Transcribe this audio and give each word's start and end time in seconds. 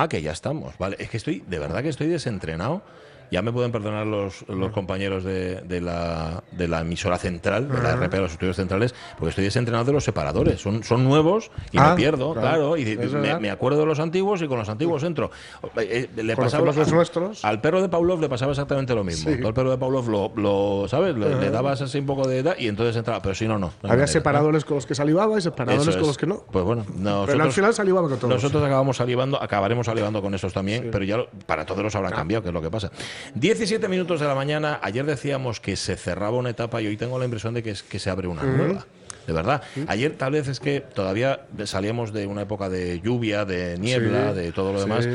Ah, 0.00 0.08
que 0.08 0.22
ya 0.22 0.30
estamos. 0.30 0.78
Vale, 0.78 0.94
es 1.00 1.10
que 1.10 1.16
estoy, 1.16 1.42
de 1.48 1.58
verdad 1.58 1.82
que 1.82 1.88
estoy 1.88 2.06
desentrenado. 2.06 2.82
Ya 3.30 3.42
me 3.42 3.52
pueden 3.52 3.70
perdonar 3.72 4.06
los, 4.06 4.46
los 4.48 4.70
compañeros 4.72 5.22
de, 5.24 5.60
de 5.62 5.80
la, 5.80 6.42
de 6.52 6.66
la 6.68 6.80
emisora 6.80 7.18
central, 7.18 7.68
de 7.68 7.82
la 7.82 7.96
RP, 7.96 8.12
de 8.14 8.20
los 8.20 8.32
estudios 8.32 8.56
centrales, 8.56 8.94
porque 9.18 9.30
estoy 9.30 9.44
desentrenado 9.44 9.84
de 9.84 9.92
los 9.92 10.04
separadores. 10.04 10.60
Son, 10.60 10.82
son 10.82 11.04
nuevos 11.04 11.50
y 11.72 11.78
Ah, 11.78 11.90
me 11.90 11.96
pierdo, 11.96 12.32
claro. 12.32 12.74
claro. 12.74 12.76
y 12.76 12.96
me, 13.40 13.50
acuerdo 13.50 13.80
de 13.80 13.86
los 13.86 14.00
antiguos 14.00 14.40
y 14.42 14.48
con 14.48 14.58
los 14.58 14.68
antiguos 14.68 15.02
entro. 15.02 15.30
Eh, 15.76 16.08
eh, 16.16 16.22
le 16.22 16.36
pasaba 16.36 16.64
los 16.72 16.90
nuestros. 16.90 17.44
Al 17.44 17.60
perro 17.60 17.82
de 17.82 17.88
Pavlov 17.88 18.20
le 18.20 18.28
pasaba 18.28 18.52
exactamente 18.52 18.94
lo 18.94 19.04
mismo. 19.04 19.30
Sí. 19.30 19.40
Al 19.44 19.52
perro 19.54 19.70
de 19.70 19.78
Pavlov 19.78 20.08
lo, 20.08 20.32
lo 20.36 20.88
¿sabes? 20.88 21.14
Le, 21.16 21.38
le 21.38 21.50
dabas 21.50 21.80
así 21.82 21.98
un 21.98 22.06
poco 22.06 22.26
de 22.26 22.38
edad 22.38 22.56
y 22.58 22.68
entonces 22.68 22.96
entraba. 22.96 23.20
Pero 23.22 23.34
si 23.34 23.46
no, 23.46 23.58
no. 23.58 23.66
Había 23.82 23.88
manera, 23.90 24.06
separadores 24.06 24.64
con 24.64 24.76
los 24.76 24.86
que 24.86 24.94
salivaba 24.94 25.38
y 25.38 25.42
separadores 25.42 25.96
con 25.96 26.06
los 26.06 26.16
que 26.16 26.26
no. 26.26 26.44
Pues 26.50 26.64
bueno, 26.64 26.84
Pero 26.86 26.98
al 27.02 27.26
nosotros, 27.26 27.54
final 27.54 27.74
salivaba 27.74 28.08
con 28.08 28.18
todos. 28.18 28.34
nosotros 28.34 28.62
acabamos 28.62 28.96
salivando, 28.96 29.40
acabaremos 29.42 29.86
salivando 29.86 30.22
con 30.22 30.34
esos 30.34 30.52
también, 30.52 30.88
pero 30.90 31.04
ya 31.04 31.16
lo- 31.18 31.28
para 31.46 31.66
todos 31.66 31.82
los 31.82 31.94
habrán 31.94 32.12
cambiado, 32.12 32.42
que 32.42 32.48
es 32.48 32.54
lo 32.54 32.62
que 32.62 32.70
pasa. 32.70 32.90
17 33.34 33.88
minutos 33.88 34.20
de 34.20 34.26
la 34.26 34.34
mañana, 34.34 34.80
ayer 34.82 35.04
decíamos 35.04 35.60
que 35.60 35.76
se 35.76 35.96
cerraba 35.96 36.36
una 36.36 36.50
etapa 36.50 36.80
y 36.82 36.86
hoy 36.86 36.96
tengo 36.96 37.18
la 37.18 37.24
impresión 37.24 37.54
de 37.54 37.62
que, 37.62 37.70
es, 37.70 37.82
que 37.82 37.98
se 37.98 38.10
abre 38.10 38.28
una 38.28 38.42
nueva. 38.42 38.86
De 39.26 39.34
verdad. 39.34 39.62
Ayer 39.88 40.16
tal 40.16 40.32
vez 40.32 40.48
es 40.48 40.58
que 40.58 40.80
todavía 40.80 41.42
salíamos 41.64 42.14
de 42.14 42.26
una 42.26 42.40
época 42.42 42.70
de 42.70 42.98
lluvia, 43.02 43.44
de 43.44 43.76
niebla, 43.78 44.32
Sí, 44.32 44.40
de 44.40 44.52
todo 44.52 44.72
lo 44.72 44.78
sí. 44.78 44.88
demás, 44.88 45.06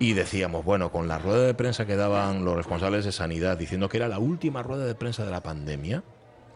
y 0.00 0.12
decíamos, 0.14 0.64
bueno, 0.64 0.90
con 0.90 1.06
la 1.06 1.18
rueda 1.18 1.46
de 1.46 1.54
prensa 1.54 1.86
que 1.86 1.94
daban 1.94 2.44
los 2.44 2.56
responsables 2.56 3.04
de 3.04 3.12
sanidad 3.12 3.56
diciendo 3.56 3.88
que 3.88 3.98
era 3.98 4.08
la 4.08 4.18
última 4.18 4.64
rueda 4.64 4.86
de 4.86 4.96
prensa 4.96 5.24
de 5.24 5.30
la 5.30 5.40
pandemia. 5.40 6.02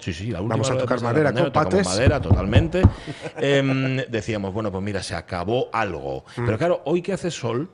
Sí, 0.01 0.12
sí, 0.12 0.33
la 0.33 0.41
última 0.41 0.55
Vamos 0.57 0.71
a 0.73 0.77
tocar 0.77 1.01
madera, 1.03 1.33
compadres. 1.33 1.87
madera 1.87 2.21
totalmente. 2.21 2.83
Em, 3.37 3.98
decíamos, 4.09 4.53
bueno, 4.53 4.73
pues 4.73 4.83
mira, 4.83 5.01
se 5.01 5.15
acabó 5.15 5.69
algo. 5.73 6.25
Mm. 6.37 6.45
Pero 6.45 6.59
claro, 6.59 6.83
hoy 6.84 7.01
que 7.01 7.12
hace 7.12 7.31
sol 7.31 7.71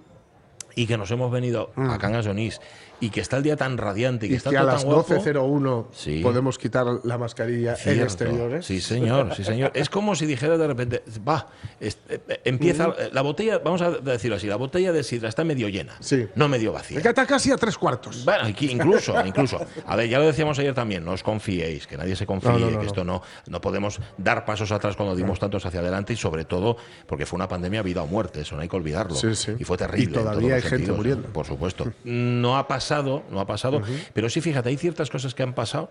y 0.74 0.86
que 0.86 0.98
nos 0.98 1.10
hemos 1.10 1.32
venido 1.32 1.72
a 1.76 1.96
Cangas 1.96 2.26
Onís 2.26 2.60
y 3.00 3.10
que 3.10 3.20
está 3.20 3.36
el 3.38 3.42
día 3.42 3.56
tan 3.56 3.78
radiante 3.78 4.26
y 4.26 4.28
que. 4.30 4.34
Y 4.34 4.36
está 4.36 4.50
que 4.50 4.56
a 4.58 4.60
todo 4.60 4.70
las 4.72 4.82
tan 4.84 4.92
guapo. 4.92 5.14
12.01 5.14 5.86
Sí. 5.92 6.20
podemos 6.22 6.58
quitar 6.58 6.86
la 7.04 7.18
mascarilla 7.18 7.76
en 7.84 8.00
exteriores. 8.00 8.66
Sí, 8.66 8.80
señor, 8.80 9.34
sí, 9.34 9.44
señor. 9.44 9.70
Es 9.74 9.88
como 9.90 10.14
si 10.14 10.26
dijera 10.26 10.56
de 10.58 10.66
repente, 10.66 11.02
va, 11.26 11.48
eh, 11.80 11.92
eh, 12.08 12.40
empieza 12.44 12.88
Mm. 12.88 12.92
la 13.12 13.22
botella, 13.22 13.58
vamos 13.58 13.82
a 13.82 13.90
decirlo 13.90 14.36
así, 14.36 14.46
la 14.46 14.56
botella 14.56 14.92
de 14.92 15.02
sidra 15.02 15.28
está 15.28 15.44
medio 15.44 15.68
llena, 15.68 15.94
Sí. 16.00 16.26
no 16.34 16.48
medio 16.48 16.72
vacía. 16.72 16.98
Es 16.98 17.02
que 17.02 17.08
está 17.08 17.26
casi 17.26 17.50
a 17.52 17.56
tres 17.56 17.76
cuartos. 17.78 18.24
Bueno, 18.24 18.44
aquí 18.44 18.70
incluso, 18.70 19.14
incluso. 19.24 19.60
A 19.86 19.96
ver, 19.96 20.08
ya 20.08 20.18
lo 20.18 20.26
decíamos 20.26 20.58
ayer 20.58 20.74
también, 20.74 21.04
no 21.04 21.12
os 21.12 21.22
confiéis, 21.22 21.86
que 21.86 21.96
nadie 21.96 22.16
se 22.16 22.26
confíe, 22.26 22.50
No, 22.52 22.58
no, 22.58 22.70
no, 22.70 22.80
que 22.80 22.86
esto 22.86 23.04
no, 23.04 23.22
no 23.46 23.60
podemos 23.60 24.00
dar 24.18 24.44
pasos 24.44 24.72
atrás 24.72 24.96
cuando 24.96 25.14
dimos 25.16 25.38
tantos 25.38 25.64
hacia 25.66 25.80
adelante 25.80 26.12
y 26.12 26.16
sobre 26.16 26.44
todo 26.44 26.76
porque 27.06 27.26
fue 27.26 27.36
una 27.36 27.48
pandemia 27.48 27.82
vida 27.82 28.02
o 28.02 28.06
muerte, 28.06 28.40
eso 28.42 28.56
no 28.56 28.62
hay 28.62 28.68
que 28.68 28.76
olvidarlo. 28.76 29.14
Sí, 29.14 29.34
sí. 29.34 29.52
Y 29.58 29.64
fue 29.64 29.76
terrible. 29.76 30.10
Y 30.20 30.22
todavía 30.22 30.54
hay 30.56 30.60
gente 30.62 30.76
sentidos, 30.76 30.96
muriendo. 30.96 31.28
Por 31.28 31.46
supuesto. 31.46 31.92
No 32.04 32.56
ha 32.58 32.66
pasado, 32.68 32.89
no 33.30 33.40
ha 33.40 33.46
pasado, 33.46 33.80
pero 34.12 34.28
sí, 34.28 34.40
fíjate, 34.40 34.68
hay 34.68 34.76
ciertas 34.76 35.10
cosas 35.10 35.34
que 35.34 35.42
han 35.42 35.54
pasado 35.54 35.90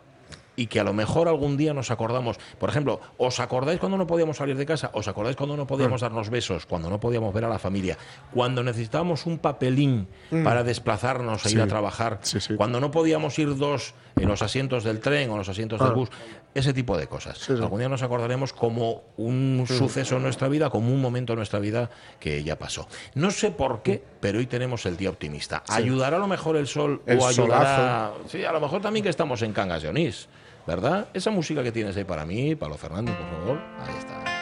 y 0.60 0.68
que 0.68 0.82
a 0.82 0.84
lo 0.84 0.92
mejor 0.92 1.30
algún 1.30 1.56
día 1.56 1.74
nos 1.74 1.90
acordamos. 1.90 2.38
Por 2.60 2.70
ejemplo, 2.70 3.00
¿os 3.18 3.40
acordáis 3.40 3.80
cuando 3.80 3.98
no 3.98 4.06
podíamos 4.06 4.36
salir 4.36 4.58
de 4.58 4.66
casa? 4.66 4.92
¿Os 4.94 5.08
acordáis 5.08 5.38
cuando 5.38 5.56
no 5.56 5.66
podíamos 5.66 6.02
darnos 6.02 6.30
besos? 6.30 6.66
Cuando 6.66 6.90
no 6.90 7.00
podíamos 7.00 7.34
ver 7.34 7.46
a 7.46 7.50
la 7.50 7.60
familia? 7.60 7.98
Cuando 8.34 8.62
necesitábamos 8.62 9.26
un 9.26 9.38
papelín 9.38 10.10
para 10.44 10.66
desplazarnos 10.66 11.46
e 11.46 11.52
ir 11.52 11.62
a 11.62 11.68
trabajar? 11.68 12.20
Sí, 12.24 12.42
sí. 12.42 12.56
Cuando 12.56 12.82
no 12.82 12.92
podíamos 12.92 13.40
ir 13.40 13.56
dos 13.56 13.94
en 14.18 14.28
los 14.28 14.42
asientos 14.42 14.84
del 14.84 15.00
tren 15.00 15.30
o 15.30 15.34
en 15.34 15.38
los 15.40 15.48
asientos 15.50 15.80
del 15.80 15.94
bus? 15.94 16.10
Ese 16.54 16.74
tipo 16.74 16.98
de 16.98 17.08
cosas. 17.08 17.50
Algún 17.50 17.80
día 17.80 17.90
nos 17.90 18.04
acordaremos 18.04 18.54
como 18.54 19.04
un 19.18 19.66
suceso 19.68 20.18
en 20.18 20.24
nuestra 20.24 20.48
vida, 20.48 20.70
como 20.70 20.92
un 20.92 21.00
momento 21.00 21.34
en 21.34 21.38
nuestra 21.38 21.60
vida 21.60 21.90
que 22.20 22.44
ya 22.44 22.58
pasó. 22.58 22.88
No 23.14 23.32
sé 23.32 23.52
por 23.52 23.82
qué, 23.82 24.04
pero 24.20 24.40
hoy 24.40 24.48
tenemos 24.48 24.86
el 24.86 24.98
día 24.98 25.10
optimista. 25.10 25.64
¿Ayudará 25.70 26.18
a 26.18 26.20
lo 26.20 26.28
mejor 26.28 26.58
el 26.58 26.68
sol 26.68 27.02
El 27.06 27.20
o 27.20 27.28
ayudará... 27.28 28.12
Sí, 28.28 28.44
a 28.44 28.52
lo 28.52 28.60
mejor 28.60 28.82
también 28.82 29.04
que 29.04 29.10
estamos 29.10 29.42
en 29.42 29.54
Cangas 29.54 29.84
de 29.84 29.90
Onís, 29.90 30.28
¿verdad? 30.68 31.08
Esa 31.14 31.32
música 31.32 31.64
que 31.64 31.72
tienes 31.72 31.96
ahí 31.98 32.04
para 32.04 32.26
mí, 32.26 32.56
Pablo 32.56 32.78
Fernando, 32.78 33.12
por 33.12 33.30
favor. 33.30 33.60
Ahí 33.80 33.96
está. 33.98 34.39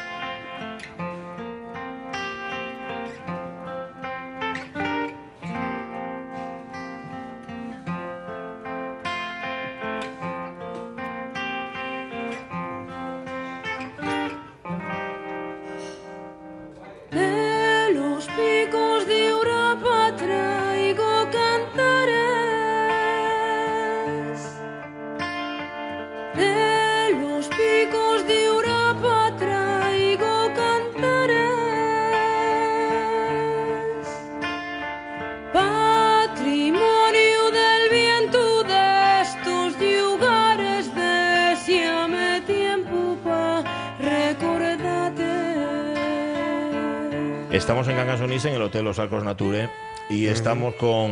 Estamos 48.20 48.46
en 48.46 48.54
el 48.56 48.62
Hotel 48.64 48.84
Los 48.84 48.98
Arcos 48.98 49.24
Nature, 49.24 49.70
y 50.10 50.26
estamos 50.26 50.74
con, 50.76 51.12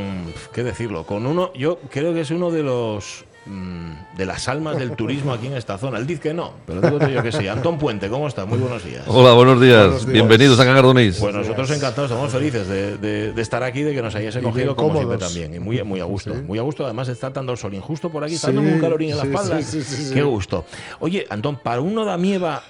¿qué 0.52 0.64
decirlo? 0.64 1.06
Con 1.06 1.28
uno, 1.28 1.52
yo 1.54 1.78
creo 1.92 2.16
que 2.16 2.22
es 2.22 2.32
uno 2.32 2.50
de 2.50 2.64
los 2.64 3.26
mm, 3.46 4.18
de 4.18 4.26
las 4.26 4.48
almas 4.50 4.78
del 4.80 4.96
turismo 4.96 5.32
aquí 5.32 5.46
en 5.46 5.54
esta 5.56 5.78
zona. 5.78 6.00
Él 6.00 6.08
dice 6.08 6.20
que 6.22 6.34
no, 6.34 6.54
pero 6.66 6.82
digo 6.82 7.08
yo 7.08 7.22
que 7.22 7.32
sí. 7.32 7.48
Antón 7.48 7.78
Puente, 7.78 8.10
¿cómo 8.10 8.28
está? 8.28 8.46
Muy 8.48 8.58
buenos 8.58 8.84
días. 8.84 9.04
Hola, 9.06 9.34
buenos 9.34 9.62
días. 9.62 9.82
Buenos 9.84 10.02
días. 10.08 10.14
Bienvenidos 10.14 10.60
a 10.60 10.66
Cangardonís. 10.66 11.18
Pues 11.20 11.36
nosotros 11.36 11.70
encantados, 11.70 12.10
estamos 12.10 12.32
felices 12.32 12.68
de, 12.68 12.98
de- 12.98 13.34
de 13.34 13.42
estar 13.42 13.62
aquí, 13.62 13.84
de 13.84 13.94
que 13.94 14.02
nos 14.02 14.16
hayáis 14.16 14.34
bien 14.34 14.48
acogido 14.48 14.76
como 14.76 14.96
siempre 14.96 15.18
también. 15.20 15.54
Y 15.54 15.60
muy, 15.60 15.84
muy 15.84 16.00
a 16.00 16.06
gusto, 16.06 16.34
Sí. 16.34 16.42
muy 16.42 16.58
a 16.58 16.64
gusto. 16.64 16.86
Además 16.86 17.08
está 17.10 17.30
dando 17.30 17.52
el 17.52 17.58
sol 17.60 17.74
injusto 17.76 18.10
por 18.10 18.24
aquí, 18.24 18.34
está 18.34 18.50
Sí, 18.50 18.56
dando 18.56 18.72
un 18.72 18.80
calorín 18.80 19.12
en 19.12 19.18
la 19.18 19.24
sí, 19.24 19.30
espalda. 19.30 19.62
sí, 19.62 19.84
sí, 19.84 19.96
sí, 19.96 20.04
sí. 20.08 20.14
Qué 20.16 20.24
gusto. 20.24 20.66
Oye, 21.02 21.28
Antón, 21.30 21.58
para 21.58 21.82
uno 21.82 22.04
de 22.04 22.18
Mieva, 22.18 22.64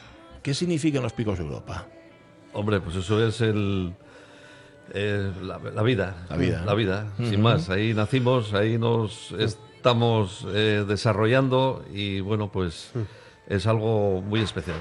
¿qué 0.44 0.54
significan 0.54 1.04
los 1.04 1.14
picos 1.14 1.38
de 1.38 1.46
Europa? 1.46 1.88
Hombre, 2.54 2.80
pues 2.82 2.96
eso 2.96 3.26
es 3.26 3.42
el, 3.42 3.94
eh, 4.94 5.32
la, 5.42 5.60
la 5.60 5.82
vida. 5.84 6.16
La 6.30 6.38
vida, 6.38 6.64
La 6.66 6.74
vida, 6.74 7.08
sin 7.18 7.42
más. 7.42 7.70
Ahí 7.70 7.94
nacimos, 7.94 8.54
ahí 8.54 8.78
nos 8.78 9.32
estamos 9.38 10.46
eh, 10.54 10.84
desarrollando 10.88 11.84
y 11.94 12.20
bueno, 12.20 12.52
pues 12.52 12.92
es 13.48 13.68
algo 13.68 14.22
muy 14.22 14.42
especial. 14.42 14.78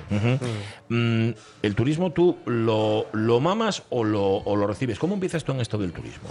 Mm, 0.88 1.30
¿El 1.62 1.74
turismo 1.74 2.12
tú 2.12 2.38
lo, 2.46 3.06
lo 3.12 3.40
mamas 3.40 3.82
o 3.90 4.04
lo, 4.04 4.22
o 4.38 4.56
lo 4.56 4.66
recibes? 4.66 4.98
¿Cómo 4.98 5.14
empiezas 5.14 5.44
tú 5.44 5.52
en 5.52 5.60
esto 5.60 5.78
del 5.78 5.92
turismo? 5.92 6.28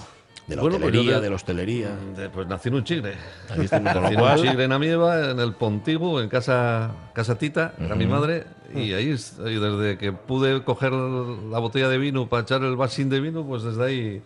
De 0.47 0.57
la 0.57 0.61
Bueno, 0.61 0.77
pues 0.77 0.89
hotelería, 0.89 1.15
de- 1.15 1.21
de 1.21 1.29
la 1.29 1.35
hostelería. 1.37 1.89
De- 2.17 2.29
Pues 2.29 2.47
nací 2.47 2.67
en 2.69 2.75
un 2.75 2.83
chigre. 2.83 3.13
Nací 3.49 3.73
en 3.75 3.87
un 4.19 4.35
chigre 4.41 4.63
en 4.65 4.71
Amieva, 4.73 5.29
en 5.31 5.39
el 5.39 5.53
Pontigo, 5.53 6.19
en 6.21 6.27
casa, 6.27 6.91
casa 7.13 7.37
Tita, 7.37 7.73
era 7.79 7.95
mi 7.95 8.05
madre. 8.07 8.43
Y 8.75 8.93
ahí, 8.93 9.09
es- 9.09 9.39
ahí 9.39 9.55
desde 9.59 9.97
que 9.97 10.11
pude 10.11 10.63
coger 10.63 10.91
la 10.91 11.59
botella 11.59 11.89
de 11.89 11.97
vino 11.97 12.27
para 12.27 12.43
echar 12.43 12.63
el 12.63 12.75
vasín 12.75 13.09
de 13.09 13.19
vino, 13.19 13.45
pues 13.45 13.63
desde 13.63 13.83
ahí, 13.83 14.21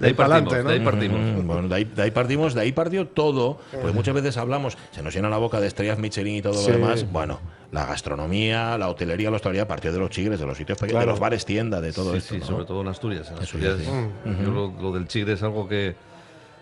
de 0.00 0.06
ahí 0.06 0.14
partimos. 0.14 0.52
¿no? 0.52 0.62
De 0.68 0.72
ahí 0.74 0.80
partimos. 0.80 1.44
Bueno, 1.44 1.68
de 1.68 1.74
ahí, 1.74 1.84
de 1.84 2.02
ahí 2.02 2.10
partimos, 2.10 2.54
de 2.54 2.60
ahí 2.62 2.72
partió 2.72 3.06
todo, 3.08 3.58
porque 3.72 3.92
muchas 3.92 4.14
veces 4.14 4.36
hablamos, 4.36 4.76
se 4.90 5.02
nos 5.02 5.14
llena 5.14 5.28
la 5.28 5.38
boca 5.38 5.60
de 5.60 5.66
estrellas 5.66 5.98
Michelin 5.98 6.36
y 6.36 6.42
todo 6.42 6.54
Sí. 6.54 6.70
lo 6.70 6.78
demás. 6.78 7.10
Bueno, 7.12 7.40
la 7.72 7.86
gastronomía, 7.86 8.76
la 8.78 8.88
hotelería, 8.88 9.30
la 9.30 9.36
hostelería 9.36 9.68
partió 9.68 9.92
de 9.92 9.98
los 9.98 10.10
chigres, 10.10 10.40
de 10.40 10.46
los 10.46 10.56
sitios 10.56 10.76
pequeños, 10.78 11.00
de 11.00 11.04
Claro. 11.04 11.10
los 11.12 11.20
bares 11.20 11.44
tienda, 11.44 11.80
de 11.80 11.92
todo 11.92 12.12
sí, 12.12 12.18
esto. 12.18 12.34
sí, 12.34 12.40
¿no? 12.40 12.46
sobre 12.46 12.64
todo 12.64 12.80
en 12.80 12.88
Asturias. 12.88 13.30
En 13.30 13.38
Asturias 13.38 13.78
ya, 13.78 13.84
sí. 13.84 13.90
yo 14.44 14.50
lo, 14.50 14.72
lo 14.80 14.92
del 14.92 15.06
chigre 15.06 15.34
es 15.34 15.42
algo 15.42 15.68
que, 15.68 15.94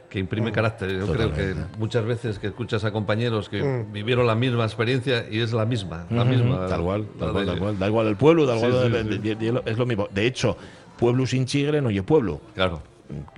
que 0.08 0.18
imprime 0.18 0.52
carácter. 0.52 0.90
Yo 0.98 1.06
creo 1.12 1.32
que 1.34 1.54
muchas 1.78 2.04
veces 2.04 2.38
que 2.38 2.46
escuchas 2.48 2.84
a 2.84 2.92
compañeros 2.92 3.48
que 3.48 3.84
vivieron 3.92 4.26
la 4.26 4.34
misma 4.34 4.64
experiencia 4.64 5.26
y 5.30 5.40
es 5.40 5.52
la 5.52 5.66
misma, 5.66 6.06
la 6.10 6.24
misma. 6.24 6.66
Tal 6.66 6.82
cual, 6.82 7.06
tal 7.18 7.32
cual, 7.32 7.46
tal 7.46 7.58
cual. 7.58 7.78
Da 7.78 7.86
igual 7.88 8.06
el 8.06 8.16
pueblo, 8.16 8.46
da 8.46 8.56
igual 8.56 8.72
sí, 8.72 8.78
sí. 8.86 9.18
de- 9.18 9.18
de- 9.18 9.34
de- 9.52 9.62
es 9.66 9.78
lo 9.78 9.86
mismo. 9.86 10.08
De 10.12 10.26
hecho, 10.26 10.56
pueblo 10.98 11.26
sin 11.26 11.44
chigre 11.46 11.80
no 11.82 11.88
oye 11.88 12.02
pueblo. 12.02 12.40
Claro. 12.54 12.82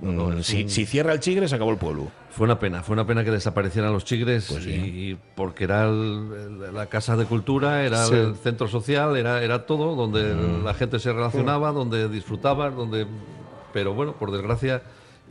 Mm, 0.01 0.41
si, 0.41 0.67
si 0.67 0.85
cierra 0.85 1.13
el 1.13 1.21
chigre, 1.21 1.47
se 1.47 1.55
acabó 1.55 1.71
el 1.71 1.77
pueblo. 1.77 2.07
Fue 2.29 2.43
una 2.45 2.59
pena, 2.59 2.83
fue 2.83 2.93
una 2.93 3.05
pena 3.07 3.23
que 3.23 3.31
desaparecieran 3.31 3.93
los 3.93 4.03
chigres 4.03 4.47
Pues 4.49 4.63
sí. 4.65 4.69
y, 4.71 5.11
y 5.11 5.17
porque 5.35 5.63
era 5.65 5.85
el- 5.85 6.59
el- 6.67 6.73
la 6.73 6.87
casa 6.87 7.15
de 7.15 7.23
cultura, 7.25 7.83
era 7.85 8.03
Sí. 8.05 8.15
el 8.15 8.35
centro 8.35 8.67
social, 8.67 9.15
era, 9.15 9.41
era 9.43 9.65
todo 9.65 9.95
donde 9.95 10.35
la 10.63 10.73
gente 10.73 10.99
se 10.99 11.11
relacionaba, 11.13 11.71
donde 11.71 12.09
disfrutaba, 12.09 12.69
donde 12.69 13.07
pero 13.73 13.93
bueno, 13.93 14.13
por 14.13 14.31
desgracia 14.31 14.81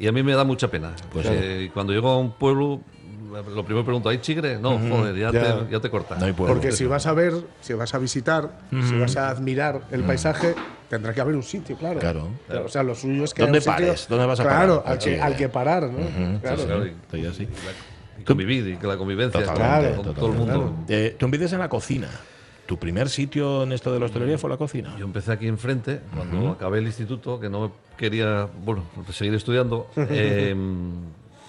y 0.01 0.09
a 0.09 0.13
mí 0.13 0.23
me 0.25 0.33
da 0.35 0.43
mucha 0.45 0.69
pena. 0.69 0.93
Pues 1.13 1.27
Eh, 1.31 1.71
cuando 1.73 1.93
llego 1.93 2.09
a 2.11 2.19
un 2.19 2.33
pueblo 2.33 2.81
lo 3.31 3.65
primero 3.65 3.85
pregunto, 3.85 4.09
¿hay 4.09 4.19
chigre? 4.19 4.59
No, 4.59 4.77
joder, 4.77 5.15
ya, 5.15 5.31
Ya. 5.31 5.61
Te, 5.65 5.71
ya 5.71 5.79
te 5.81 5.89
corta. 5.89 6.17
No 6.17 6.27
hay 6.27 6.33
pueblo. 6.33 6.53
Porque 6.55 6.73
si 6.73 6.85
vas 6.85 7.07
a 7.07 7.13
ver, 7.13 7.33
si 7.61 7.75
vas 7.75 7.95
a 7.95 7.99
visitar, 7.99 8.59
si 8.89 8.99
vas 8.99 9.17
a 9.17 9.29
admirar 9.29 9.83
el 9.93 10.03
paisaje, 10.03 10.57
tendrá 10.89 11.15
que 11.15 11.21
haber 11.21 11.37
un 11.37 11.45
sitio, 11.45 11.77
claro. 11.77 12.01
Claro. 12.01 12.29
O 12.65 12.69
sea, 12.69 12.83
lo 12.83 12.97
suyo 12.97 13.23
es 13.23 13.33
que. 13.33 13.43
¿Dónde 13.43 13.61
sitio- 13.61 13.73
pares? 13.73 14.07
¿Dónde 14.09 14.27
vas 14.27 14.41
a 14.41 14.43
claro, 14.43 14.83
parar? 14.83 14.93
al 14.93 14.99
que, 15.05 15.21
al 15.21 15.37
que 15.37 15.49
parar, 15.49 15.83
¿no? 15.85 16.41
Claro. 16.41 16.65
claro. 16.65 16.85
Estoy 16.85 17.27
así. 17.27 17.49
Y 18.19 18.25
convivir 18.25 18.67
y 18.67 18.77
que 18.77 18.87
la 18.89 18.97
convivencia 18.97 19.45
Totalmente, 19.45 19.95
con, 19.97 20.05
con 20.07 20.15
todo 20.15 20.27
el 20.33 20.33
mundo. 20.39 20.75
Eh, 20.89 21.15
tú 21.17 21.27
envidias 21.27 21.53
en 21.53 21.61
la 21.61 21.69
cocina. 21.69 22.09
¿Tu 22.71 22.79
primer 22.79 23.09
sitio 23.09 23.65
en 23.65 23.73
esto 23.73 23.93
de 23.93 23.99
la 23.99 24.07
hostelería 24.07 24.39
fue 24.39 24.49
la 24.49 24.57
cocina? 24.57 24.95
Yo 24.97 25.05
empecé 25.05 25.33
aquí 25.33 25.49
enfrente, 25.49 26.03
cuando 26.15 26.51
acabé 26.53 26.79
el 26.79 26.87
instituto, 26.87 27.41
que 27.41 27.49
no 27.49 27.73
quería, 27.97 28.47
bueno, 28.65 28.85
seguir 29.11 29.35
estudiando, 29.35 29.89
eh, 29.97 30.55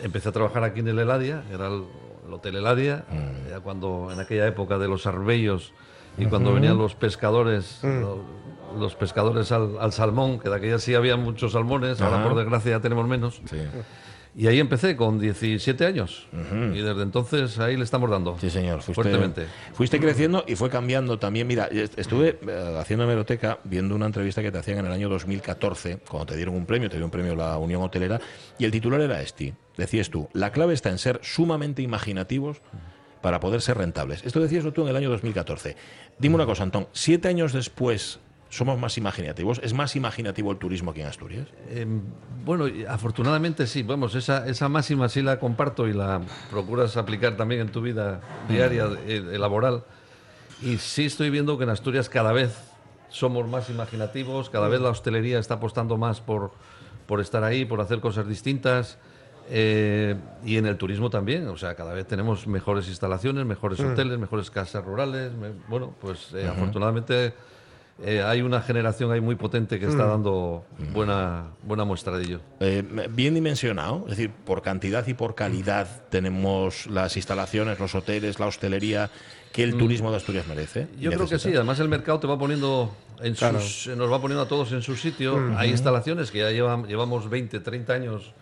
empecé 0.02 0.30
a 0.30 0.32
trabajar 0.32 0.64
aquí 0.64 0.80
en 0.80 0.88
el 0.88 0.98
Eladia, 0.98 1.44
era 1.54 1.68
el, 1.68 1.84
el 2.28 2.34
Hotel 2.34 2.56
Eladia, 2.56 3.06
ya 3.48 3.60
cuando, 3.60 4.10
en 4.12 4.20
aquella 4.20 4.48
época 4.48 4.80
de 4.80 4.88
los 4.88 5.06
arbellos 5.06 5.74
y 6.18 6.26
cuando 6.26 6.56
venían 6.56 6.80
los 6.80 6.96
pescadores, 6.96 7.82
lo- 7.84 8.24
los, 8.80 8.96
pescadores 8.96 9.52
al, 9.52 9.78
al 9.80 9.92
salmón, 9.92 10.40
que 10.40 10.50
de 10.50 10.56
aquella 10.56 10.80
sí 10.80 10.96
había 10.96 11.18
muchos 11.18 11.52
salmones, 11.52 12.02
ahora 12.02 12.24
por 12.24 12.36
desgracia 12.36 12.72
ya 12.72 12.80
tenemos 12.80 13.08
menos. 13.08 13.44
Sí. 13.46 13.58
Y 14.34 14.48
ahí 14.48 14.60
empecé 14.62 14.96
con 14.96 15.20
17 15.20 15.86
años. 15.86 16.26
Y 16.74 16.80
desde 16.82 17.02
entonces 17.04 17.60
ahí 17.60 17.76
le 17.76 17.84
estamos 17.84 18.10
dando. 18.10 18.38
Sí, 18.40 18.50
señor. 18.50 18.82
Fuiste, 18.82 18.94
Fuertemente. 19.04 19.46
Fuiste 19.74 20.00
creciendo 20.00 20.46
y 20.48 20.56
fue 20.56 20.70
cambiando 20.70 21.20
también. 21.20 21.48
Mira, 21.48 21.66
est- 21.66 22.00
estuve 22.00 22.40
eh, 22.48 22.78
haciendo 22.80 23.04
hemeroteca 23.04 23.60
viendo 23.66 23.94
una 23.94 24.06
entrevista 24.06 24.42
que 24.42 24.50
te 24.52 24.58
hacían 24.58 24.78
en 24.80 24.86
el 24.86 24.92
año 24.94 25.10
2014, 25.10 25.98
cuando 26.10 26.28
te 26.28 26.38
dieron 26.38 26.56
un 26.56 26.66
premio, 26.66 26.90
te 26.90 26.96
dio 26.96 27.04
un 27.06 27.12
premio 27.12 27.36
la 27.36 27.58
Unión 27.58 27.82
Hotelera, 27.82 28.22
y 28.58 28.64
el 28.64 28.72
titular 28.72 29.02
era 29.02 29.22
este. 29.22 29.54
Decías 29.76 30.10
tú, 30.10 30.30
la 30.32 30.52
clave 30.54 30.74
está 30.76 30.90
en 30.90 30.98
ser 30.98 31.20
sumamente 31.24 31.82
imaginativos 31.82 32.62
para 33.22 33.40
poder 33.42 33.62
ser 33.62 33.78
rentables. 33.78 34.24
Esto 34.26 34.40
decías 34.40 34.64
tú 34.74 34.82
en 34.84 34.88
el 34.88 34.96
año 34.96 35.10
2014. 35.10 35.76
Dime 36.20 36.36
una 36.36 36.46
cosa, 36.46 36.64
Antón, 36.64 36.88
siete 36.94 37.28
años 37.28 37.52
después, 37.52 38.20
¿somos 38.52 38.78
más 38.78 38.98
imaginativos? 38.98 39.60
¿Es 39.64 39.74
más 39.74 39.96
imaginativo 39.96 40.52
el 40.52 40.58
turismo 40.58 40.92
aquí 40.92 41.02
en 41.02 41.08
Asturias? 41.08 41.48
Eh, 41.70 41.86
bueno, 42.46 42.66
afortunadamente 42.88 43.66
sí, 43.66 43.82
vamos, 43.82 44.14
esa, 44.14 44.46
esa 44.48 44.68
máxima 44.70 45.08
sí 45.10 45.22
la 45.22 45.40
comparto 45.40 45.88
y 45.88 45.94
la 45.94 46.22
procuras 46.52 46.98
aplicar 46.98 47.38
también 47.38 47.62
en 47.62 47.72
tu 47.72 47.82
vida 47.82 48.22
diaria, 48.50 48.86
eh, 49.08 49.24
eh, 49.34 49.40
laboral. 49.40 49.84
Y 50.62 50.78
sí 50.78 51.06
estoy 51.06 51.30
viendo 51.30 51.58
que 51.58 51.64
en 51.64 51.70
Asturias 51.70 52.10
cada 52.10 52.34
vez 52.34 52.54
somos 53.10 53.48
más 53.48 53.70
imaginativos, 53.70 54.50
cada 54.50 54.68
vez 54.68 54.82
la 54.82 54.90
hostelería 54.90 55.40
está 55.40 55.56
apostando 55.56 55.98
más 55.98 56.20
por, 56.22 56.52
por 57.08 57.20
estar 57.22 57.44
ahí, 57.44 57.66
por 57.66 57.80
hacer 57.82 58.00
cosas 58.02 58.28
distintas. 58.28 58.98
eh, 59.50 60.16
y 60.46 60.58
en 60.58 60.66
el 60.66 60.78
turismo 60.78 61.10
también, 61.10 61.48
o 61.48 61.58
sea, 61.58 61.76
cada 61.76 61.94
vez 61.94 62.06
tenemos 62.06 62.48
mejores 62.48 62.88
instalaciones, 62.90 63.46
mejores 63.46 63.80
hoteles, 63.80 64.20
mejores 64.20 64.52
casas 64.52 64.84
rurales. 64.86 65.32
me- 65.34 65.52
bueno, 65.68 65.96
pues 66.02 66.32
eh, 66.34 66.48
afortunadamente 66.48 67.34
eh, 68.04 68.24
hay 68.24 68.42
una 68.42 68.62
generación 68.62 69.12
ahí 69.12 69.22
muy 69.22 69.36
potente 69.36 69.80
que 69.80 69.86
está 69.86 70.06
dando 70.06 70.66
buena, 70.94 71.52
buena 71.64 71.86
muestra 71.86 72.18
de 72.18 72.24
ello. 72.24 72.40
Eh, 72.60 72.84
bien 73.12 73.36
dimensionado, 73.36 74.04
es 74.06 74.18
decir, 74.18 74.32
por 74.32 74.62
cantidad 74.62 75.06
y 75.08 75.14
por 75.14 75.36
calidad 75.36 75.88
tenemos 76.10 76.88
las 76.88 77.16
instalaciones, 77.16 77.80
los 77.80 77.94
hoteles, 77.94 78.40
la 78.40 78.48
hostelería 78.48 79.10
que 79.52 79.64
el 79.64 79.78
turismo 79.78 80.12
de 80.12 80.18
Asturias 80.18 80.48
merece. 80.48 80.86
Mm. 80.86 81.00
Yo 81.00 81.12
creo 81.12 81.28
que 81.28 81.40
sí, 81.40 81.50
además 81.54 81.80
el 81.80 81.90
mercado 81.90 82.20
te 82.20 82.28
va 82.28 82.40
poniendo 82.40 82.96
en 83.22 83.36
sus, 83.36 83.88
nos 83.96 84.12
va 84.12 84.20
poniendo 84.20 84.44
a 84.44 84.48
todos 84.48 84.72
en 84.72 84.82
su 84.82 84.96
sitio. 84.96 85.54
Hay 85.58 85.70
instalaciones 85.70 86.32
que 86.32 86.40
ya 86.40 86.52
llevan, 86.52 86.88
llevamos 86.88 87.30
20, 87.30 87.60
30 87.60 87.94
años, 87.94 88.34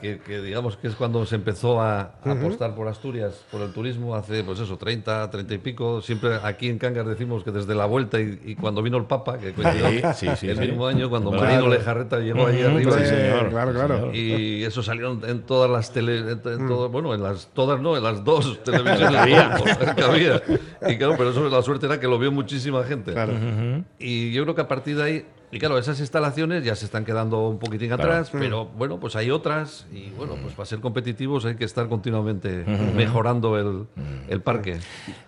que, 0.00 0.18
que 0.18 0.40
digamos 0.40 0.76
que 0.76 0.88
es 0.88 0.94
cuando 0.94 1.24
se 1.26 1.34
empezó 1.36 1.80
a, 1.80 2.00
a 2.24 2.30
apostar 2.32 2.74
por 2.74 2.88
Asturias, 2.88 3.44
por 3.50 3.60
el 3.60 3.72
turismo, 3.72 4.14
hace 4.14 4.42
pues 4.42 4.58
eso, 4.60 4.76
30, 4.76 5.30
30 5.30 5.54
y 5.54 5.58
pico. 5.58 6.00
Siempre 6.02 6.38
aquí 6.42 6.68
en 6.68 6.78
Cangas 6.78 7.06
decimos 7.06 7.44
que 7.44 7.50
desde 7.50 7.74
la 7.74 7.86
vuelta 7.86 8.20
y, 8.20 8.40
y 8.44 8.54
cuando 8.56 8.82
vino 8.82 8.96
el 8.96 9.04
Papa, 9.04 9.38
que 9.38 9.52
coincidió 9.52 9.88
Sí, 10.14 10.26
sí, 10.26 10.36
sí, 10.36 10.48
el 10.48 10.56
sí. 10.58 10.62
mismo 10.68 10.86
año, 10.86 11.08
cuando 11.10 11.30
Claro. 11.30 11.44
Marino 11.46 11.68
Lejarreta 11.68 12.18
llegó 12.18 12.46
allí 12.46 12.62
arriba. 12.62 12.92
Sí, 12.92 12.98
Sí, 13.00 13.06
señor. 13.06 13.48
Claro, 13.50 13.72
claro. 13.72 14.14
Y 14.14 14.64
eso 14.64 14.82
salió 14.82 15.18
en 15.26 15.42
todas 15.42 15.70
las 15.70 15.92
tele, 15.92 16.18
en, 16.18 16.28
en 16.30 16.66
todo- 16.68 16.88
bueno, 16.88 17.14
en 17.14 17.22
las 17.22 17.48
todas 17.54 17.80
no, 17.80 17.96
en 17.96 18.02
las 18.02 18.24
dos 18.24 18.58
televisiones 18.64 19.10
Que 19.10 19.16
había. 19.18 19.54
que 19.96 20.02
había. 20.02 20.42
Y 20.88 20.96
claro, 20.96 21.14
pero 21.18 21.30
eso 21.30 21.48
la 21.48 21.62
suerte 21.62 21.86
era 21.86 22.00
que 22.00 22.06
lo 22.08 22.18
vio 22.18 22.32
muchísima 22.32 22.82
gente. 22.84 23.12
Claro. 23.12 23.32
Y 23.98 24.32
yo 24.32 24.42
creo 24.44 24.54
que 24.54 24.60
a 24.62 24.68
partir 24.68 24.96
de 24.96 25.02
ahí, 25.02 25.26
y 25.52 25.58
claro, 25.58 25.78
esas 25.78 25.98
instalaciones 26.00 26.64
ya 26.64 26.76
se 26.76 26.84
están 26.84 27.04
quedando 27.04 27.48
un 27.48 27.58
poquitín 27.58 27.92
atrás, 27.92 28.30
pero 28.30 28.66
bueno, 28.66 29.00
pues 29.00 29.16
hay 29.16 29.30
otras 29.30 29.86
y 29.92 30.10
bueno, 30.10 30.36
pues 30.40 30.54
para 30.54 30.66
ser 30.66 30.80
competitivos 30.80 31.44
hay 31.44 31.56
que 31.56 31.64
estar 31.64 31.88
continuamente 31.88 32.64
mejorando 32.94 33.58
el, 33.58 33.86
el 34.28 34.42
parque. 34.42 34.78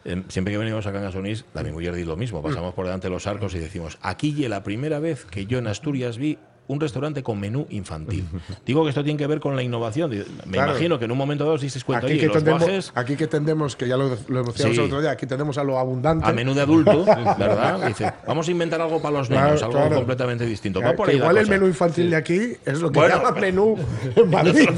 Eh, 0.05 0.23
siempre 0.29 0.53
que 0.53 0.59
venimos 0.59 0.87
a 0.87 0.93
Cangas 0.93 1.15
Onís, 1.15 1.45
la 1.55 1.63
mi 1.63 1.73
mujer 1.73 1.95
dice 1.95 2.07
lo 2.07 2.17
mismo. 2.17 2.43
Pasamos 2.43 2.75
por 2.75 2.85
delante 2.85 3.09
de 3.09 3.15
los 3.15 3.27
arcos 3.27 3.55
y 3.55 3.59
decimos, 3.59 3.99
aquí 4.03 4.35
y 4.37 4.49
la 4.49 4.63
primera 4.63 4.99
vez 4.99 5.25
que 5.25 5.47
yo 5.47 5.59
en 5.59 5.67
Asturias 5.67 6.19
vi 6.19 6.39
un 6.69 6.81
restaurante 6.81 7.23
con 7.23 7.39
menú 7.41 7.67
infantil. 7.71 8.25
Digo 8.65 8.85
que 8.85 8.91
esto 8.91 9.03
tiene 9.05 9.19
que 9.19 9.27
ver 9.27 9.41
con 9.41 9.57
la 9.57 9.63
innovación. 9.63 10.11
Me 10.11 10.25
Claro. 10.53 10.71
imagino 10.73 10.99
que 10.99 11.05
en 11.07 11.11
un 11.11 11.19
momento 11.19 11.45
dado 11.45 11.57
os 11.57 11.61
disteis 11.61 11.85
cuenta, 11.85 12.07
Aquí 12.07 12.15
oye, 12.15 12.21
que, 12.21 12.27
los 12.29 12.37
tendemos, 12.37 12.63
guajes 12.63 12.93
aquí 12.95 13.17
que 13.17 13.27
tendemos, 13.27 13.77
que 13.77 13.89
ya 13.89 13.97
lo, 13.97 14.09
lo 14.29 14.43
decíamos 14.45 14.55
Sí. 14.57 14.69
el 14.81 14.81
otro 14.81 15.01
día, 15.01 15.11
aquí 15.11 15.27
tenemos 15.27 15.59
a 15.59 15.65
lo 15.65 15.79
abundante. 15.79 16.25
a 16.27 16.33
menú 16.33 16.55
de 16.55 16.63
adulto, 16.63 17.05
¿verdad? 17.39 17.87
Dice, 17.89 18.13
vamos 18.27 18.47
a 18.49 18.51
inventar 18.53 18.81
algo 18.81 19.03
para 19.03 19.19
los 19.19 19.29
Claro, 19.29 19.47
niños, 19.49 19.63
algo 19.65 19.75
claro. 19.75 19.97
completamente 19.97 20.47
distinto. 20.47 20.81
Va 20.81 20.93
por 20.95 21.09
ahí 21.11 21.17
igual 21.17 21.37
el 21.37 21.49
menú 21.49 21.67
infantil 21.67 22.09
de 22.11 22.17
aquí 22.17 22.57
es 22.65 22.81
lo 22.81 22.91
que 22.93 23.01
Bueno. 23.01 23.17
llama 23.17 23.33
menú 23.33 23.77
en 24.17 24.31
Madrid. 24.31 24.69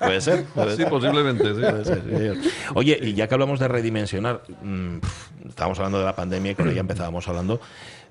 Puede 0.00 0.20
ser, 0.20 0.44
puede 0.46 0.70
Sí, 0.72 0.76
ser. 0.78 0.88
posiblemente, 0.88 1.44
sí. 1.54 1.60
Puede 1.60 1.84
ser. 1.84 2.02
Oye, 2.74 2.98
y 3.02 3.12
ya 3.14 3.28
que 3.28 3.34
hablamos 3.34 3.60
de 3.60 3.68
redimensionar, 3.68 4.42
mm, 4.62 4.96
estábamos 5.48 5.78
hablando 5.78 5.98
de 5.98 6.04
la 6.06 6.16
pandemia 6.16 6.52
y 6.52 6.54
con 6.54 6.68
ella 6.68 6.80
empezábamos 6.80 7.28
hablando. 7.28 7.60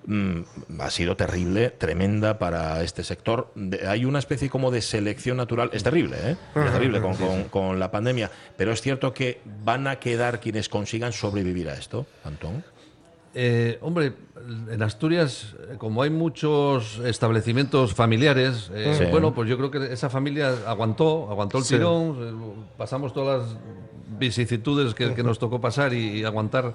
Mm, 0.05 0.41
ha 0.79 0.89
sido 0.89 1.15
terrible, 1.15 1.69
tremenda 1.69 2.39
para 2.39 2.83
este 2.83 3.03
sector. 3.03 3.51
De- 3.55 3.87
hay 3.87 4.05
una 4.05 4.19
especie 4.19 4.49
como 4.49 4.71
de 4.71 4.81
selección 4.81 5.37
natural. 5.37 5.69
Es 5.73 5.83
terrible, 5.83 6.17
¿eh? 6.23 6.35
Es 6.55 6.71
terrible 6.71 7.01
con, 7.01 7.15
con- 7.15 7.43
con 7.45 7.79
la 7.79 7.91
pandemia. 7.91 8.31
Pero 8.57 8.71
es 8.71 8.81
cierto 8.81 9.13
que 9.13 9.41
van 9.63 9.87
a 9.87 9.97
quedar 9.97 10.39
quienes 10.39 10.69
consigan 10.69 11.13
sobrevivir 11.13 11.69
a 11.69 11.73
esto, 11.73 12.05
Antón. 12.23 12.63
Eh, 13.33 13.77
hombre, 13.81 14.11
en 14.69 14.83
Asturias, 14.83 15.55
como 15.77 16.03
hay 16.03 16.09
muchos 16.09 16.99
establecimientos 17.05 17.93
familiares, 17.93 18.69
eh, 18.73 18.93
Sí. 18.97 19.05
bueno, 19.09 19.33
pues 19.33 19.47
yo 19.49 19.57
creo 19.57 19.71
que 19.71 19.93
esa 19.93 20.09
familia 20.09 20.53
aguantó, 20.67 21.29
aguantó 21.29 21.57
el 21.59 21.63
Sí. 21.63 21.75
tirón, 21.75 22.17
eh, 22.19 22.63
pasamos 22.77 23.13
todas 23.13 23.43
las 23.47 23.57
vicisitudes 24.19 24.93
que, 24.93 25.13
que 25.13 25.23
nos 25.23 25.39
tocó 25.39 25.61
pasar 25.61 25.93
y, 25.93 26.19
y 26.19 26.23
aguantar. 26.25 26.73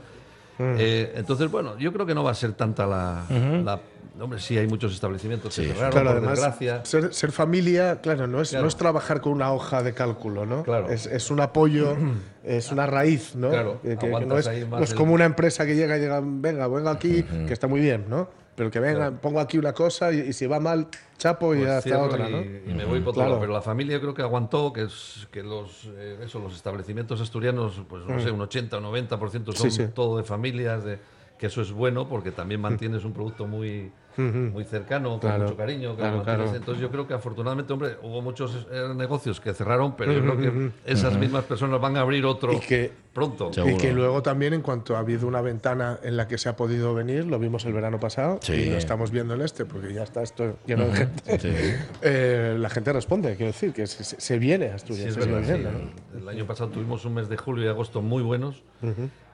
Eh, 0.59 1.13
entonces, 1.17 1.51
bueno, 1.51 1.77
yo 1.79 1.93
creo 1.93 2.07
que 2.07 2.15
no 2.15 2.25
va 2.25 2.31
a 2.31 2.35
ser 2.35 2.53
tanta 2.53 2.87
la... 2.87 3.25
la- 3.65 3.81
hombre, 4.19 4.41
sí, 4.41 4.57
hay 4.57 4.67
muchos 4.67 4.95
establecimientos 4.95 5.55
que 5.55 5.63
Sí. 5.65 5.69
cerraron, 5.69 5.91
Claro, 5.91 6.07
por 6.09 6.17
además, 6.17 6.37
desgracia. 6.39 6.85
ser, 6.87 7.13
ser 7.13 7.33
familia, 7.33 8.01
claro, 8.01 8.27
no 8.27 8.41
es, 8.41 8.49
Claro. 8.49 8.63
no 8.63 8.69
es 8.69 8.77
trabajar 8.77 9.21
con 9.21 9.33
una 9.33 9.53
hoja 9.53 9.83
de 9.83 9.93
cálculo, 9.93 10.47
¿no? 10.47 10.63
Claro. 10.63 10.89
Es, 10.89 11.05
es 11.05 11.31
un 11.31 11.41
apoyo, 11.41 11.95
es 12.45 12.73
una 12.73 12.87
raíz, 12.87 13.35
¿no? 13.37 13.51
Claro, 13.51 13.81
Que- 13.83 13.99
que- 13.99 14.11
que 14.11 14.25
no 14.27 14.39
es, 14.39 14.49
no 14.71 14.79
es 14.79 14.95
como 14.95 15.13
una 15.13 15.27
empresa 15.27 15.67
que 15.67 15.77
llega 15.77 15.99
y 15.99 16.01
llega, 16.01 16.23
venga, 16.25 16.67
venga 16.67 16.93
aquí, 16.93 17.25
que 17.47 17.53
está 17.53 17.67
muy 17.67 17.81
bien, 17.81 18.07
¿no? 18.09 18.31
Pero 18.57 18.71
que 18.71 18.81
venga, 18.81 19.11
pongo 19.13 19.39
aquí 19.39 19.59
una 19.59 19.73
cosa 19.75 20.11
y, 20.13 20.21
y 20.21 20.33
si 20.33 20.47
va 20.47 20.59
mal, 20.59 20.89
chapo 21.19 21.55
y 21.55 21.59
Pues 21.59 21.71
hasta 21.71 22.03
otra, 22.03 22.29
y, 22.29 22.33
¿no? 22.33 22.43
y 22.43 22.75
me 22.75 22.85
voy 22.87 23.01
por 23.01 23.13
Claro. 23.15 23.29
lado. 23.31 23.41
Pero 23.41 23.53
la 23.53 23.61
familia 23.63 24.01
creo 24.01 24.15
que 24.15 24.23
aguantó, 24.23 24.73
que, 24.73 24.83
es, 24.85 25.29
que 25.31 25.43
los, 25.43 25.91
eh, 25.97 26.19
eso, 26.25 26.39
los 26.41 26.57
establecimientos 26.57 27.21
asturianos, 27.21 27.83
pues 27.89 28.05
no 28.07 28.19
sé, 28.19 28.31
un 28.31 28.41
80 28.41 28.79
o 28.79 28.81
90% 28.81 29.53
son 29.55 29.67
Mm. 29.67 29.71
Sí, 29.71 29.85
sí. 29.85 29.89
todo 29.95 30.17
de 30.17 30.25
familias, 30.25 30.85
de, 30.85 30.99
que 31.39 31.47
eso 31.49 31.61
es 31.61 31.71
bueno 31.71 32.09
porque 32.09 32.31
también 32.31 32.63
mantienes 32.63 33.05
un 33.05 33.13
producto 33.13 33.47
muy, 33.47 33.93
muy 34.17 34.65
cercano, 34.65 35.11
con 35.11 35.21
Claro. 35.21 35.45
mucho 35.45 35.57
cariño. 35.57 35.97
Claro, 35.97 36.23
claro. 36.23 36.55
Entonces 36.55 36.81
yo 36.81 36.91
creo 36.91 37.07
que 37.07 37.15
afortunadamente, 37.15 37.73
hombre, 37.73 37.97
hubo 38.03 38.23
muchos 38.23 38.67
eh, 38.71 38.89
negocios 38.95 39.41
que 39.41 39.53
cerraron, 39.55 39.97
pero 39.97 40.13
yo 40.13 40.21
creo 40.21 40.37
que 40.39 40.71
esas 40.85 41.17
mismas 41.19 41.45
personas 41.45 41.81
van 41.81 41.97
a 41.97 42.01
abrir 42.01 42.25
otro 42.27 42.53
Y 42.53 42.61
que- 42.61 42.93
pronto. 43.13 43.51
Seguro. 43.53 43.75
Y 43.75 43.79
que 43.79 43.93
luego 43.93 44.23
también, 44.23 44.53
en 44.53 44.61
cuanto 44.61 44.95
ha 44.95 44.99
habido 44.99 45.27
una 45.27 45.41
ventana 45.41 45.99
en 46.03 46.17
la 46.19 46.29
que 46.29 46.37
se 46.37 46.51
ha 46.51 46.57
podido 46.57 46.93
venir, 46.95 47.25
lo 47.25 47.39
vimos 47.39 47.65
el 47.65 47.73
verano 47.73 47.99
pasado 47.99 48.39
Sí. 48.43 48.53
y 48.53 48.71
lo 48.71 48.77
estamos 48.77 49.11
viendo 49.11 49.33
en 49.35 49.41
este, 49.41 49.65
porque 49.65 49.93
ya 49.95 50.03
está 50.03 50.23
esto 50.23 50.59
lleno 50.67 50.85
de 50.87 50.93
gente. 50.95 51.39
Sí. 51.39 51.49
Eh, 52.03 52.57
la 52.59 52.69
gente 52.71 52.93
responde, 52.93 53.35
quiero 53.37 53.53
decir, 53.53 53.73
que 53.73 53.87
se, 53.87 54.05
se- 54.05 54.39
viene 54.39 54.67
a 54.67 54.69
Sí, 54.71 54.75
Asturias. 54.77 55.07
es 55.09 55.15
se 55.15 55.21
verdad, 55.21 55.41
viene, 55.41 55.71
sí. 55.71 55.91
¿no? 56.15 56.19
El 56.21 56.29
año 56.29 56.47
pasado 56.47 56.71
tuvimos 56.71 57.05
un 57.07 57.15
mes 57.15 57.29
de 57.29 57.37
julio 57.39 57.65
y 57.65 57.69
agosto 57.69 58.03
muy 58.03 58.23
buenos. 58.23 58.63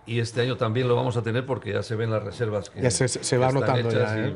Y 0.04 0.18
este 0.18 0.40
año 0.40 0.56
también 0.56 0.88
lo 0.88 0.96
vamos 0.96 1.16
a 1.16 1.22
tener 1.22 1.46
porque 1.46 1.72
ya 1.72 1.82
se 1.82 1.94
ven 1.94 2.10
las 2.10 2.22
reservas 2.24 2.70
que 2.70 2.82
Ya 2.82 2.90
se- 2.90 3.04
va 3.38 3.46
están 3.48 3.54
notando 3.54 3.88
hechas 3.88 4.10
ya, 4.14 4.18
y, 4.18 4.30
¿eh? 4.30 4.34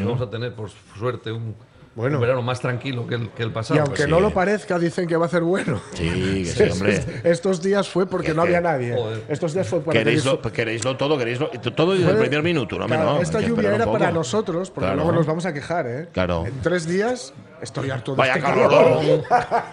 y 0.00 0.04
vamos 0.04 0.20
a 0.20 0.28
tener, 0.28 0.52
por 0.54 0.68
suerte, 0.98 1.32
un, 1.32 1.54
Bueno. 1.94 2.16
un 2.16 2.20
verano 2.20 2.42
más 2.42 2.60
tranquilo 2.60 3.06
que 3.06 3.14
el, 3.14 3.30
que 3.30 3.42
el 3.42 3.50
pasado. 3.50 3.76
Y 3.76 3.80
aunque 3.80 4.02
sí. 4.02 4.10
no 4.10 4.20
lo 4.20 4.34
parezca, 4.34 4.78
dicen 4.78 5.06
que 5.08 5.16
va 5.16 5.24
a 5.24 5.28
ser 5.30 5.42
bueno. 5.42 5.80
Sí, 5.94 6.10
que 6.10 6.44
sí, 6.44 6.62
hombre. 6.70 7.02
Estos 7.24 7.62
días 7.62 7.88
fue 7.88 8.04
porque 8.06 8.28
Que- 8.28 8.34
no 8.34 8.42
había 8.42 8.60
nadie. 8.60 8.94
Joder. 8.94 9.22
Estos 9.30 9.54
días 9.54 9.66
fue 9.66 9.80
para 9.80 9.98
Queréislo, 9.98 10.42
que 10.42 10.50
queréislo 10.52 10.98
todo, 10.98 11.16
queréislo 11.16 11.48
todo 11.74 11.94
desde 11.94 12.10
el 12.10 12.18
primer 12.18 12.42
minuto, 12.42 12.78
no, 12.78 12.86
Claro, 12.86 13.14
no, 13.14 13.20
esta 13.22 13.40
lluvia 13.40 13.74
era 13.74 13.90
para 13.90 14.12
nosotros, 14.12 14.68
porque 14.70 14.84
Claro. 14.88 14.96
luego 14.96 15.12
nos 15.12 15.24
vamos 15.24 15.46
a 15.46 15.54
quejar, 15.54 15.86
¿eh? 15.86 16.08
Claro. 16.12 16.44
En 16.46 16.60
tres 16.60 16.86
días 16.86 17.32
estoy 17.62 17.90
harto 17.90 18.12
de 18.12 18.18
Vaya 18.18 18.34
este 18.34 18.42
calorón. 18.44 19.22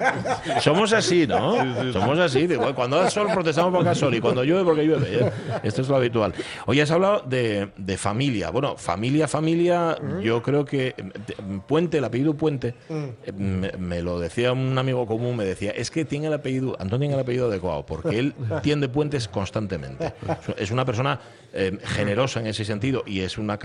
Somos 0.61 0.93
así, 0.93 1.27
¿no? 1.27 1.91
Somos 1.93 2.19
así. 2.19 2.47
digo, 2.47 2.73
cuando 2.75 2.97
da 2.97 3.09
sol 3.09 3.27
protestamos 3.33 3.71
porque 3.71 3.85
da 3.89 3.95
sol 3.95 4.13
y 4.15 4.19
cuando 4.21 4.43
llueve 4.43 4.63
porque 4.63 4.83
llueve. 4.85 5.07
¿eh? 5.27 5.31
Esto 5.63 5.81
es 5.81 5.89
lo 5.89 5.95
habitual. 5.95 6.33
Hoy 6.65 6.79
has 6.81 6.91
hablado 6.91 7.21
de, 7.25 7.69
de 7.77 7.97
familia. 7.97 8.49
Bueno, 8.49 8.75
familia, 8.77 9.27
familia, 9.27 9.97
yo 10.21 10.41
creo 10.41 10.65
que 10.65 10.95
de- 10.97 11.59
Puente, 11.67 11.97
el 11.99 12.03
apellido 12.05 12.33
Puente, 12.35 12.75
eh, 12.89 13.31
me, 13.35 13.71
me 13.77 14.01
lo 14.01 14.19
decía 14.19 14.51
un 14.53 14.77
amigo 14.77 15.05
común, 15.05 15.35
me 15.37 15.45
decía, 15.45 15.71
es 15.71 15.91
que 15.91 16.05
tiene 16.05 16.27
el 16.27 16.33
apellido, 16.33 16.71
Antonio 16.79 16.99
tiene 16.99 17.13
el 17.15 17.19
apellido 17.19 17.47
adecuado, 17.47 17.85
porque 17.85 18.19
él 18.19 18.33
tiende 18.63 18.89
puentes 18.89 19.27
constantemente. 19.27 20.13
Es 20.57 20.71
una 20.71 20.85
persona 20.85 21.19
eh, 21.53 21.77
generosa 21.83 22.39
en 22.39 22.47
ese 22.47 22.65
sentido 22.65 23.03
y 23.05 23.21
es 23.21 23.37
una, 23.37 23.59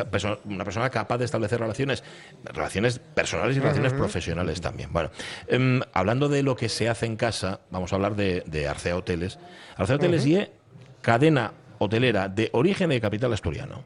una 0.45 0.65
persona 0.65 0.91
capaz 0.91 1.19
de 1.19 1.25
establecer 1.25 1.59
relaciones, 1.61 2.05
relaciones 2.45 2.99
personales 2.99 3.57
y 3.57 3.61
relaciones 3.61 3.93
profesionales 3.95 4.61
también. 4.61 4.93
Bueno, 4.93 5.11
em, 5.47 5.81
hablando 5.93 6.29
de 6.29 6.43
lo 6.43 6.55
que 6.55 6.69
se 6.69 6.89
hace 6.89 7.07
en 7.07 7.17
casa, 7.17 7.61
vamos 7.71 7.93
a 7.93 7.97
hablar 7.97 8.15
de, 8.17 8.43
de 8.47 8.69
Arcea 8.69 8.97
Hoteles. 8.97 9.39
Arcea 9.77 9.97
Hoteles 9.97 10.27
y 10.27 10.37
es 10.37 10.51
cadena 11.01 11.53
hotelera 11.79 12.29
de 12.29 12.51
origen 12.53 12.91
de 12.91 13.01
capital 13.01 13.33
asturiano. 13.33 13.83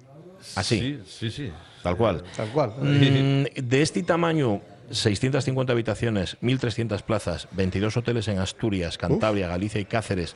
Así, 0.56 0.80
Sí, 0.80 1.00
sí, 1.06 1.30
sí. 1.30 1.52
tal 1.82 1.96
cual. 1.96 2.24
Tal 2.36 2.48
cual. 2.48 2.72
Mm, 2.80 3.44
de 3.54 3.82
este 3.82 4.02
tamaño, 4.02 4.60
650 4.90 5.72
habitaciones, 5.72 6.36
1.300 6.42 7.02
plazas, 7.02 7.48
22 7.52 7.96
hoteles 7.96 8.26
en 8.28 8.38
Asturias, 8.38 8.98
Cantabria, 8.98 9.46
Galicia 9.48 9.80
y 9.80 9.84
Cáceres. 9.84 10.34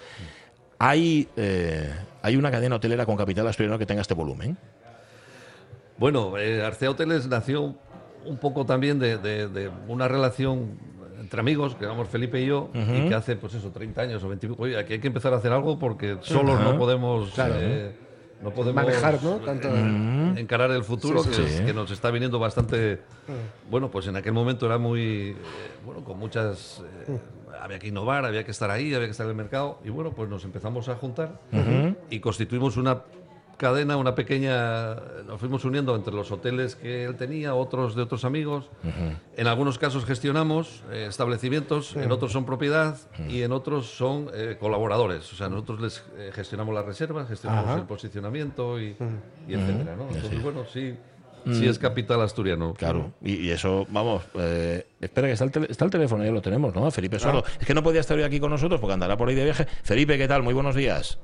¿Hay, 0.79 1.29
eh, 1.37 1.91
¿Hay 2.27 2.35
una 2.37 2.51
cadena 2.51 2.75
hotelera 2.75 3.07
con 3.07 3.17
capital 3.17 3.47
asturiano 3.47 3.79
que 3.79 3.87
tenga 3.87 4.03
este 4.03 4.13
volumen? 4.15 4.59
Bueno, 5.97 6.37
eh, 6.37 6.61
Arcea 6.65 6.91
Hoteles 6.91 7.29
nació 7.29 7.77
un 8.25 8.37
poco 8.39 8.67
también 8.67 8.99
de, 8.99 9.17
de- 9.17 9.47
de 9.47 9.71
una 9.87 10.09
relación 10.09 10.77
entre 11.21 11.39
amigos, 11.39 11.77
que 11.77 11.85
éramos 11.85 12.09
Felipe 12.09 12.41
y 12.41 12.47
yo, 12.47 12.69
y 12.75 13.09
que 13.09 13.15
hace, 13.15 13.37
pues 13.37 13.55
eso, 13.55 13.71
30 13.71 14.01
años 14.03 14.25
o 14.25 14.29
20 14.29 14.49
Oye, 14.59 14.77
aquí 14.77 14.95
hay 14.95 14.99
que 14.99 15.07
empezar 15.07 15.33
a 15.35 15.37
hacer 15.37 15.53
algo 15.53 15.79
porque 15.79 16.19
solos 16.23 16.61
no 16.61 16.77
podemos... 16.77 17.31
Claro. 17.31 17.55
eh, 17.59 17.95
no 18.43 18.51
podemos 18.51 18.85
Manejar, 18.85 19.23
¿no? 19.23 19.37
Tanto- 19.37 19.69
encarar 20.37 20.73
el 20.73 20.83
futuro 20.83 21.23
Sí, 21.23 21.31
sí, 21.33 21.43
que, 21.43 21.49
sí. 21.49 21.65
que 21.65 21.73
nos 21.73 21.91
está 21.93 22.11
viniendo 22.11 22.39
bastante 22.41 23.01
bueno 23.71 23.89
pues 23.91 24.09
en 24.09 24.17
aquel 24.17 24.33
momento 24.35 24.67
era 24.67 24.77
muy 24.79 25.29
eh, 25.31 25.37
bueno 25.87 26.05
con 26.05 26.19
muchas 26.19 26.83
eh, 27.09 27.19
había 27.61 27.79
que 27.79 27.89
innovar 27.89 28.25
había 28.25 28.45
que 28.45 28.51
estar 28.51 28.71
ahí 28.71 28.95
había 28.95 29.07
que 29.07 29.13
estar 29.13 29.27
en 29.27 29.31
el 29.31 29.37
mercado. 29.37 29.79
Y 29.85 29.91
bueno 29.91 30.13
pues 30.13 30.29
nos 30.29 30.45
empezamos 30.45 30.89
a 30.89 30.97
juntar. 30.97 31.41
Y 32.11 32.21
constituimos 32.21 32.77
una 32.77 33.03
cadena 33.57 33.97
una 33.97 34.15
pequeña 34.15 34.97
nos 35.27 35.41
fuimos 35.41 35.65
uniendo 35.65 35.97
entre 35.97 36.13
los 36.13 36.31
hoteles 36.31 36.77
que 36.77 37.05
él 37.05 37.17
tenía 37.17 37.55
otros 37.55 37.95
de 37.95 38.03
otros 38.03 38.25
amigos. 38.25 38.71
En 39.37 39.47
algunos 39.47 39.79
casos 39.79 40.05
gestionamos 40.05 40.85
eh, 40.91 41.07
establecimientos 41.09 41.97
en 41.97 42.13
otros 42.13 42.33
son 42.33 42.45
propiedad 42.45 42.99
y 43.29 43.43
en 43.43 43.53
otros 43.53 43.87
son 43.87 44.29
eh, 44.35 44.57
colaboradores. 44.61 45.33
O 45.33 45.37
sea 45.37 45.49
nosotros 45.49 45.81
les 45.81 46.05
eh, 46.17 46.31
gestionamos 46.35 46.75
las 46.75 46.85
reservas 46.85 47.29
gestionamos 47.29 47.71
Ajá. 47.71 47.79
el 47.81 47.87
posicionamiento 47.87 48.81
y, 48.81 48.97
y 49.49 49.55
etcétera 49.55 49.97
¿no? 49.97 50.09
entonces 50.09 50.43
bueno 50.43 50.65
sí 50.67 50.95
sí 51.53 51.67
es 51.69 51.79
capital 51.79 52.21
asturiano 52.23 52.75
Claro, 52.75 53.13
y, 53.23 53.35
y 53.37 53.51
eso, 53.51 53.87
vamos, 53.91 54.23
eh, 54.35 54.87
espera 55.01 55.29
que 55.29 55.33
está 55.35 55.45
el, 55.45 55.53
tele- 55.53 55.67
está 55.71 55.85
el 55.85 55.91
teléfono, 55.91 56.25
ya 56.25 56.31
lo 56.33 56.43
tenemos, 56.43 56.75
¿no? 56.75 56.91
Felipe 56.91 57.19
Sordo. 57.19 57.45
Es 57.61 57.67
que 57.67 57.75
no 57.75 57.83
podía 57.83 58.01
estar 58.01 58.17
hoy 58.17 58.25
aquí 58.25 58.41
con 58.41 58.51
nosotros 58.51 58.81
porque 58.81 58.95
andará 58.95 59.17
por 59.17 59.29
ahí 59.29 59.35
de 59.35 59.45
viaje. 59.45 59.67
Felipe, 59.83 60.19
¿qué 60.19 60.27
tal? 60.29 60.43
Muy 60.43 60.55
buenos 60.55 60.75
días. 60.75 61.19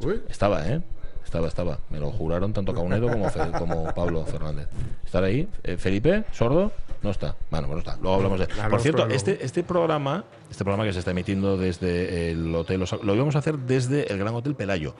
Uy, 0.00 0.20
Estaba, 0.28 0.66
¿eh? 0.68 0.80
Estaba, 1.24 1.48
estaba. 1.48 1.78
Me 1.90 1.98
lo 1.98 2.10
juraron 2.10 2.52
tanto 2.52 2.74
Caunedo 2.74 3.08
como, 3.08 3.28
Fe- 3.30 3.50
como 3.58 3.92
Pablo 3.94 4.24
Fernández. 4.24 4.68
¿Estar 5.04 5.24
ahí? 5.24 5.48
Eh, 5.62 5.76
¿Felipe? 5.76 6.24
¿Sordo? 6.32 6.70
No 7.02 7.10
está. 7.10 7.34
Bueno, 7.50 7.66
pues 7.68 7.76
no 7.76 7.78
está. 7.90 7.96
Luego 8.00 8.16
hablamos 8.16 8.38
de 8.38 8.44
él. 8.44 8.50
Por 8.70 8.80
cierto, 8.80 9.08
este, 9.08 9.44
este 9.44 9.62
programa, 9.62 10.24
este 10.50 10.64
programa 10.64 10.84
que 10.84 10.92
se 10.92 11.00
está 11.00 11.10
emitiendo 11.10 11.56
desde 11.56 12.30
el 12.30 12.54
hotel, 12.54 12.84
lo 13.02 13.14
íbamos 13.14 13.34
a 13.34 13.40
hacer 13.40 13.58
desde 13.58 14.12
el 14.12 14.18
Gran 14.18 14.34
Hotel 14.34 14.54
Pelayo. 14.54 14.94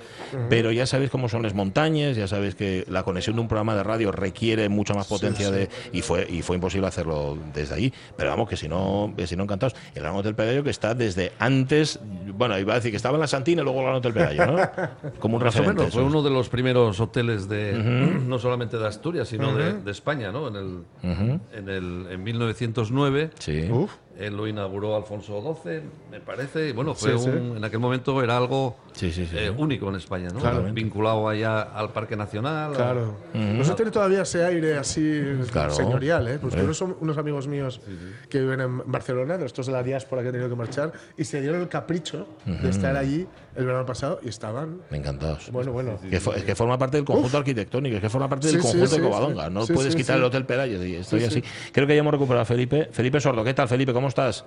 Pero 0.48 0.72
ya 0.72 0.86
sabéis 0.86 1.10
cómo 1.10 1.28
son 1.28 1.42
las 1.42 1.54
montañas, 1.54 2.16
ya 2.16 2.26
sabéis 2.26 2.54
que 2.54 2.84
la 2.88 3.02
conexión 3.04 3.36
de 3.36 3.42
un 3.42 3.48
programa 3.48 3.74
de 3.76 3.82
radio 3.84 4.10
requiere 4.12 4.68
mucha 4.68 4.94
más 4.94 5.06
potencia 5.06 5.50
de 5.50 5.68
y 5.92 6.02
fue 6.02 6.26
y 6.28 6.42
fue 6.42 6.56
imposible 6.56 6.86
hacerlo 6.88 7.38
desde 7.54 7.74
ahí. 7.74 7.92
Pero 8.16 8.30
vamos, 8.30 8.48
que 8.48 8.56
si 8.56 8.68
no, 8.68 9.12
que 9.16 9.26
si 9.26 9.36
no 9.36 9.44
encantados. 9.44 9.74
El 9.94 10.02
Gran 10.02 10.14
Hotel 10.16 10.34
Pelayo 10.34 10.64
que 10.64 10.70
está 10.70 10.94
desde 10.94 11.32
antes, 11.38 12.00
bueno, 12.36 12.58
iba 12.58 12.72
a 12.72 12.76
decir 12.76 12.90
que 12.90 12.96
estaba 12.96 13.14
en 13.16 13.20
la 13.20 13.26
Santina 13.28 13.62
y 13.62 13.64
luego 13.64 13.78
el 13.80 13.84
Gran 13.86 13.96
Hotel 13.96 14.12
Pelayo, 14.12 14.46
¿no? 14.46 14.56
Como 15.20 15.36
un 15.36 15.42
Más 15.44 15.54
o 15.54 15.58
referente. 15.58 15.82
menos, 15.82 15.94
fue 15.94 16.02
uno 16.02 16.22
de 16.22 16.30
los 16.30 16.48
primeros 16.48 16.98
hoteles 17.00 17.48
de 17.48 17.72
no 17.74 18.38
solamente 18.38 18.76
de 18.78 18.86
Asturias, 18.86 19.28
sino 19.28 19.54
de, 19.54 19.74
de 19.74 19.90
España, 19.90 20.32
¿no? 20.32 20.48
En 20.48 20.56
el, 20.56 21.40
en 21.52 21.68
el 21.68 22.06
en 22.10 22.22
1909 22.22 23.30
Sí. 23.38 23.68
uf. 23.70 23.92
Él 24.18 24.36
lo 24.36 24.46
inauguró 24.46 24.96
Alfonso 24.96 25.40
XII, 25.62 25.80
me 26.10 26.20
parece. 26.20 26.68
y 26.68 26.72
Bueno, 26.72 26.94
fue 26.94 27.12
Sí, 27.18 27.24
sí. 27.24 27.30
un- 27.30 27.56
en 27.56 27.64
aquel 27.64 27.80
momento 27.80 28.22
era 28.22 28.36
algo 28.36 28.76
Sí, 28.92 29.10
sí, 29.10 29.26
sí, 29.26 29.36
eh, 29.36 29.48
sí. 29.50 29.54
único 29.62 29.88
en 29.88 29.96
España, 29.96 30.28
¿no? 30.32 30.40
Claro. 30.40 30.62
Vinculado 30.72 31.28
allá 31.28 31.62
al 31.62 31.92
Parque 31.92 32.16
Nacional. 32.16 32.72
a- 32.72 32.76
Claro. 32.76 33.16
No 33.34 33.74
tiene 33.74 33.90
todavía 33.90 34.22
ese 34.22 34.44
aire 34.44 34.76
así 34.76 35.22
Claro. 35.50 35.72
señorial, 35.72 36.28
¿eh? 36.28 36.38
Pues 36.40 36.54
unos, 36.54 36.76
son 36.76 36.96
unos 37.00 37.18
amigos 37.18 37.48
míos 37.48 37.80
que 38.28 38.40
viven 38.40 38.60
en 38.60 38.82
Barcelona, 38.90 39.36
de 39.38 39.46
estos 39.46 39.66
de 39.66 39.72
la 39.72 39.82
diáspora 39.82 40.22
que 40.22 40.28
han 40.28 40.32
tenido 40.32 40.48
que 40.50 40.56
marchar, 40.56 40.92
y 41.16 41.24
se 41.24 41.40
dieron 41.40 41.60
el 41.60 41.68
capricho 41.68 42.26
de 42.44 42.68
estar 42.68 42.96
allí 42.96 43.26
el 43.56 43.64
verano 43.66 43.86
pasado 43.86 44.20
y 44.22 44.28
estaban. 44.28 44.80
Encantados. 44.90 45.50
Bueno, 45.50 45.72
bueno. 45.72 45.98
Que 46.08 46.16
es 46.16 46.24
que 46.44 46.54
forma 46.54 46.76
parte 46.78 46.96
del 46.96 47.04
conjunto 47.04 47.38
arquitectónico, 47.38 47.96
es 47.96 48.02
que 48.02 48.08
forma 48.10 48.28
parte 48.28 48.46
del 48.48 48.56
Sí, 48.56 48.62
conjunto 48.62 48.86
sí, 48.86 48.96
de 48.96 49.02
Covadonga. 49.02 49.50
No 49.50 49.66
puedes 49.66 49.94
quitar 49.94 50.16
el 50.18 50.24
Hotel 50.24 50.44
Peralles. 50.44 50.80
y 50.84 50.94
Estoy 50.96 51.20
Sí, 51.20 51.26
así. 51.26 51.40
sí. 51.42 51.70
Creo 51.72 51.86
que 51.86 51.94
ya 51.94 52.00
hemos 52.00 52.12
recuperado 52.12 52.42
a 52.42 52.46
Felipe. 52.46 52.88
Felipe 52.92 53.20
Sordo, 53.20 53.44
¿qué 53.44 53.54
tal, 53.54 53.68
Felipe? 53.68 53.92
¿Cómo 53.92 54.08
estás? 54.08 54.44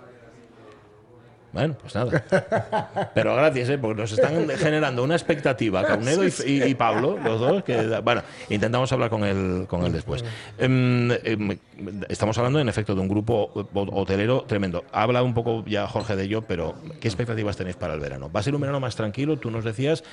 Bueno, 1.57 1.75
pues 1.81 1.95
nada. 1.95 3.09
Pero 3.15 3.35
gracias, 3.35 3.69
¿eh? 3.69 3.77
porque 3.79 3.99
nos 4.01 4.11
están 4.11 4.47
generando 4.49 5.03
una 5.03 5.15
expectativa, 5.15 5.83
Caunedo 5.87 6.23
y, 6.23 6.31
y- 6.45 6.63
y 6.63 6.75
Pablo, 6.75 7.17
los 7.23 7.39
dos, 7.39 7.63
que 7.63 7.99
bueno, 8.03 8.21
intentamos 8.49 8.91
hablar 8.91 9.09
con 9.09 9.23
él, 9.23 9.65
con 9.67 9.83
él 9.83 9.91
después. 9.91 10.23
Em, 10.59 11.11
em, 11.11 11.57
estamos 12.09 12.37
hablando, 12.37 12.59
en 12.59 12.69
efecto, 12.69 12.93
de 12.93 13.01
un 13.01 13.07
grupo 13.07 13.49
hotelero 13.73 14.43
tremendo. 14.43 14.83
Habla 14.91 15.23
un 15.23 15.33
poco 15.33 15.63
ya 15.65 15.87
Jorge 15.87 16.15
de 16.15 16.25
ello, 16.25 16.43
pero 16.43 16.75
¿qué 17.01 17.07
expectativas 17.07 17.57
tenéis 17.57 17.75
para 17.75 17.95
el 17.95 17.99
verano? 17.99 18.29
¿Va 18.31 18.39
a 18.41 18.43
ser 18.43 18.53
un 18.53 18.61
verano 18.61 18.79
más 18.79 18.95
tranquilo? 18.95 19.37
Tú 19.39 19.49
nos 19.49 19.63
decías. 19.65 20.03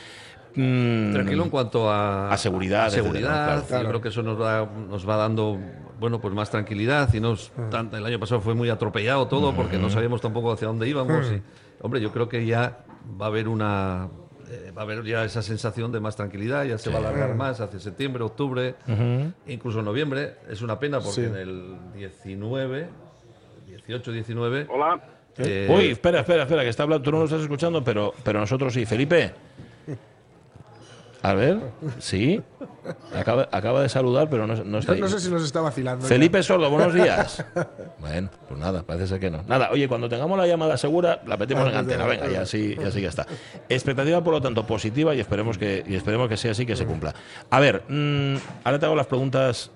Mm, 0.55 1.13
Tranquilo 1.13 1.45
en 1.45 1.51
cuanto 1.51 1.91
a, 1.91 2.31
A 2.33 2.37
seguridad, 2.37 2.87
a 2.87 2.91
seguridad. 2.91 3.57
¿no? 3.59 3.63
Claro. 3.65 3.83
Yo 3.85 3.89
creo 3.91 4.01
que 4.01 4.09
eso 4.09 4.23
nos 4.23 4.41
va, 4.41 4.67
nos 4.89 5.09
va 5.09 5.17
dando 5.17 5.59
bueno 6.01 6.21
pues 6.21 6.35
más 6.35 6.51
tranquilidad 6.51 7.13
y 7.15 7.21
nos 7.21 7.53
tan- 7.71 7.93
el 7.95 8.05
año 8.05 8.19
pasado 8.19 8.41
fue 8.41 8.55
muy 8.55 8.69
atropellado 8.69 9.27
todo 9.29 9.55
porque 9.55 9.79
no 9.79 9.89
sabíamos 9.91 10.21
tampoco 10.21 10.53
hacia 10.53 10.67
dónde 10.69 10.89
íbamos. 10.89 11.31
y, 11.33 11.41
hombre, 11.81 12.01
yo 12.01 12.11
creo 12.13 12.29
que 12.29 12.45
ya 12.45 12.79
va 13.21 13.27
a 13.27 13.29
haber 13.29 13.49
una 13.49 14.09
eh, 14.51 14.73
va 14.77 14.83
a 14.83 14.85
haber 14.85 15.05
ya 15.05 15.25
esa 15.25 15.41
sensación 15.41 15.91
de 15.93 16.01
más 16.01 16.17
tranquilidad, 16.17 16.65
ya 16.65 16.77
se 16.77 16.91
va 16.91 16.97
a 16.97 16.99
alargar 16.99 17.35
más 17.35 17.61
hacia 17.61 17.81
septiembre, 17.81 18.23
octubre, 18.25 18.75
incluso 19.47 19.81
noviembre. 19.83 20.35
Es 20.51 20.61
una 20.63 20.79
pena 20.79 20.99
porque 21.01 21.15
Sí. 21.15 21.25
en 21.25 21.35
el 21.37 21.77
19, 21.95 22.89
18, 23.67 24.13
19 24.13 24.67
Hola. 24.69 25.01
eh, 25.39 25.69
Uy, 25.75 25.87
espera, 25.89 26.21
espera, 26.21 26.43
espera, 26.43 26.63
que 26.63 26.69
está 26.69 26.83
hablando, 26.83 27.03
tú 27.03 27.11
no 27.13 27.19
lo 27.21 27.25
estás 27.25 27.41
escuchando, 27.41 27.83
pero, 27.83 28.13
pero 28.23 28.41
nosotros 28.41 28.75
sí. 28.75 28.85
Felipe. 28.85 29.33
A 31.25 31.33
ver, 31.33 31.59
sí. 32.01 32.43
Acaba, 33.17 33.49
acaba 33.51 33.81
de 33.81 33.89
saludar, 33.89 34.29
pero 34.29 34.47
no, 34.47 34.63
no 34.63 34.79
está 34.79 34.93
ahí. 34.93 35.01
No 35.01 35.09
sé 35.09 35.19
si 35.21 35.31
nos 35.31 35.43
está 35.43 35.63
vacilando. 35.63 36.05
Felipe 36.05 36.43
Sordo, 36.43 36.69
buenos 36.69 36.93
días. 36.93 37.43
Bueno, 37.99 38.29
pues 38.47 38.61
nada, 38.61 38.83
parece 38.83 39.07
ser 39.07 39.21
que 39.21 39.31
no. 39.31 39.43
Nada, 39.45 39.71
oye, 39.73 39.89
cuando 39.89 40.11
tengamos 40.11 40.37
la 40.37 40.47
llamada 40.47 40.77
segura, 40.77 41.23
la 41.27 41.39
metemos 41.39 41.67
en 41.71 41.77
antena. 41.77 42.05
Venga, 42.05 42.29
ya 42.29 42.45
sí, 42.45 42.77
ya 42.79 42.91
sí 42.91 43.01
ya 43.01 43.09
está. 43.09 43.27
Expectativa, 43.71 44.23
por 44.23 44.35
lo 44.35 44.43
tanto, 44.43 44.67
positiva 44.67 45.15
y 45.15 45.21
esperemos 45.21 45.57
que, 45.57 45.83
y 45.89 45.95
esperemos 45.95 46.29
que 46.29 46.37
sea 46.37 46.51
así, 46.51 46.67
que 46.67 46.77
se 46.77 46.85
cumpla. 46.85 47.15
A 47.49 47.61
ver, 47.61 47.85
mm, 47.89 48.37
ahora 48.63 48.79
te 48.79 48.85
hago 48.85 48.95
las 48.95 49.07
preguntas. 49.07 49.71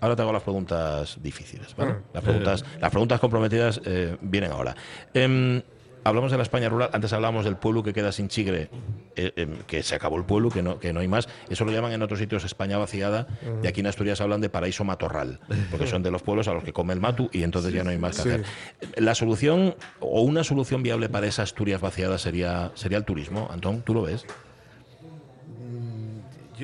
Ahora 0.00 0.16
te 0.16 0.22
hago 0.22 0.32
las 0.32 0.42
preguntas 0.42 1.18
difíciles, 1.22 1.76
¿vale? 1.76 1.96
Las 2.14 2.24
preguntas, 2.24 2.64
las 2.80 2.90
preguntas 2.90 3.20
comprometidas 3.20 3.80
eh, 3.84 4.16
vienen 4.22 4.52
ahora. 4.52 4.74
Em, 5.12 5.60
hablamos 6.04 6.30
de 6.30 6.36
la 6.36 6.42
España 6.42 6.68
rural. 6.68 6.90
Antes 6.92 7.12
hablábamos 7.12 7.44
del 7.44 7.56
pueblo 7.56 7.82
que 7.82 7.92
queda 7.92 8.12
sin 8.12 8.28
chigre, 8.28 8.70
eh, 9.16 9.32
em, 9.36 9.56
que 9.66 9.82
se 9.82 9.94
acabó 9.94 10.16
el 10.18 10.24
pueblo, 10.24 10.50
que 10.50 10.62
no, 10.62 10.78
que 10.78 10.92
no 10.92 11.00
hay 11.00 11.08
más. 11.08 11.28
Eso 11.48 11.64
lo 11.64 11.72
llaman 11.72 11.92
en 11.92 12.02
otros 12.02 12.18
sitios 12.18 12.44
España 12.44 12.78
vaciada. 12.78 13.26
Y 13.62 13.66
aquí 13.66 13.80
en 13.80 13.86
Asturias 13.86 14.20
hablan 14.20 14.40
de 14.40 14.48
paraíso 14.50 14.84
matorral, 14.84 15.40
porque 15.70 15.86
son 15.86 16.02
de 16.02 16.10
los 16.10 16.22
pueblos 16.22 16.48
a 16.48 16.52
los 16.54 16.62
que 16.64 16.72
come 16.72 16.92
el 16.92 17.00
matu 17.00 17.28
y 17.32 17.42
entonces 17.42 17.72
ya 17.72 17.82
no 17.84 17.90
hay 17.90 17.98
más 17.98 18.16
que 18.16 18.22
Sí. 18.22 18.28
hacer. 18.28 18.44
La 18.96 19.14
solución 19.14 19.74
o 20.00 20.22
una 20.22 20.44
solución 20.44 20.82
viable 20.82 21.08
para 21.08 21.26
esa 21.26 21.42
Asturias 21.42 21.80
vaciada 21.80 22.18
sería, 22.18 22.70
sería 22.74 22.98
el 22.98 23.04
turismo. 23.04 23.48
Antón, 23.50 23.82
¿tú 23.82 23.94
lo 23.94 24.02
ves? 24.02 24.24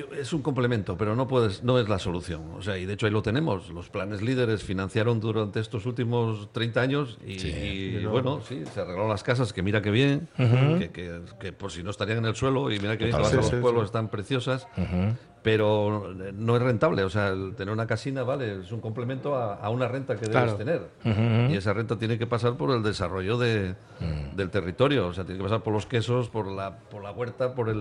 Yo- 0.09 0.15
es 0.15 0.33
un 0.33 0.41
complemento, 0.41 0.97
pero 0.97 1.15
no 1.15 1.27
puedes, 1.27 1.63
no 1.63 1.79
es 1.79 1.87
la 1.89 1.99
solución. 1.99 2.41
O 2.57 2.61
sea, 2.61 2.77
y 2.77 2.85
de 2.85 2.93
hecho 2.93 3.05
ahí 3.05 3.11
lo 3.11 3.21
tenemos. 3.21 3.69
Los 3.69 3.89
planes 3.89 4.21
líderes 4.21 4.63
financiaron 4.63 5.19
durante 5.19 5.59
estos 5.59 5.85
últimos 5.85 6.51
30 6.53 6.81
años 6.81 7.17
y, 7.25 7.33
y, 7.47 8.05
bueno, 8.05 8.41
sí, 8.47 8.63
se 8.73 8.81
arreglaron 8.81 9.09
las 9.09 9.23
casas, 9.23 9.53
que 9.53 9.61
mira 9.63 9.81
qué 9.81 9.91
bien, 9.91 10.27
que, 10.35 10.89
que- 10.91 11.21
que 11.39 11.53
por 11.53 11.71
si 11.71 11.83
no 11.83 11.89
estarían 11.91 12.19
en 12.19 12.25
el 12.25 12.35
suelo 12.35 12.71
y 12.71 12.79
mira 12.79 12.97
qué 12.97 13.05
bien 13.05 13.15
que 13.17 13.21
las 13.21 13.29
Sí, 13.31 13.35
los 13.37 13.47
sí, 13.47 13.55
pueblos 13.61 13.83
sí. 13.83 13.85
están 13.85 14.09
preciosas. 14.09 14.67
Pero 15.43 16.13
no 16.33 16.55
es 16.55 16.61
rentable. 16.61 17.03
O 17.03 17.09
sea, 17.09 17.29
el 17.29 17.55
tener 17.55 17.73
una 17.73 17.87
casina, 17.87 18.23
vale, 18.23 18.61
es 18.61 18.71
un 18.71 18.79
complemento 18.81 19.35
a, 19.35 19.55
a 19.55 19.69
una 19.69 19.87
renta 19.87 20.15
que 20.15 20.27
debes 20.27 20.57
tener. 20.57 20.81
Y 21.51 21.55
esa 21.55 21.73
renta 21.73 21.97
tiene 21.97 22.17
que 22.17 22.27
pasar 22.27 22.55
por 22.57 22.71
el 22.71 22.83
desarrollo 22.83 23.37
de, 23.37 23.75
del 24.35 24.49
territorio. 24.49 25.07
O 25.07 25.13
sea, 25.13 25.23
tiene 25.23 25.39
que 25.39 25.43
pasar 25.43 25.61
por 25.63 25.73
los 25.73 25.85
quesos, 25.85 26.29
por 26.29 26.47
la, 26.47 26.77
por 26.77 27.03
la 27.03 27.11
huerta, 27.11 27.55
por 27.55 27.69
el, 27.69 27.77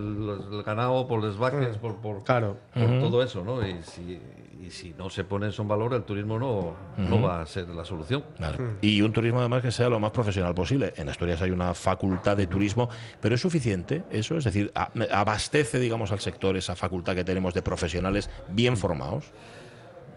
el 0.52 0.62
ganado, 0.62 1.06
por 1.06 1.20
los 1.22 1.38
vaques, 1.38 1.76
por, 1.78 1.96
por, 1.96 2.24
Claro. 2.24 2.56
por 2.74 2.88
todo 3.00 3.22
eso, 3.22 3.44
¿no? 3.44 3.66
Y 3.66 3.82
si, 3.82 4.20
y 4.60 4.70
si 4.70 4.94
no 4.98 5.08
se 5.08 5.24
pone 5.24 5.48
eso 5.48 5.62
en 5.62 5.68
valor, 5.68 5.94
el 5.94 6.02
turismo 6.02 6.38
no, 6.38 6.74
no 6.98 7.22
va 7.22 7.40
a 7.40 7.46
ser 7.46 7.68
la 7.68 7.84
solución. 7.84 8.24
Vale. 8.38 8.58
Y 8.82 9.00
un 9.00 9.12
turismo 9.12 9.40
además 9.40 9.62
que 9.62 9.70
sea 9.70 9.88
lo 9.88 9.98
más 9.98 10.10
profesional 10.10 10.54
posible. 10.54 10.92
En 10.96 11.08
Asturias 11.08 11.40
hay 11.40 11.50
una 11.50 11.72
facultad 11.72 12.36
de 12.36 12.46
turismo, 12.46 12.88
pero 13.20 13.34
¿es 13.34 13.40
suficiente 13.40 14.04
eso? 14.10 14.36
Es 14.36 14.44
decir, 14.44 14.70
abastece, 15.10 15.78
digamos, 15.78 16.12
al 16.12 16.20
sector 16.20 16.56
esa 16.56 16.76
facultad 16.76 17.14
que 17.14 17.24
tenemos 17.24 17.54
de 17.54 17.62
profesionales 17.62 18.28
bien 18.50 18.76
formados. 18.76 19.32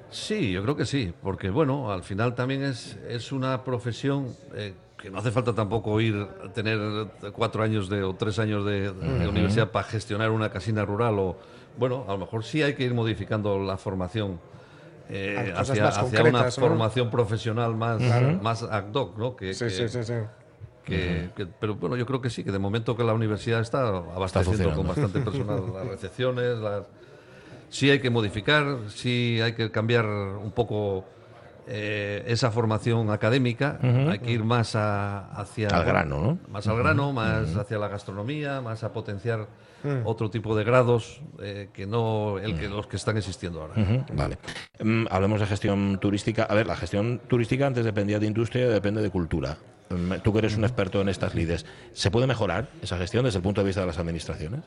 Sí, 0.09 0.51
yo 0.51 0.61
creo 0.61 0.75
que 0.75 0.85
sí, 0.85 1.13
porque 1.23 1.49
bueno, 1.49 1.91
al 1.91 2.03
final 2.03 2.35
también 2.35 2.63
es, 2.63 2.99
es 3.07 3.31
una 3.31 3.63
profesión 3.63 4.35
eh, 4.53 4.73
que 4.97 5.09
no 5.09 5.17
hace 5.17 5.31
falta 5.31 5.55
tampoco 5.55 5.99
ir 6.01 6.15
a 6.15 6.51
tener 6.51 7.07
cuatro 7.33 7.63
años 7.63 7.89
de, 7.89 8.03
o 8.03 8.13
tres 8.13 8.39
años 8.39 8.65
de, 8.65 8.91
de 8.91 9.27
universidad 9.27 9.71
para 9.71 9.87
gestionar 9.87 10.31
una 10.31 10.49
casina 10.49 10.85
rural 10.85 11.17
o 11.17 11.37
bueno, 11.77 12.05
a 12.07 12.11
lo 12.13 12.17
mejor 12.19 12.43
sí 12.43 12.61
hay 12.61 12.73
que 12.75 12.83
ir 12.83 12.93
modificando 12.93 13.59
la 13.59 13.77
formación 13.77 14.39
eh, 15.09 15.53
hacia, 15.55 15.89
una 16.23 16.43
¿no? 16.45 16.51
formación 16.51 17.09
profesional 17.09 17.75
más, 17.75 18.01
más 18.41 18.63
ad 18.63 18.93
hoc, 18.93 19.17
¿no? 19.17 19.35
Que, 19.35 19.53
Sí, 19.53 19.65
que- 19.65 19.69
sí, 19.71 19.89
sí, 19.89 20.03
sí. 20.03 20.13
que- 20.85 21.29
que- 21.35 21.45
pero 21.45 21.75
bueno, 21.75 21.95
yo 21.95 22.05
creo 22.05 22.21
que 22.21 22.29
sí, 22.29 22.43
que 22.43 22.51
de 22.51 22.59
momento 22.59 22.95
que 22.95 23.03
la 23.03 23.13
universidad 23.13 23.59
está 23.61 23.87
abasteciendo 23.87 24.63
con 24.75 24.85
funcionando. 24.85 24.87
bastante 24.89 25.19
personal 25.21 25.61
las 25.73 25.87
recepciones, 25.87 26.57
las... 26.57 26.85
sí 27.69 27.89
hay 27.89 27.99
que 27.99 28.09
modificar, 28.09 28.77
sí 28.89 29.39
hay 29.41 29.53
que 29.53 29.71
cambiar 29.71 30.05
un 30.05 30.51
poco 30.51 31.05
eh, 31.67 32.23
esa 32.27 32.51
formación 32.51 33.09
académica, 33.09 33.79
hay 34.09 34.19
que 34.19 34.31
ir 34.31 34.43
más 34.43 34.75
a- 34.75 35.31
hacia... 35.31 35.69
Al 35.69 35.85
grano, 35.85 36.21
¿no? 36.21 36.39
Más 36.49 36.67
al 36.67 36.77
grano, 36.77 37.13
más 37.13 37.55
hacia 37.55 37.77
la 37.77 37.87
gastronomía, 37.87 38.61
más 38.61 38.83
a 38.83 38.91
potenciar 38.93 39.47
Mm. 39.83 40.05
otro 40.05 40.29
tipo 40.29 40.55
de 40.55 40.63
grados 40.63 41.21
eh, 41.41 41.69
que 41.73 41.85
no 41.85 42.39
el 42.39 42.57
que 42.57 42.69
los 42.69 42.87
que 42.87 42.95
están 42.95 43.17
existiendo 43.17 43.61
ahora. 43.61 43.73
Vale. 44.13 44.37
Mm, 44.81 45.05
hablemos 45.09 45.39
de 45.41 45.45
gestión 45.47 45.99
turística. 45.99 46.43
A 46.43 46.55
ver, 46.55 46.67
la 46.67 46.75
gestión 46.75 47.19
turística 47.27 47.67
antes 47.67 47.83
dependía 47.83 48.19
de 48.19 48.27
industria 48.27 48.69
depende 48.69 49.01
de 49.01 49.09
cultura. 49.09 49.57
Mm, 49.89 50.13
Tú 50.23 50.31
que 50.31 50.39
eres 50.39 50.55
un 50.57 50.63
experto 50.63 51.01
en 51.01 51.09
estas 51.09 51.35
lides, 51.35 51.65
¿se 51.93 52.09
puede 52.11 52.27
mejorar 52.27 52.69
esa 52.81 52.97
gestión 52.97 53.25
desde 53.25 53.37
el 53.37 53.43
punto 53.43 53.61
de 53.61 53.65
vista 53.67 53.81
de 53.81 53.87
las 53.87 53.97
administraciones? 53.99 54.61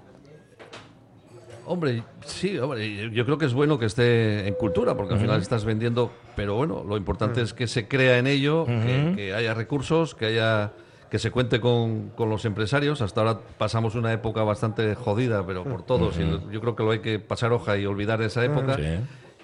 Hombre, 1.68 2.04
sí, 2.24 2.56
hombre, 2.58 3.10
yo 3.10 3.24
creo 3.24 3.38
que 3.38 3.46
es 3.46 3.52
bueno 3.52 3.76
que 3.76 3.86
esté 3.86 4.46
en 4.46 4.54
cultura, 4.54 4.96
porque 4.96 5.14
al 5.14 5.20
final 5.20 5.40
estás 5.40 5.64
vendiendo, 5.64 6.12
pero 6.36 6.54
bueno, 6.54 6.84
lo 6.86 6.96
importante 6.96 7.42
es 7.42 7.52
que 7.54 7.66
se 7.66 7.88
crea 7.88 8.18
en 8.18 8.28
ello, 8.28 8.64
que, 8.66 9.14
que 9.16 9.34
haya 9.34 9.52
recursos, 9.52 10.14
que 10.14 10.26
haya 10.26 10.72
que 11.10 11.18
se 11.18 11.30
cuente 11.30 11.60
con, 11.60 12.10
con 12.10 12.28
los 12.30 12.44
empresarios. 12.44 13.00
Hasta 13.00 13.20
ahora 13.20 13.38
pasamos 13.58 13.94
una 13.94 14.12
época 14.12 14.42
bastante 14.42 14.94
jodida, 14.94 15.46
pero 15.46 15.64
por 15.64 15.82
todos. 15.82 16.18
y 16.18 16.52
yo 16.52 16.60
creo 16.60 16.74
que 16.76 16.82
lo 16.82 16.90
hay 16.90 17.00
que 17.00 17.18
pasar 17.18 17.52
hoja 17.52 17.76
y 17.76 17.86
olvidar 17.86 18.20
esa 18.22 18.44
época. 18.44 18.76
Sí. 18.76 18.82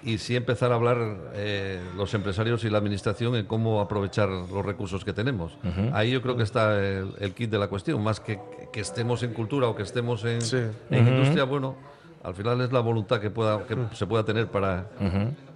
Y 0.05 0.17
sí 0.17 0.35
empezar 0.35 0.73
a 0.73 0.75
hablar 0.75 0.97
eh, 1.33 1.79
los 1.95 2.13
empresarios 2.13 2.65
y 2.65 2.69
la 2.69 2.77
administración 2.77 3.37
en 3.37 3.45
cómo 3.45 3.79
aprovechar 3.79 4.27
los 4.27 4.65
recursos 4.65 5.05
que 5.05 5.13
tenemos. 5.13 5.57
Ahí 5.93 6.11
yo 6.11 6.21
creo 6.21 6.35
que 6.35 6.43
está 6.43 6.77
el, 6.77 7.13
el 7.19 7.33
kit 7.33 7.49
de 7.49 7.57
la 7.57 7.67
cuestión, 7.69 8.03
más 8.03 8.19
que 8.19 8.37
que 8.73 8.81
estemos 8.81 9.21
en 9.23 9.33
cultura 9.33 9.67
o 9.67 9.75
que 9.75 9.83
estemos 9.83 10.25
en, 10.25 10.41
Sí. 10.41 10.57
en 10.89 11.07
industria, 11.07 11.43
bueno, 11.45 11.75
al 12.23 12.33
final 12.33 12.59
es 12.61 12.71
la 12.73 12.79
voluntad 12.81 13.21
que 13.21 13.29
pueda 13.29 13.65
que 13.67 13.77
se 13.93 14.05
pueda 14.07 14.25
tener 14.25 14.47
para, 14.47 14.87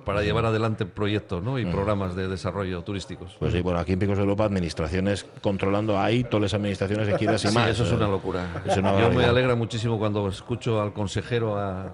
para 0.07 0.21
llevar 0.23 0.45
adelante 0.45 0.85
proyectos 0.85 1.43
¿no? 1.43 1.59
y 1.59 1.65
programas 1.65 2.15
de 2.15 2.29
desarrollo 2.29 2.81
turísticos. 2.81 3.35
Pues 3.39 3.51
sí, 3.51 3.59
bueno, 3.61 3.77
aquí 3.79 3.91
en 3.91 3.99
Picos 3.99 4.15
de 4.15 4.23
Europa, 4.23 4.45
administraciones 4.45 5.25
controlando 5.41 5.99
ahí, 5.99 6.23
todas 6.23 6.43
las 6.43 6.53
administraciones 6.53 7.07
de 7.07 7.15
quieras 7.15 7.43
y 7.43 7.49
Sí, 7.49 7.53
más. 7.53 7.69
eso 7.71 7.83
es 7.83 7.91
una 7.91 8.07
locura. 8.07 8.63
es 8.65 8.77
una 8.77 8.97
Yo 9.01 9.11
me 9.11 9.25
alegra 9.25 9.53
muchísimo 9.55 9.99
cuando 9.99 10.29
escucho 10.29 10.81
al 10.81 10.93
consejero 10.93 11.57
a, 11.57 11.91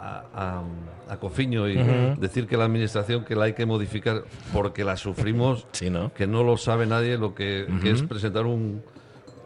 a, 0.00 0.24
a- 0.34 0.62
a 1.08 1.16
Cofiño 1.18 1.68
y 1.68 1.76
decir 2.18 2.48
que 2.48 2.56
la 2.56 2.64
administración 2.64 3.24
que 3.24 3.36
la 3.36 3.44
hay 3.44 3.52
que 3.52 3.66
modificar 3.66 4.24
porque 4.52 4.82
la 4.84 4.96
sufrimos, 4.96 5.66
Sí, 5.72 5.90
¿no? 5.90 6.12
que 6.12 6.26
no 6.26 6.42
lo 6.42 6.56
sabe 6.56 6.86
nadie, 6.86 7.18
lo 7.18 7.36
que, 7.36 7.68
que 7.82 7.92
es 7.92 8.02
presentar 8.02 8.46
un, 8.46 8.82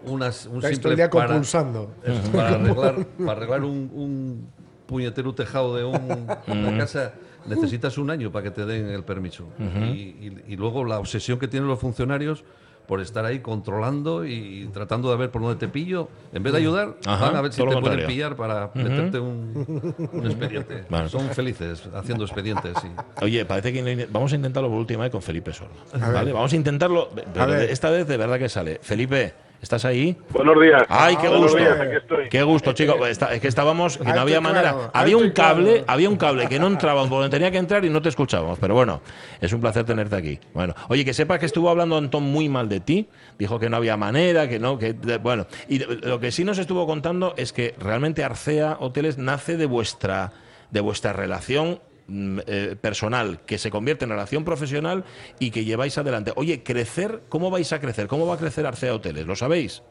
unas, 0.06 0.46
un 0.46 0.60
todo 0.60 0.70
simple 0.70 0.96
para- 0.96 1.26
compulsando. 1.26 1.90
para 2.32 2.54
arreglar, 2.54 3.06
para 3.18 3.32
arreglar 3.32 3.64
un, 3.64 3.90
un 3.92 4.48
puñetero 4.86 5.34
tejado 5.34 5.76
de 5.76 5.84
un- 5.84 6.26
una 6.46 6.78
casa 6.78 7.12
necesitas 7.48 7.98
un 7.98 8.10
año 8.10 8.30
para 8.30 8.44
que 8.44 8.50
te 8.50 8.64
den 8.66 8.88
el 8.88 9.02
permiso. 9.04 9.48
y, 9.58 9.84
y- 9.92 10.44
y 10.48 10.56
luego 10.56 10.84
la 10.84 10.98
obsesión 10.98 11.38
que 11.38 11.48
tienen 11.48 11.68
los 11.68 11.78
funcionarios 11.78 12.44
por 12.86 13.02
estar 13.02 13.22
ahí 13.26 13.40
controlando 13.40 14.24
y 14.24 14.66
tratando 14.72 15.10
de 15.10 15.18
ver 15.18 15.30
por 15.30 15.42
dónde 15.42 15.56
te 15.58 15.68
pillo, 15.68 16.08
en 16.32 16.42
vez 16.42 16.54
de 16.54 16.58
ayudar, 16.60 16.96
Ajá, 17.04 17.26
van 17.26 17.36
a 17.36 17.42
ver 17.42 17.52
si 17.52 17.58
te 17.58 17.64
pueden 17.64 17.82
contrario. 17.82 18.06
pillar 18.06 18.34
para 18.34 18.70
meterte 18.72 19.18
un, 19.18 19.86
un 20.10 20.24
expediente. 20.26 20.84
Son 21.10 21.28
felices 21.28 21.86
haciendo 21.94 22.24
expedientes. 22.24 22.72
Oye, 23.20 23.44
parece 23.44 23.74
que 23.74 24.08
vamos 24.10 24.32
a 24.32 24.36
intentarlo 24.36 24.70
por 24.70 24.78
última 24.78 25.02
vez 25.02 25.12
con 25.12 25.20
Felipe 25.20 25.52
Sordo. 25.52 25.74
¿Vale? 26.00 26.32
Vamos 26.32 26.50
a 26.50 26.56
intentarlo, 26.56 27.10
pero 27.34 27.56
esta 27.56 27.90
vez 27.90 28.08
de 28.08 28.16
verdad 28.16 28.38
que 28.38 28.48
sale. 28.48 28.78
Felipe, 28.80 29.34
¿estás 29.62 29.84
ahí? 29.84 30.16
Buenos 30.30 30.60
días. 30.60 30.82
Ay, 30.88 31.16
qué 31.16 31.28
Buenos 31.28 31.52
gusto. 31.52 31.58
días, 31.58 31.80
aquí 31.80 31.96
estoy. 31.96 32.28
Qué 32.28 32.42
gusto, 32.42 32.72
chico. 32.72 33.06
Está- 33.06 33.34
es 33.34 33.40
que 33.40 33.48
estábamos, 33.48 33.98
que 33.98 34.04
no 34.04 34.20
había 34.20 34.40
claro, 34.40 34.54
manera. 34.54 34.90
Había 34.92 35.16
un 35.16 35.30
claro. 35.30 35.56
cable, 35.56 35.84
había 35.86 36.08
un 36.08 36.16
cable 36.16 36.48
que 36.48 36.58
no 36.58 36.66
entraba 36.66 37.06
donde 37.06 37.28
tenía 37.28 37.50
que 37.50 37.58
entrar 37.58 37.84
y 37.84 37.90
no 37.90 38.00
te 38.02 38.08
escuchábamos. 38.08 38.58
Pero 38.58 38.74
bueno, 38.74 39.00
es 39.40 39.52
un 39.52 39.60
placer 39.60 39.84
tenerte 39.84 40.16
aquí. 40.16 40.38
Bueno, 40.54 40.74
oye, 40.88 41.04
que 41.04 41.14
sepas 41.14 41.38
que 41.38 41.46
estuvo 41.46 41.68
hablando 41.70 41.96
Antón 41.96 42.22
muy 42.24 42.48
mal 42.48 42.68
de 42.68 42.80
ti. 42.80 43.08
Dijo 43.38 43.58
que 43.58 43.68
no 43.68 43.76
había 43.76 43.96
manera, 43.96 44.48
que 44.48 44.58
no, 44.58 44.78
que 44.78 44.92
bueno. 45.22 45.46
Y 45.68 45.78
lo 45.78 46.20
que 46.20 46.30
sí 46.30 46.44
nos 46.44 46.58
estuvo 46.58 46.86
contando 46.86 47.34
es 47.36 47.52
que 47.52 47.74
realmente 47.78 48.24
Arcea 48.24 48.76
Hoteles 48.80 49.18
nace 49.18 49.56
de 49.56 49.66
vuestra, 49.66 50.32
de 50.70 50.80
vuestra 50.80 51.12
relación 51.12 51.80
eh, 52.10 52.76
personal, 52.80 53.40
que 53.46 53.58
se 53.58 53.70
convierte 53.70 54.04
en 54.04 54.10
relación 54.10 54.44
profesional 54.44 55.04
y 55.38 55.50
que 55.50 55.64
lleváis 55.64 55.98
adelante. 55.98 56.32
Oye, 56.36 56.62
crecer, 56.62 57.20
¿cómo 57.28 57.50
vais 57.50 57.72
a 57.72 57.80
crecer? 57.80 58.06
¿Cómo 58.06 58.26
va 58.26 58.34
a 58.34 58.38
crecer 58.38 58.66
Arcea 58.66 58.94
Hoteles? 58.94 59.26
¿Lo 59.26 59.36
sabéis? 59.36 59.82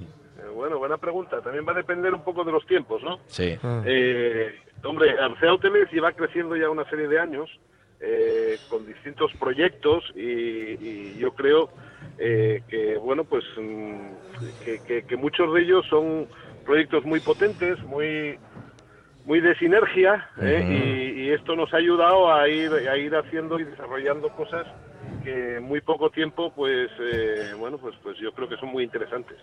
Eh, 0.00 0.48
Bueno, 0.54 0.78
buena 0.78 0.96
pregunta. 0.96 1.40
También 1.42 1.66
va 1.66 1.72
a 1.72 1.76
depender 1.76 2.14
un 2.14 2.22
poco 2.24 2.44
de 2.44 2.52
los 2.52 2.66
tiempos, 2.66 3.02
¿no? 3.02 3.18
Sí. 3.26 3.56
Eh, 3.84 4.54
hombre, 4.84 5.10
Arcea 5.18 5.52
Hoteles 5.52 5.90
lleva 5.92 6.12
creciendo 6.12 6.56
ya 6.56 6.70
una 6.70 6.88
serie 6.88 7.06
de 7.08 7.20
años 7.20 7.48
eh, 8.00 8.58
con 8.68 8.86
distintos 8.86 9.30
proyectos 9.38 10.04
y, 10.14 10.20
y 10.20 11.16
yo 11.18 11.32
creo 11.34 11.68
eh, 12.18 12.62
que, 12.68 12.96
bueno, 12.96 13.24
pues 13.24 13.44
mm, 13.60 13.98
que, 14.64 14.80
que- 14.86 15.02
que 15.02 15.16
muchos 15.16 15.52
de 15.52 15.62
ellos 15.62 15.84
son 15.90 16.28
proyectos 16.64 17.04
muy 17.04 17.20
potentes, 17.20 17.78
muy 17.84 18.38
muy 19.28 19.40
de 19.40 19.54
sinergia 19.56 20.26
¿eh? 20.40 20.64
y, 21.14 21.20
y 21.20 21.30
esto 21.30 21.54
nos 21.54 21.72
ha 21.74 21.76
ayudado 21.76 22.32
a 22.32 22.48
ir 22.48 22.72
a 22.72 22.96
ir 22.96 23.14
haciendo 23.14 23.60
y 23.60 23.64
desarrollando 23.64 24.30
cosas 24.30 24.66
que 25.22 25.56
en 25.58 25.64
muy 25.64 25.80
poco 25.82 26.08
tiempo 26.10 26.50
pues 26.54 26.90
eh, 26.98 27.52
bueno 27.58 27.76
pues 27.78 27.94
pues 28.02 28.16
yo 28.18 28.32
creo 28.32 28.48
que 28.48 28.56
son 28.56 28.70
muy 28.70 28.84
interesantes 28.84 29.36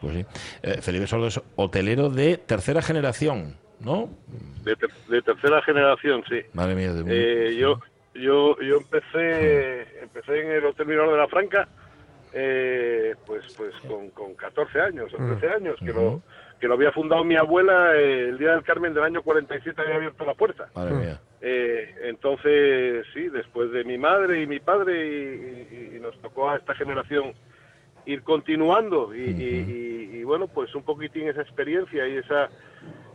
pues 0.00 0.14
sí. 0.14 0.26
Eh, 0.62 0.80
Felipe 0.80 1.06
Sordo 1.08 1.26
es 1.26 1.40
hotelero 1.56 2.08
de 2.10 2.36
tercera 2.38 2.80
generación, 2.80 3.56
¿no? 3.80 4.08
de, 4.64 4.76
ter- 4.76 4.90
de 5.08 5.20
tercera 5.22 5.60
generación 5.62 6.22
sí 6.28 6.40
Madre 6.52 6.74
mía. 6.76 6.92
de 6.92 7.02
Eh, 7.50 7.56
yo 7.56 7.80
yo 8.14 8.56
yo 8.60 8.76
empecé 8.76 10.00
empecé 10.00 10.40
en 10.42 10.50
el 10.52 10.64
Hotel 10.66 10.86
Mirador 10.86 11.10
de 11.12 11.18
la 11.18 11.26
Franca 11.28 11.68
eh, 12.32 13.14
pues 13.26 13.44
pues 13.56 13.74
con, 13.88 14.10
con 14.10 14.34
14 14.34 14.80
años 14.80 15.12
o 15.12 15.16
13 15.16 15.48
años 15.56 15.76
que 15.80 15.92
lo 15.92 16.22
que 16.60 16.68
lo 16.68 16.74
había 16.74 16.92
fundado 16.92 17.24
mi 17.24 17.36
abuela 17.36 17.94
eh, 17.96 18.28
el 18.28 18.38
día 18.38 18.52
del 18.52 18.62
Carmen 18.64 18.94
del 18.94 19.04
año 19.04 19.22
47 19.22 19.80
había 19.82 19.96
abierto 19.96 20.24
la 20.24 20.34
puerta 20.34 20.68
Madre 20.74 20.94
mía. 20.94 21.20
Eh, 21.40 21.94
entonces, 22.04 23.04
sí, 23.12 23.28
después 23.28 23.70
de 23.72 23.84
mi 23.84 23.98
madre 23.98 24.40
y 24.42 24.46
mi 24.46 24.60
padre, 24.60 25.06
y, 25.06 25.68
y- 25.92 25.96
y 25.96 26.00
nos 26.00 26.18
tocó 26.20 26.48
a 26.50 26.56
esta 26.56 26.74
generación 26.74 27.34
ir 28.06 28.22
continuando. 28.22 29.14
Y, 29.14 29.20
y- 29.20 29.32
y- 30.12 30.16
y, 30.20 30.24
bueno, 30.24 30.48
pues 30.48 30.74
un 30.74 30.84
poquitín 30.84 31.28
esa 31.28 31.42
experiencia 31.42 32.06
y 32.08 32.16
esa, 32.16 32.50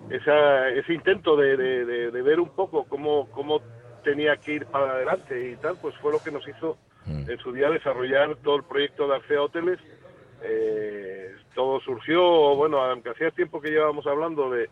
esa 0.10 0.70
ese 0.70 0.94
intento 0.94 1.36
de, 1.36 1.58
de- 1.58 1.86
de- 1.86 2.12
de 2.12 2.22
ver 2.22 2.40
un 2.40 2.50
poco 2.50 2.86
cómo, 2.86 3.30
cómo 3.32 3.62
tenía 4.04 4.38
que 4.38 4.54
ir 4.54 4.66
para 4.68 4.92
adelante 4.94 5.50
y 5.52 5.56
tal, 5.58 5.78
pues 5.82 5.96
fue 5.98 6.12
lo 6.12 6.20
que 6.20 6.32
nos 6.32 6.48
hizo 6.48 6.78
en 7.28 7.38
su 7.40 7.52
día 7.52 7.70
desarrollar 7.70 8.36
todo 8.44 8.58
el 8.58 8.64
proyecto 8.64 9.08
de 9.08 9.16
Arcea 9.16 9.42
Hoteles. 9.42 9.80
Eh, 10.44 11.36
todo 11.54 11.80
surgió, 11.82 12.56
bueno, 12.56 12.82
aunque 12.82 13.10
hacía 13.10 13.32
tiempo 13.32 13.60
que 13.62 13.70
llevábamos 13.72 14.06
hablando 14.08 14.50
de, 14.50 14.70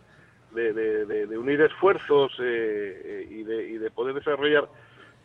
de, 0.52 0.74
de- 0.74 1.06
de- 1.06 1.28
de 1.28 1.38
unir 1.38 1.60
esfuerzos 1.62 2.32
eh, 2.40 3.02
eh, 3.04 3.28
y, 3.30 3.44
de, 3.44 3.68
y 3.68 3.78
de 3.78 3.92
poder 3.92 4.16
desarrollar 4.16 4.68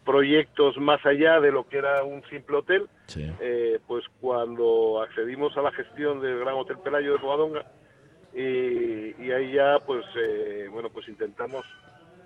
proyectos 0.05 0.77
más 0.79 1.05
allá 1.07 1.41
de 1.41 1.53
lo 1.53 1.69
que 1.69 1.79
era 1.79 2.03
un 2.03 2.23
simple 2.25 2.57
hotel, 2.57 2.89
Sí. 3.07 3.31
eh, 3.41 3.79
pues 3.87 4.05
cuando 4.21 5.01
accedimos 5.03 5.57
a 5.57 5.63
la 5.63 5.71
gestión 5.73 6.21
del 6.21 6.41
Gran 6.41 6.55
Hotel 6.55 6.79
Pelayo 6.83 7.13
de 7.13 7.19
Covadonga 7.21 7.65
y, 8.35 9.15
y 9.23 9.31
ahí 9.31 9.53
ya 9.53 9.79
pues 9.87 10.05
eh, 10.17 10.67
bueno 10.73 10.89
pues 10.91 11.07
intentamos 11.09 11.65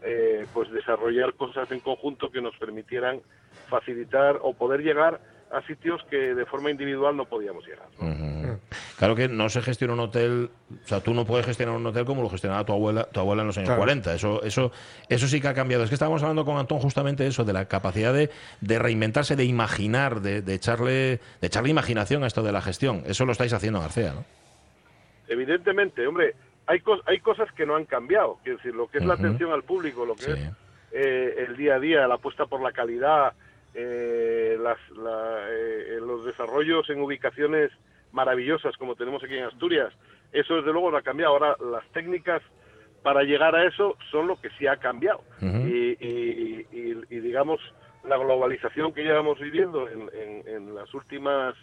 eh, 0.03 0.47
pues 0.55 0.71
desarrollar 0.71 1.35
cosas 1.35 1.71
en 1.73 1.81
conjunto 1.81 2.31
que 2.31 2.41
nos 2.41 2.57
permitieran 2.57 3.21
facilitar 3.69 4.39
o 4.43 4.55
poder 4.55 4.81
llegar 4.83 5.21
a 5.57 5.67
sitios 5.67 6.03
que 6.11 6.17
de 6.35 6.45
forma 6.47 6.71
individual 6.71 7.17
no 7.17 7.25
podíamos 7.25 7.65
llegar. 7.67 7.87
¿no? 8.01 8.59
Claro 8.99 9.15
que 9.15 9.29
no 9.29 9.49
se 9.49 9.63
gestiona 9.63 9.95
un 9.95 10.01
hotel, 10.01 10.51
o 10.85 10.87
sea, 10.87 11.01
tú 11.01 11.15
no 11.15 11.25
puedes 11.25 11.47
gestionar 11.47 11.75
un 11.77 11.87
hotel 11.87 12.05
como 12.05 12.23
lo 12.23 12.29
gestionaba 12.29 12.65
tu 12.65 12.73
abuela, 12.73 13.05
tu 13.05 13.21
abuela 13.21 13.43
en 13.43 13.49
los 13.49 13.57
años 13.59 13.69
Claro. 13.69 13.81
40. 13.81 14.15
Eso, 14.15 14.43
eso, 14.43 14.73
eso 15.09 15.27
sí 15.29 15.41
que 15.41 15.49
ha 15.49 15.55
cambiado. 15.55 15.83
Es 15.85 15.91
que 15.91 15.95
estábamos 15.95 16.23
hablando 16.23 16.45
con 16.45 16.57
Antón 16.57 16.79
justamente 16.81 17.23
de 17.23 17.29
eso, 17.31 17.45
de 17.45 17.53
la 17.53 17.67
capacidad 17.67 18.13
de, 18.13 18.31
de 18.61 18.79
reinventarse, 18.79 19.37
de 19.37 19.45
imaginar, 19.45 20.21
de, 20.21 20.43
de 20.43 20.55
echarle, 20.55 21.21
de 21.41 21.47
echarle 21.47 21.71
imaginación 21.71 22.25
a 22.25 22.27
esto 22.27 22.43
de 22.43 22.53
la 22.53 22.61
gestión. 22.63 23.03
Eso 23.07 23.25
lo 23.25 23.33
estáis 23.33 23.53
haciendo 23.53 23.79
en 23.79 23.85
Arcea, 23.85 24.13
¿no? 24.15 24.25
Evidentemente, 25.29 26.07
hombre, 26.07 26.35
hay, 26.67 26.81
cos- 26.81 27.03
hay 27.07 27.21
cosas 27.21 27.51
que 27.53 27.67
no 27.67 27.77
han 27.77 27.85
cambiado. 27.85 28.39
Quiero 28.43 28.59
decir, 28.59 28.75
lo 28.75 28.89
que 28.89 28.99
es 28.99 29.05
la 29.05 29.15
atención 29.15 29.53
al 29.53 29.63
público, 29.65 30.05
lo 30.05 30.15
que 30.15 30.23
Sí. 30.23 30.31
es 30.33 30.51
eh, 30.93 31.45
el 31.49 31.57
día 31.57 31.75
a 31.75 31.81
día, 31.81 32.07
la 32.07 32.15
apuesta 32.15 32.47
por 32.47 32.63
la 32.63 32.73
calidad, 32.73 33.33
eh, 33.77 34.57
las, 34.61 34.79
la- 34.97 35.47
eh, 35.51 35.99
los 36.01 36.25
desarrollos 36.25 36.89
en 36.91 37.01
ubicaciones 37.01 37.71
maravillosas 38.13 38.77
como 38.79 38.95
tenemos 38.97 39.23
aquí 39.23 39.37
en 39.37 39.45
Asturias, 39.45 39.93
eso 40.33 40.57
desde 40.57 40.73
luego 40.73 40.91
no 40.91 40.97
ha 40.97 41.03
cambiado. 41.03 41.35
Ahora, 41.35 41.57
las 41.71 41.87
técnicas 41.93 42.43
para 43.03 43.23
llegar 43.23 43.55
a 43.55 43.65
eso 43.67 43.97
son 44.11 44.27
lo 44.27 44.41
que 44.41 44.51
sí 44.59 44.67
ha 44.67 44.77
cambiado. 44.79 45.21
Ujú. 45.43 45.67
y, 45.67 45.97
y- 46.01 46.67
y- 46.73 47.03
y, 47.11 47.21
digamos, 47.21 47.61
la 48.05 48.17
globalización 48.17 48.93
que 48.93 49.03
llevamos 49.05 49.39
viviendo 49.39 49.89
en, 49.89 50.09
en- 50.15 50.49
en 50.49 50.75
las 50.75 50.93
últimas 50.95 51.55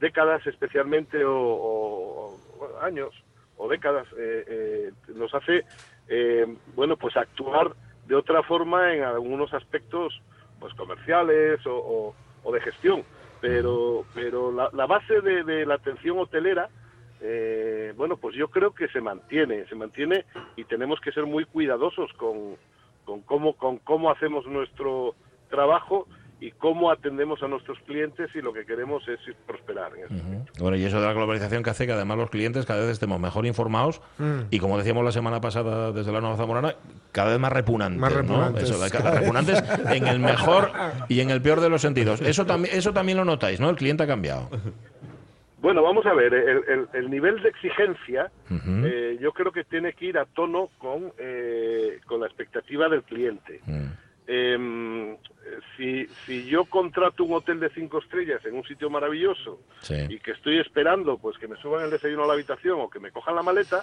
décadas 0.00 0.44
especialmente 0.46 1.24
o, 1.24 1.36
o- 1.36 2.40
o 2.58 2.80
años 2.80 3.14
o 3.56 3.68
décadas 3.68 4.06
eh, 4.18 4.44
eh, 4.48 4.92
nos 5.14 5.32
hace 5.34 5.64
eh, 6.08 6.46
bueno 6.66 6.96
pues 6.96 7.16
actuar 7.16 7.72
de 8.04 8.14
otra 8.16 8.42
forma 8.42 8.92
en 8.94 9.04
algunos 9.04 9.52
aspectos 9.54 10.20
pues 10.64 10.72
comerciales 10.76 11.60
o, 11.66 12.14
de 12.50 12.60
gestión. 12.62 13.02
Pero 13.42 14.06
pero 14.14 14.50
la, 14.50 14.86
base 14.86 15.20
de, 15.20 15.44
de 15.44 15.66
la 15.66 15.74
atención 15.74 16.18
hotelera 16.18 16.70
eh, 17.20 17.92
bueno 17.98 18.16
pues 18.16 18.34
yo 18.34 18.48
creo 18.48 18.70
que 18.74 18.88
se 18.88 19.02
mantiene 19.02 19.66
se 19.66 19.74
mantiene 19.74 20.24
y 20.56 20.64
tenemos 20.64 21.00
que 21.00 21.12
ser 21.12 21.26
muy 21.26 21.44
cuidadosos 21.44 22.10
con, 22.14 22.56
con 23.04 23.20
cómo 23.20 23.52
con 23.58 23.76
cómo 23.76 24.10
hacemos 24.10 24.46
nuestro 24.46 25.14
trabajo 25.50 26.06
y 26.40 26.50
cómo 26.50 26.90
atendemos 26.90 27.42
a 27.42 27.48
nuestros 27.48 27.78
clientes 27.86 28.28
y 28.34 28.42
lo 28.42 28.52
que 28.52 28.66
queremos 28.66 29.06
es 29.08 29.18
prosperar 29.46 29.92
en 29.96 30.04
eso. 30.04 30.14
Ujú. 30.14 30.44
Bueno, 30.60 30.76
y 30.76 30.84
eso 30.84 31.00
de 31.00 31.06
la 31.06 31.12
globalización 31.12 31.62
que 31.62 31.70
hace 31.70 31.86
que 31.86 31.92
además 31.92 32.18
los 32.18 32.28
clientes 32.30 32.66
cada 32.66 32.80
vez 32.80 32.90
estemos 32.90 33.18
mejor 33.20 33.46
informados 33.46 34.02
y 34.50 34.58
como 34.58 34.76
decíamos 34.76 35.04
la 35.04 35.12
semana 35.12 35.40
pasada 35.40 35.92
desde 35.92 36.12
la 36.12 36.20
Nueva 36.20 36.36
Zamorana, 36.36 36.74
cada 37.12 37.30
vez 37.30 37.38
más 37.38 37.52
repugnantes. 37.52 38.00
Más 38.00 38.12
¿no? 38.12 38.20
repugnantes. 38.20 38.70
Eso, 38.70 38.78
cada- 38.92 39.18
repugnantes 39.20 39.62
en 39.92 40.06
el 40.06 40.18
mejor 40.18 40.70
y 41.08 41.20
en 41.20 41.30
el 41.30 41.40
peor 41.40 41.60
de 41.60 41.70
los 41.70 41.80
sentidos. 41.80 42.20
Eso 42.20 42.44
también, 42.44 42.76
eso 42.76 42.92
también 42.92 43.16
lo 43.18 43.24
notáis, 43.24 43.60
¿no? 43.60 43.70
El 43.70 43.76
cliente 43.76 44.02
ha 44.02 44.06
cambiado. 44.06 44.50
Bueno, 45.62 45.82
vamos 45.82 46.04
a 46.04 46.12
ver, 46.12 46.34
el, 46.34 46.62
el- 46.68 46.88
el 46.92 47.10
nivel 47.10 47.42
de 47.42 47.48
exigencia 47.48 48.30
eh, 48.50 49.16
yo 49.18 49.32
creo 49.32 49.50
que 49.50 49.64
tiene 49.64 49.94
que 49.94 50.06
ir 50.06 50.18
a 50.18 50.26
tono 50.26 50.68
con, 50.76 51.10
eh, 51.16 52.00
con 52.06 52.20
la 52.20 52.26
expectativa 52.26 52.86
del 52.90 53.02
cliente. 53.02 53.60
Mm. 53.64 53.84
Eh, 54.26 55.16
si, 55.76 56.06
si 56.26 56.44
yo 56.46 56.64
contrato 56.64 57.24
un 57.24 57.34
hotel 57.34 57.60
de 57.60 57.68
cinco 57.70 57.98
estrellas 57.98 58.44
en 58.44 58.54
un 58.54 58.64
sitio 58.64 58.90
maravilloso 58.90 59.60
Sí. 59.80 59.96
y 60.08 60.18
que 60.18 60.32
estoy 60.32 60.58
esperando 60.58 61.18
pues 61.18 61.36
que 61.38 61.48
me 61.48 61.56
suban 61.56 61.84
el 61.84 61.90
desayuno 61.90 62.24
a 62.24 62.26
la 62.26 62.32
habitación 62.34 62.80
o 62.80 62.88
que 62.90 63.00
me 63.00 63.10
cojan 63.10 63.34
la 63.34 63.42
maleta 63.42 63.82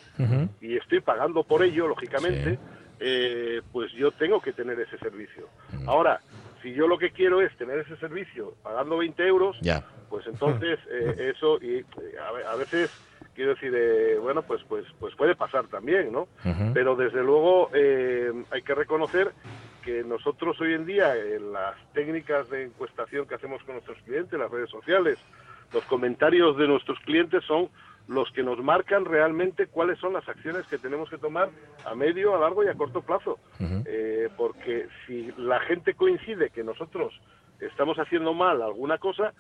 y 0.62 0.78
estoy 0.78 1.02
pagando 1.02 1.44
por 1.44 1.64
ello, 1.64 1.88
lógicamente, 1.88 2.58
eh, 3.00 3.62
pues 3.72 3.92
yo 3.94 4.12
tengo 4.12 4.40
que 4.42 4.54
tener 4.54 4.80
ese 4.80 4.98
servicio. 5.00 5.48
Ahora, 5.88 6.20
si 6.62 6.72
yo 6.74 6.88
lo 6.88 6.98
que 6.98 7.12
quiero 7.12 7.42
es 7.42 7.56
tener 7.58 7.80
ese 7.80 7.96
servicio 7.98 8.54
pagando 8.62 8.98
20 8.98 9.26
euros, 9.28 9.58
Ya. 9.62 9.84
pues 10.10 10.26
entonces 10.28 10.80
eh, 10.92 11.34
eso 11.36 11.58
y 11.62 11.78
eh, 11.80 11.86
a, 12.46 12.52
a 12.52 12.56
veces 12.56 12.92
quiero 13.34 13.54
decir 13.56 13.74
eh, 13.76 14.18
bueno 14.20 14.42
pues 14.44 14.62
pues 14.68 14.86
pues 15.00 15.16
puede 15.16 15.36
pasar 15.36 15.66
también 15.68 16.12
no 16.12 16.28
pero 16.74 16.96
desde 16.98 17.24
luego 17.24 17.70
eh, 17.74 18.32
hay 18.52 18.62
que 18.62 18.76
reconocer 18.76 19.32
que 19.84 20.04
nosotros 20.04 20.60
hoy 20.62 20.74
en 20.74 20.86
día 20.86 21.16
en 21.16 21.52
las 21.54 21.76
técnicas 21.94 22.50
de 22.50 22.66
encuestación 22.66 23.28
que 23.28 23.36
hacemos 23.36 23.64
con 23.64 23.76
nuestros 23.76 23.98
clientes 24.04 24.40
las 24.40 24.52
redes 24.52 24.70
sociales 24.70 25.18
los 25.74 25.84
comentarios 25.86 26.58
de 26.58 26.68
nuestros 26.68 27.00
clientes 27.00 27.44
son 27.46 27.70
los 28.08 28.30
que 28.32 28.44
nos 28.44 28.60
marcan 28.60 29.06
realmente 29.06 29.68
cuáles 29.68 30.00
son 30.00 30.14
las 30.14 30.28
acciones 30.28 30.68
que 30.68 30.78
tenemos 30.78 31.10
que 31.10 31.18
tomar 31.18 31.50
a 31.86 31.96
medio, 31.96 32.36
a 32.36 32.40
largo 32.40 32.64
y 32.64 32.68
a 32.68 32.74
corto 32.74 33.02
plazo. 33.02 33.40
Eh, 33.86 34.30
porque 34.36 34.88
si 35.06 35.32
la 35.38 35.60
gente 35.62 35.94
coincide 35.94 36.50
que 36.50 36.64
nosotros 36.64 37.14
estamos 37.60 37.98
haciendo 38.00 38.34
mal 38.34 38.62
alguna 38.62 38.98
cosa, 38.98 39.34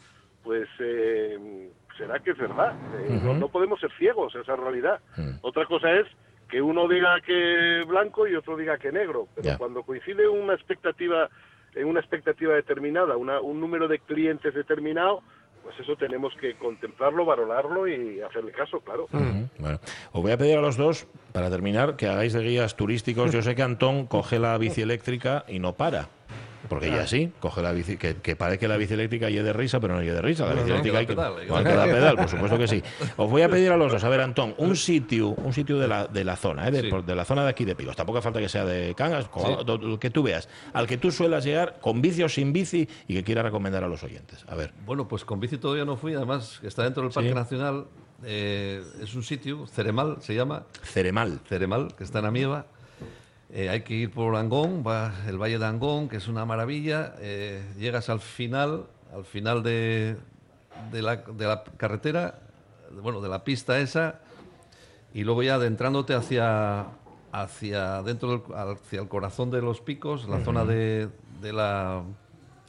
pues 0.43 0.69
eh, 0.80 1.69
será 1.97 2.19
que 2.19 2.32
es 2.32 2.38
verdad. 2.38 2.75
Eh, 3.01 3.19
no, 3.23 3.34
no 3.34 3.49
podemos 3.49 3.80
ser 3.80 3.91
ciegos 3.97 4.36
a 4.36 4.39
esa 4.39 4.56
realidad. 4.56 5.01
Mm. 5.17 5.38
Otra 5.41 5.65
cosa 5.65 5.91
es 5.91 6.08
que 6.52 6.62
uno 6.62 6.88
diga 6.88 7.20
que 7.26 7.84
blanco 7.88 8.28
y 8.28 8.36
otro 8.36 8.58
diga 8.58 8.78
que 8.78 8.92
negro. 8.92 9.28
Pero 9.34 9.48
cuando 9.58 9.84
coincide 9.84 10.28
una 10.28 10.54
expectativa 10.54 11.30
en 11.74 11.88
una 11.88 12.02
expectativa 12.02 12.54
determinada, 12.54 13.16
una- 13.16 13.40
un 13.40 13.60
número 13.62 13.88
de 13.88 14.00
clientes 14.00 14.54
determinado, 14.54 15.22
pues 15.64 15.80
eso 15.80 15.96
tenemos 15.96 16.34
que 16.36 16.56
contemplarlo, 16.56 17.24
valorarlo 17.24 17.88
y 17.88 18.20
hacerle 18.20 18.52
caso, 18.52 18.82
claro. 18.82 19.08
Bueno, 19.58 19.80
os 20.12 20.22
voy 20.22 20.32
a 20.34 20.38
pedir 20.38 20.58
a 20.58 20.62
los 20.62 20.76
dos, 20.76 21.08
para 21.32 21.50
terminar, 21.50 21.96
que 21.96 22.08
hagáis 22.08 22.34
de 22.34 22.42
guías 22.44 22.76
turísticos. 22.76 23.32
Yo 23.32 23.42
sé 23.42 23.56
que 23.56 23.62
Antón 23.62 24.06
coge 24.08 24.38
la 24.40 24.58
bici 24.58 24.82
eléctrica 24.82 25.46
y 25.48 25.60
no 25.60 25.74
para. 25.74 26.10
Porque 26.71 26.89
ya 26.89 27.05
sí, 27.05 27.34
coge 27.41 27.62
la 27.62 27.73
bici, 27.73 27.97
que, 27.97 28.15
que 28.15 28.38
parece 28.38 28.57
que 28.60 28.67
la 28.69 28.77
bici 28.77 28.93
eléctrica 28.93 29.29
y 29.29 29.36
de 29.36 29.51
risa, 29.51 29.81
pero 29.81 29.93
no 29.95 29.99
de 29.99 30.21
risa. 30.21 30.45
La 30.45 30.55
No, 30.55 30.63
bici 30.63 30.71
hay 30.95 31.05
que, 31.05 31.13
pedal, 31.13 31.34
hay 31.38 31.45
que 31.45 31.53
hay 31.53 31.63
dar 31.63 31.63
que 31.65 31.75
dar 31.75 31.89
pedal, 31.89 32.15
por 32.15 32.29
supuesto 32.29 32.57
que 32.57 32.65
sí. 32.69 32.81
Os 33.17 33.29
voy 33.29 33.41
a 33.41 33.49
pedir 33.49 33.73
a 33.73 33.75
los 33.75 33.91
dos, 33.91 34.01
a 34.05 34.07
ver, 34.07 34.21
Antón, 34.21 34.55
un 34.57 34.77
sitio, 34.77 35.31
un 35.31 35.51
sitio 35.51 35.77
de 35.77 35.89
la, 35.89 36.07
de 36.07 36.23
la 36.23 36.38
zona, 36.38 36.69
¿eh? 36.69 36.71
de, 36.71 36.81
Sí. 36.84 36.88
por- 36.89 37.03
de 37.05 37.13
la 37.13 37.25
zona 37.25 37.43
de 37.43 37.49
aquí 37.49 37.65
de 37.65 37.75
Pigos. 37.75 37.97
Tampoco 37.97 38.21
falta 38.21 38.39
que 38.39 38.47
sea 38.47 38.63
de 38.63 38.95
Cangas, 38.95 39.25
Sí. 39.36 39.97
que 39.99 40.10
tú 40.10 40.23
veas, 40.23 40.47
al 40.71 40.88
que 40.88 40.97
tú 40.97 41.12
suelas 41.12 41.43
llegar 41.43 41.77
con 41.81 42.01
bici 42.01 42.23
o 42.23 42.29
sin 42.29 42.53
bici 42.53 42.88
y 43.05 43.15
que 43.15 43.23
quiera 43.25 43.43
recomendar 43.43 43.84
a 43.84 43.89
los 43.89 44.01
oyentes. 44.03 44.45
A 44.47 44.55
ver. 44.55 44.71
Bueno, 44.86 45.10
pues 45.10 45.25
con 45.25 45.41
bici 45.41 45.57
todavía 45.57 45.84
no 45.84 45.97
fui, 45.97 46.13
además 46.13 46.62
está 46.63 46.84
dentro 46.84 47.03
del 47.03 47.12
Parque 47.12 47.29
Sí. 47.31 47.36
Nacional. 47.36 47.86
eh, 48.23 48.81
es 49.01 49.13
un 49.15 49.23
sitio, 49.23 49.65
Ceremal 49.67 50.17
se 50.21 50.36
llama, 50.36 50.63
Ceremal. 50.84 51.39
Ceremal, 51.49 51.93
que 51.97 52.03
está 52.05 52.19
en 52.19 52.25
Amieva. 52.25 52.65
Eh, 53.54 53.70
hay 53.70 53.82
que 53.82 53.94
ir 53.94 54.12
por 54.12 54.36
Angón, 54.36 54.84
el 55.28 55.38
Valle 55.38 55.60
de 55.60 55.66
Angón, 55.66 56.08
que 56.08 56.18
es 56.18 56.28
una 56.28 56.46
maravilla. 56.46 57.16
eh, 57.20 57.62
llegas 57.78 58.10
al 58.10 58.22
final, 58.22 58.86
al 59.14 59.26
final 59.26 59.62
de, 59.62 60.16
de 60.92 61.02
la, 61.02 61.18
de 61.18 61.46
la 61.48 61.64
carretera, 61.78 62.40
bueno, 63.02 63.20
de 63.20 63.28
la 63.28 63.44
pista 63.44 63.80
esa, 63.80 64.20
y 65.14 65.24
luego 65.26 65.44
ya 65.44 65.56
adentrándote 65.56 66.14
hacia, 66.14 66.86
hacia 67.34 68.02
dentro 68.04 68.30
del, 68.30 68.42
hacia 68.56 69.02
el 69.02 69.10
corazón 69.10 69.52
de 69.52 69.62
los 69.62 69.82
picos, 69.82 70.30
la 70.30 70.44
zona 70.46 70.64
de, 70.64 71.10
de 71.42 71.52
la 71.52 72.04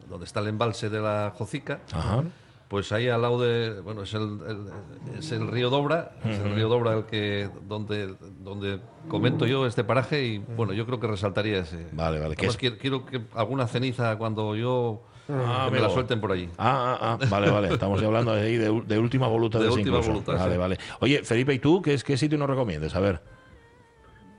donde 0.09 0.27
está 0.27 0.41
el 0.41 0.49
embalse 0.49 0.91
de 0.91 1.01
la 1.01 1.33
Jocica. 1.37 1.79
Ajá. 1.93 2.25
Pues 2.73 2.91
ahí 2.91 3.07
al 3.07 3.21
lado 3.21 3.39
de, 3.39 3.83
bueno, 3.83 4.01
es 4.05 4.15
el, 4.15 4.23
el- 4.49 5.19
es 5.19 5.31
el 5.31 5.47
río 5.47 5.69
Dobra, 5.69 6.13
es 6.25 6.39
el 6.39 6.55
río 6.55 6.71
Dobra 6.71 6.95
el 6.95 7.05
que 7.05 7.51
donde 7.69 8.15
donde 8.43 8.81
comento 9.09 9.45
yo 9.45 9.67
este 9.67 9.85
paraje 9.85 10.25
y 10.25 10.39
bueno, 10.39 10.73
yo 10.73 10.87
creo 10.87 10.99
que 10.99 11.07
resaltaría 11.07 11.59
ese. 11.59 11.87
Vale, 11.93 12.19
vale, 12.19 12.35
que 12.35 12.47
Además, 12.47 12.55
es- 12.55 12.57
quiero, 12.57 12.79
quiero 12.79 13.05
que 13.05 13.21
alguna 13.35 13.67
ceniza 13.69 14.17
cuando 14.17 14.57
yo 14.57 15.03
Ah, 15.29 15.67
que 15.67 15.71
me 15.73 15.81
la 15.83 15.91
suelten 15.91 16.19
por 16.19 16.33
allí. 16.33 16.49
Ah, 16.57 16.97
ah, 16.99 17.19
ah, 17.21 17.27
vale, 17.29 17.51
vale. 17.51 17.75
Estamos 17.75 18.01
ya 18.01 18.07
hablando 18.07 18.33
ahí 18.33 18.57
de, 18.57 18.83
de 18.87 18.99
última 18.99 19.27
voluntad 19.27 19.59
De 19.61 19.67
de 19.67 19.71
última 19.71 19.99
voluntad, 20.01 20.39
Vale, 20.39 20.53
sí. 20.55 20.59
vale. 20.59 20.79
Oye, 21.01 21.23
Felipe, 21.25 21.53
¿y 21.53 21.59
tú 21.59 21.83
qué, 21.83 21.93
es, 21.93 22.03
qué 22.03 22.17
sitio 22.17 22.39
nos 22.39 22.49
recomiendas? 22.49 22.97
A 22.97 23.01
ver. 23.01 23.21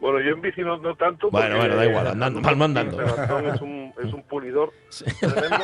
Bueno, 0.04 0.20
yo 0.20 0.32
en 0.32 0.42
bici 0.42 0.60
no, 0.60 0.76
no 0.80 0.96
tanto. 0.96 1.32
Bueno, 1.32 1.56
bueno, 1.56 1.78
da 1.78 1.86
igual, 1.86 2.08
eh, 2.08 2.10
andando, 2.10 2.42
palmo 2.42 2.66
andando. 2.66 2.98
Pero 2.98 3.18
Antón 3.18 3.48
es 3.48 3.62
un, 3.62 3.94
es 4.04 4.14
un 4.14 4.22
pulidor 4.24 4.74
tremendo. 5.20 5.64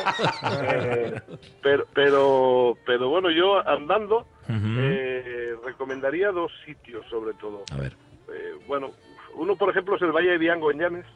Eh, 0.62 1.20
pero, 1.62 1.86
pero, 1.92 2.78
pero 2.86 3.10
bueno, 3.10 3.30
yo 3.30 3.58
andando 3.68 4.26
eh, 4.48 5.54
recomendaría 5.62 6.32
dos 6.32 6.50
sitios 6.64 7.04
sobre 7.10 7.34
todo. 7.34 7.64
A 7.70 7.76
ver. 7.76 7.92
Eh, 8.32 8.54
bueno, 8.66 8.92
uno 9.34 9.56
por 9.56 9.68
ejemplo 9.68 9.96
es 9.96 10.02
el 10.02 10.12
Valle 10.12 10.30
de 10.30 10.38
Diango 10.38 10.70
en 10.70 10.78
Llanes, 10.78 11.06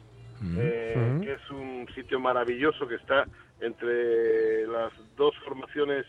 eh, 0.59 1.19
que 1.23 1.33
es 1.33 1.49
un 1.49 1.87
sitio 1.95 2.19
maravilloso 2.19 2.87
que 2.87 2.95
está 2.95 3.25
entre 3.59 4.67
las 4.67 4.93
dos 5.17 5.33
formaciones 5.43 6.05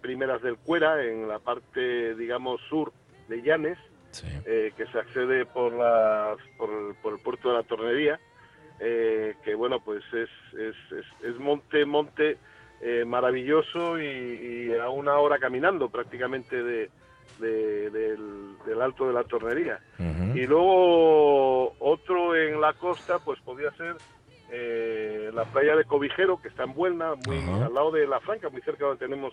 primeras 0.00 0.40
del 0.40 0.56
Cuera, 0.56 1.04
en 1.04 1.28
la 1.28 1.40
parte, 1.40 2.14
digamos, 2.14 2.62
sur 2.70 2.90
de 3.28 3.42
Llanes, 3.42 3.76
Sí. 4.14 4.26
eh, 4.46 4.72
que 4.76 4.86
se 4.86 4.98
accede 4.98 5.44
por, 5.46 5.72
las, 5.72 6.38
por, 6.56 6.70
el, 6.70 6.94
por 7.02 7.12
el 7.14 7.18
puerto 7.20 7.50
de 7.50 7.54
la 7.56 7.62
Tornería, 7.64 8.18
eh, 8.80 9.34
que 9.44 9.54
bueno, 9.54 9.80
pues 9.80 10.02
es, 10.12 10.28
es, 10.58 10.76
es, 10.92 11.06
es 11.22 11.38
monte, 11.38 11.84
monte 11.84 12.38
eh, 12.80 13.04
maravilloso 13.04 13.98
y, 13.98 14.04
y 14.06 14.74
a 14.78 14.88
una 14.88 15.18
hora 15.18 15.38
caminando 15.38 15.88
prácticamente 15.88 16.62
de, 16.62 16.90
de- 17.38 17.90
del, 17.90 18.56
del 18.66 18.82
Alto 18.82 19.06
de 19.08 19.12
la 19.14 19.24
Tornería. 19.24 19.80
Y 20.36 20.46
luego 20.46 21.74
otro 21.78 22.34
en 22.36 22.60
la 22.60 22.72
costa, 22.74 23.18
pues 23.18 23.40
podría 23.40 23.70
ser 23.72 23.96
eh, 24.50 25.30
la 25.32 25.44
playa 25.44 25.76
de 25.76 25.84
Cobijero, 25.84 26.40
que 26.40 26.48
está 26.48 26.64
en 26.64 26.74
Buelna, 26.74 27.14
muy 27.14 27.38
al 27.62 27.74
lado 27.74 27.90
de 27.90 28.06
La 28.06 28.20
Franca, 28.20 28.48
muy 28.50 28.60
cerca 28.62 28.84
donde 28.86 29.04
tenemos 29.04 29.32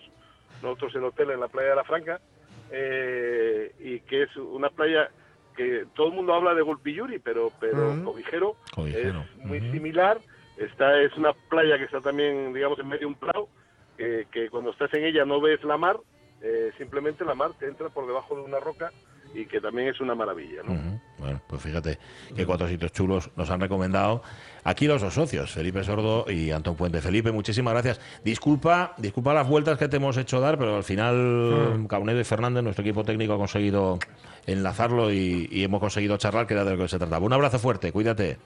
nosotros 0.62 0.94
el 0.94 1.04
hotel 1.04 1.30
en 1.32 1.40
la 1.40 1.48
playa 1.48 1.70
de 1.70 1.76
La 1.76 1.84
Franca, 1.84 2.20
eh, 2.70 3.72
y 3.78 4.00
que 4.00 4.22
es 4.22 4.36
una 4.36 4.70
playa 4.70 5.10
que 5.56 5.86
todo 5.94 6.08
el 6.08 6.14
mundo 6.14 6.34
habla 6.34 6.54
de 6.54 6.62
Gulpiyuri, 6.62 7.18
pero, 7.18 7.52
pero 7.60 7.92
Ujú. 7.92 8.04
Cobijero, 8.04 8.56
Cobijero, 8.74 9.20
es 9.20 9.36
muy 9.44 9.60
similar. 9.70 10.20
Esta 10.56 11.00
es 11.00 11.16
una 11.16 11.32
playa 11.48 11.78
que 11.78 11.84
está 11.84 12.00
también, 12.00 12.52
digamos, 12.52 12.78
en 12.78 12.88
medio 12.88 13.00
de 13.00 13.06
un 13.06 13.14
prado, 13.14 13.48
que, 13.96 14.26
que 14.30 14.48
cuando 14.50 14.70
estás 14.70 14.92
en 14.94 15.04
ella 15.04 15.24
no 15.24 15.40
ves 15.40 15.62
la 15.64 15.76
mar, 15.76 15.98
eh, 16.40 16.72
simplemente 16.76 17.24
la 17.24 17.34
mar 17.34 17.52
te 17.58 17.66
entra 17.66 17.88
por 17.88 18.06
debajo 18.06 18.36
de 18.36 18.42
una 18.42 18.60
roca 18.60 18.92
y 19.34 19.46
que 19.46 19.60
también 19.60 19.88
es 19.88 20.00
una 20.00 20.14
maravilla, 20.14 20.62
¿no? 20.62 21.00
Bueno, 21.22 21.40
pues 21.46 21.62
fíjate 21.62 22.00
que 22.34 22.44
cuatro 22.44 22.66
sitios 22.66 22.90
chulos 22.90 23.30
nos 23.36 23.48
han 23.48 23.60
recomendado 23.60 24.22
aquí 24.64 24.88
los 24.88 25.00
dos 25.00 25.14
socios, 25.14 25.52
Felipe 25.52 25.84
Sordo 25.84 26.24
y 26.28 26.50
Antón 26.50 26.74
Puente. 26.74 27.00
Felipe, 27.00 27.30
muchísimas 27.30 27.74
gracias. 27.74 28.00
Disculpa, 28.24 28.94
disculpa 28.98 29.32
las 29.32 29.46
vueltas 29.46 29.78
que 29.78 29.86
te 29.86 29.98
hemos 29.98 30.16
hecho 30.16 30.40
dar, 30.40 30.58
pero 30.58 30.76
al 30.76 30.82
final 30.82 31.86
Caunedo 31.88 32.18
y 32.18 32.24
Fernández, 32.24 32.64
nuestro 32.64 32.82
equipo 32.82 33.04
técnico, 33.04 33.34
ha 33.34 33.38
conseguido 33.38 34.00
enlazarlo 34.46 35.12
y, 35.12 35.48
y 35.52 35.62
hemos 35.62 35.78
conseguido 35.78 36.16
charlar, 36.16 36.48
que 36.48 36.54
era 36.54 36.64
de 36.64 36.72
lo 36.72 36.82
que 36.82 36.88
se 36.88 36.98
trataba. 36.98 37.24
Un 37.24 37.32
abrazo 37.32 37.60
fuerte, 37.60 37.92
cuídate. 37.92 38.38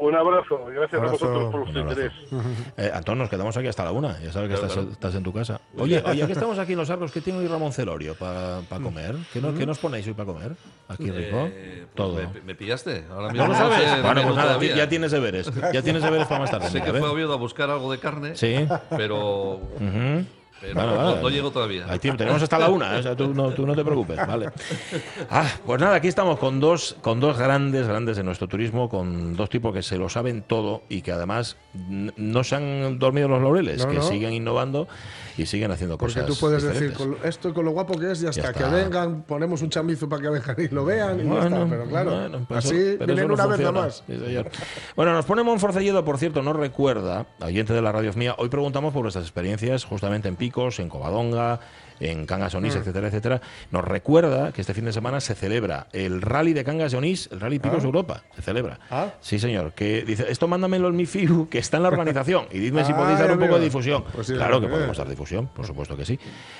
Un 0.00 0.14
abrazo, 0.14 0.60
y 0.70 0.74
gracias 0.74 1.02
Abrazo. 1.02 1.24
a 1.26 1.28
vosotros 1.28 1.50
por 1.50 1.60
abrazo. 1.68 1.80
interés. 1.80 2.12
Eh, 2.76 2.90
Antón, 2.94 3.18
nos 3.18 3.28
quedamos 3.28 3.56
aquí 3.56 3.66
hasta 3.66 3.84
la 3.84 3.90
una. 3.90 4.20
Ya 4.20 4.30
sabes 4.32 4.48
que 4.48 4.54
Claro, 4.54 4.66
estás, 4.68 4.72
claro. 4.74 4.90
estás 4.92 5.14
en 5.16 5.22
tu 5.24 5.32
casa. 5.32 5.60
Oye, 5.76 6.00
oye, 6.06 6.24
que 6.26 6.32
estamos 6.32 6.56
aquí 6.60 6.72
en 6.74 6.78
Los 6.78 6.88
Arcos, 6.90 7.10
¿qué 7.10 7.20
tiene 7.20 7.40
hoy 7.40 7.48
Ramón 7.48 7.72
Celorio 7.72 8.14
para 8.14 8.60
Mm. 8.60 8.82
comer? 8.84 9.16
¿Qué, 9.32 9.40
no- 9.40 9.52
qué 9.54 9.66
nos 9.66 9.78
ponéis 9.80 10.06
hoy 10.06 10.12
para 10.14 10.26
comer? 10.32 10.52
Aquí 10.88 11.10
rico. 11.10 11.48
Eh, 11.50 11.84
pues 11.86 11.94
Todo. 11.96 12.14
Me, 12.14 12.40
me 12.44 12.54
pillaste. 12.54 13.06
Ahora 13.10 13.26
¿No 13.26 13.32
mismo 13.32 13.46
lo 13.48 13.52
no 13.52 13.54
sé 13.54 13.58
sabes? 13.86 14.02
Bueno, 14.04 14.22
pues 14.22 14.36
nada, 14.36 14.62
ya 14.62 14.88
tienes 14.88 15.10
deberes. 15.10 15.50
Ya 15.72 15.82
tienes 15.82 16.02
deberes 16.02 16.28
para 16.28 16.40
más 16.42 16.50
tarde. 16.52 16.68
Sé 16.70 16.80
que 16.80 16.90
fue 16.92 17.08
a 17.08 17.10
Oviedo 17.10 17.32
a 17.32 17.36
buscar 17.36 17.68
algo 17.68 17.90
de 17.90 17.98
carne, 17.98 18.36
Sí. 18.36 18.68
pero, 18.96 19.54
Ujú. 19.56 20.24
Pero 20.60 20.74
no, 20.74 20.96
vale. 20.96 21.22
no 21.22 21.28
llego 21.30 21.50
todavía. 21.50 21.86
Tenemos 21.98 22.42
hasta 22.42 22.58
la 22.58 22.68
una, 22.68 22.96
¿eh? 22.96 23.00
o 23.00 23.02
sea, 23.02 23.16
tú, 23.16 23.32
no, 23.34 23.50
tú 23.50 23.66
no 23.66 23.74
te 23.74 23.84
preocupes, 23.84 24.16
vale. 24.26 24.50
Ah, 25.30 25.46
pues 25.64 25.80
nada, 25.80 25.96
aquí 25.96 26.08
estamos 26.08 26.38
con 26.38 26.60
dos, 26.60 26.96
con 27.00 27.20
dos 27.20 27.38
grandes, 27.38 27.86
grandes 27.86 28.16
de 28.16 28.24
nuestro 28.24 28.48
turismo, 28.48 28.88
con 28.88 29.36
dos 29.36 29.48
tipos 29.50 29.72
que 29.74 29.82
se 29.82 29.96
lo 29.98 30.08
saben 30.08 30.42
todo 30.42 30.82
y 30.88 31.02
que 31.02 31.12
además 31.12 31.56
no 31.74 32.44
se 32.44 32.56
han 32.56 32.98
dormido 32.98 33.28
los 33.28 33.42
laureles, 33.42 33.84
No, 33.84 33.90
que 33.90 33.96
no. 33.98 34.02
siguen 34.02 34.32
innovando 34.32 34.88
y 35.38 35.46
siguen 35.46 35.70
haciendo 35.70 35.96
Porque 35.96 36.14
cosas. 36.20 36.26
tú 36.26 36.36
puedes 36.38 36.62
decir, 36.62 36.90
diferentes. 36.90 37.24
esto 37.24 37.54
con 37.54 37.64
lo 37.64 37.70
guapo 37.70 37.98
que 37.98 38.10
es, 38.10 38.20
ya, 38.20 38.30
está. 38.30 38.48
está. 38.50 38.52
Que 38.68 38.74
vengan, 38.74 39.22
ponemos 39.22 39.62
un 39.62 39.70
chamizo 39.70 40.08
para 40.08 40.20
que 40.22 40.28
vengan 40.30 40.56
y 40.58 40.68
lo 40.68 40.84
vean 40.84 41.20
y 41.20 41.24
ya 41.28 41.44
está. 41.44 41.66
Pero 41.68 41.84
claro, 41.86 42.10
bueno, 42.10 42.46
así 42.50 42.76
eso- 42.76 42.96
pero 42.98 43.06
vienen 43.14 43.28
no 43.28 43.34
una 43.34 43.46
vez 43.46 43.58
nada 43.60 43.72
más. 43.72 44.04
Bueno, 44.96 45.12
nos 45.12 45.24
pone 45.24 45.42
Monforcelledo, 45.42 46.04
por 46.04 46.18
cierto, 46.18 46.42
nos 46.42 46.56
recuerda, 46.56 47.26
oyente 47.40 47.72
de 47.72 47.82
la 47.82 47.92
radio 47.92 48.12
mía, 48.14 48.34
hoy 48.38 48.48
preguntamos 48.48 48.92
por 48.92 49.02
vuestras 49.02 49.24
experiencias 49.24 49.84
justamente 49.84 50.28
en 50.28 50.36
Picos, 50.36 50.78
en 50.80 50.88
Covadonga, 50.88 51.60
en 52.00 52.26
Cangas 52.26 52.54
Onís, 52.54 52.74
Mm. 52.74 52.78
etcétera, 52.78 53.08
etcétera. 53.08 53.40
Nos 53.70 53.84
recuerda 53.84 54.52
que 54.52 54.60
este 54.60 54.74
fin 54.74 54.84
de 54.84 54.92
semana 54.92 55.20
se 55.20 55.34
celebra 55.34 55.86
el 55.92 56.22
Rally 56.22 56.52
de 56.52 56.64
Cangas 56.64 56.94
Onís, 56.94 57.28
el 57.32 57.40
Rally 57.40 57.58
Picos 57.58 57.84
Europa, 57.84 58.22
se 58.34 58.42
celebra. 58.42 58.78
Ah. 58.90 59.08
Sí, 59.20 59.38
señor, 59.38 59.72
que 59.72 60.02
dice, 60.02 60.26
esto 60.30 60.48
mándamelo 60.48 60.88
en 60.88 60.96
mi 60.96 61.06
FIU, 61.06 61.48
que 61.50 61.58
está 61.58 61.76
en 61.78 61.82
la 61.84 61.88
organización, 61.88 62.46
y 62.52 62.58
dime 62.58 62.84
si 62.84 62.92
Ah, 62.92 62.96
podéis 62.96 63.18
dar 63.18 63.32
un 63.32 63.38
poco 63.38 63.56
de 63.58 63.64
difusión. 63.64 64.04
Pues 64.12 64.26
sí, 64.26 64.34
claro 64.34 64.60
que 64.60 64.68
podemos 64.68 64.96
dar 64.96 65.08
difusión, 65.08 65.48
por 65.48 65.66
supuesto 65.66 65.96
que 65.96 66.04
sí. 66.04 66.18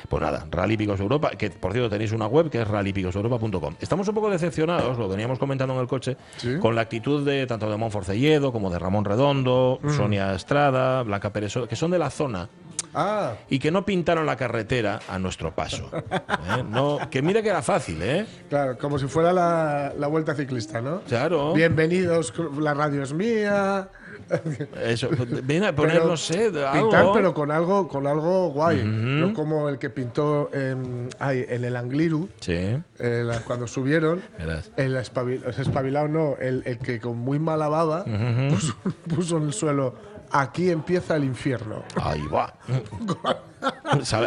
Pues 0.08 0.22
nada, 0.22 0.46
Rally 0.50 0.76
Picos 0.76 1.00
Europa, 1.00 1.30
que 1.30 1.50
por 1.50 1.72
cierto 1.72 1.90
tenéis 1.90 2.12
una 2.12 2.26
web 2.26 2.50
que 2.50 2.60
es 2.62 2.68
rallypicoseuropa.com. 2.68 3.74
Estamos 3.80 4.08
un 4.08 4.14
poco 4.14 4.30
decepcionados, 4.30 4.98
lo 4.98 5.08
veníamos 5.08 5.38
comentando 5.38 5.74
en 5.74 5.80
el 5.80 5.86
coche, 5.86 6.16
Sí. 6.36 6.58
con 6.60 6.74
la 6.74 6.82
actitud 6.82 7.24
de 7.24 7.46
tanto 7.46 7.70
de 7.70 7.76
Monforcelledo 7.76 8.52
como 8.52 8.70
de 8.70 8.78
Ramón 8.78 9.04
Redondo, 9.04 9.78
Mm. 9.82 9.90
Sonia 9.90 10.34
Estrada, 10.34 11.02
Blanca 11.02 11.32
Pérez, 11.32 11.54
que 11.68 11.76
son 11.76 11.90
de 11.90 11.98
la 11.98 12.10
zona 12.10 12.48
Ah, 12.94 13.34
y 13.48 13.58
que 13.58 13.70
no 13.70 13.84
pintaron 13.84 14.26
la 14.26 14.36
carretera 14.36 15.00
a 15.08 15.18
nuestro 15.18 15.54
paso. 15.54 15.90
¿eh? 15.92 16.64
No, 16.68 16.98
que 17.10 17.22
mira 17.22 17.42
que 17.42 17.48
era 17.50 17.62
fácil, 17.62 18.00
¿eh? 18.02 18.26
claro, 18.48 18.78
como 18.78 18.98
si 18.98 19.06
fuera 19.06 19.32
la, 19.32 19.92
la 19.98 20.06
vuelta 20.06 20.34
ciclista, 20.34 20.80
¿no? 20.80 21.00
Claro. 21.02 21.52
Bienvenidos, 21.54 22.32
la 22.58 22.74
radio 22.74 23.02
es 23.02 23.12
mía. 23.12 23.88
Eso, 24.84 25.08
ven 25.44 25.64
a 25.64 25.74
poner, 25.74 25.92
Pero 25.98 26.06
no 26.08 26.16
sé, 26.16 26.50
de 26.50 26.66
algo. 26.66 26.90
Pintar, 26.90 27.06
pero 27.14 27.32
con 27.32 27.50
algo, 27.50 27.88
con 27.88 28.06
algo 28.06 28.50
guay. 28.50 28.82
No 28.84 29.32
como 29.32 29.68
el 29.68 29.78
que 29.78 29.88
pintó 29.90 30.50
en, 30.52 31.08
ay, 31.18 31.46
en 31.48 31.64
el 31.64 31.76
Angliru, 31.76 32.28
Sí, 32.40 32.52
eh, 32.52 33.22
la- 33.24 33.40
cuando 33.40 33.66
subieron. 33.66 34.20
verás. 34.38 34.70
El 34.76 34.96
espabil- 34.96 35.42
o 35.46 35.52
sea, 35.52 35.62
espabilado 35.62 36.08
no, 36.08 36.36
el, 36.40 36.62
el 36.66 36.78
que 36.78 37.00
con 37.00 37.16
muy 37.16 37.38
mala 37.38 37.68
baba 37.68 38.04
puso, 38.50 38.74
puso 39.14 39.36
en 39.38 39.44
el 39.44 39.52
suelo, 39.54 39.94
aquí 40.30 40.70
empieza 40.70 41.16
el 41.16 41.24
infierno. 41.24 41.82
Ahí 42.00 42.22
va. 42.26 42.54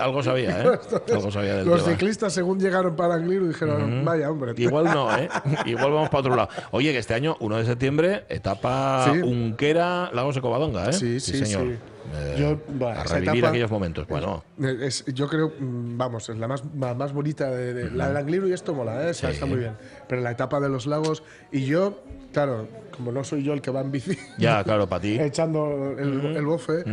Algo 0.02 0.22
sabía, 0.24 0.62
¿eh? 0.64 0.80
Algo 1.14 1.32
sabía 1.32 1.56
del 1.56 1.66
Los 1.68 1.84
tema. 1.84 1.96
ciclistas, 1.96 2.34
según 2.34 2.60
llegaron 2.60 2.96
para 2.96 3.16
Angliru, 3.16 3.48
dijeron, 3.48 4.04
vaya 4.04 4.30
hombre. 4.30 4.54
Igual 4.58 4.86
no, 4.86 5.16
¿eh? 5.18 5.30
Igual 5.66 5.92
vamos 5.92 6.10
para 6.10 6.20
otro 6.20 6.36
lado. 6.36 6.50
Oye, 6.72 6.92
que 6.92 6.98
este 6.98 7.14
año, 7.14 7.38
1 7.40 7.58
de 7.58 7.66
septiembre, 7.66 8.26
etapa 8.30 9.06
Sí. 9.12 9.20
Unquera, 9.22 10.10
Lagos 10.14 10.36
de 10.36 10.42
Covadonga, 10.42 10.90
¿eh? 10.90 10.94
Sí, 10.94 11.20
sí, 11.20 11.46
señor. 11.46 11.62
sí. 11.64 11.78
Eh, 12.14 12.36
Yo, 12.40 12.58
bueno, 12.68 13.00
a 13.00 13.04
revivir 13.06 13.36
etapa- 13.38 13.50
aquellos 13.50 13.72
momentos. 13.72 14.08
Bueno, 14.08 14.44
Es- 14.82 15.06
yo 15.06 15.28
creo, 15.30 15.54
mm, 15.58 15.98
vamos, 15.98 16.28
es 16.28 16.38
la 16.38 16.48
más, 16.50 16.64
la 16.78 16.94
más 16.94 17.14
bonita 17.14 17.50
de, 17.52 17.74
de- 17.74 17.92
la 17.92 18.10
del 18.10 18.18
Angliru 18.18 18.48
y 18.50 18.54
esto 18.54 18.74
mola, 18.74 19.08
¿eh? 19.08 19.12
Está 19.12 19.46
muy 19.46 19.60
bien. 19.60 19.78
Pero 20.10 20.22
la 20.22 20.32
etapa 20.32 20.60
de 20.60 20.68
los 20.68 20.88
lagos 20.88 21.24
y 21.54 21.64
yo, 21.66 22.04
claro, 22.34 22.68
como 22.92 23.12
no 23.12 23.24
soy 23.24 23.44
yo 23.44 23.54
el 23.54 23.62
que 23.62 23.72
va 23.72 23.82
en 23.82 23.92
bici, 23.92 24.18
ya, 24.38 24.64
claro, 24.66 24.88
para 24.88 25.02
ti. 25.02 25.20
echando 25.20 25.96
el, 25.98 26.36
el 26.36 26.46
bofe, 26.46 26.84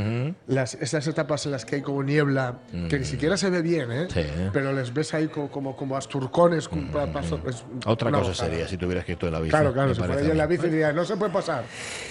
las, 0.47 0.75
esas 0.75 1.07
etapas 1.07 1.45
en 1.47 1.53
las 1.53 1.65
que 1.65 1.77
hay 1.77 1.83
como 1.83 2.03
niebla, 2.03 2.59
que 2.89 2.99
ni 2.99 3.05
siquiera 3.05 3.37
se 3.37 3.51
ve 3.51 3.63
bien, 3.63 3.91
¿eh? 3.93 4.07
Sí. 4.13 4.23
Pero 4.53 4.73
les 4.73 4.93
ves 4.95 5.13
ahí 5.15 5.29
como, 5.29 5.51
como, 5.51 5.77
como 5.77 5.97
asturcones. 5.97 6.69
pa- 6.69 7.05
es 7.49 7.65
Otra 7.87 8.11
cosa 8.11 8.23
gozada. 8.29 8.51
sería 8.51 8.69
si 8.69 8.77
tuvieras 8.77 9.05
que 9.05 9.13
ir 9.13 9.19
tú 9.19 9.27
en 9.27 9.33
la 9.33 9.41
bici. 9.41 9.51
Claro, 9.51 9.73
claro, 9.73 9.95
si 9.95 10.01
fuera 10.01 10.23
yo 10.23 10.33
en 10.33 10.39
la 10.39 10.47
bici 10.47 10.69
diría, 10.69 10.93
no 10.93 11.05
se 11.05 11.17
puede 11.17 11.33
pasar. 11.33 11.65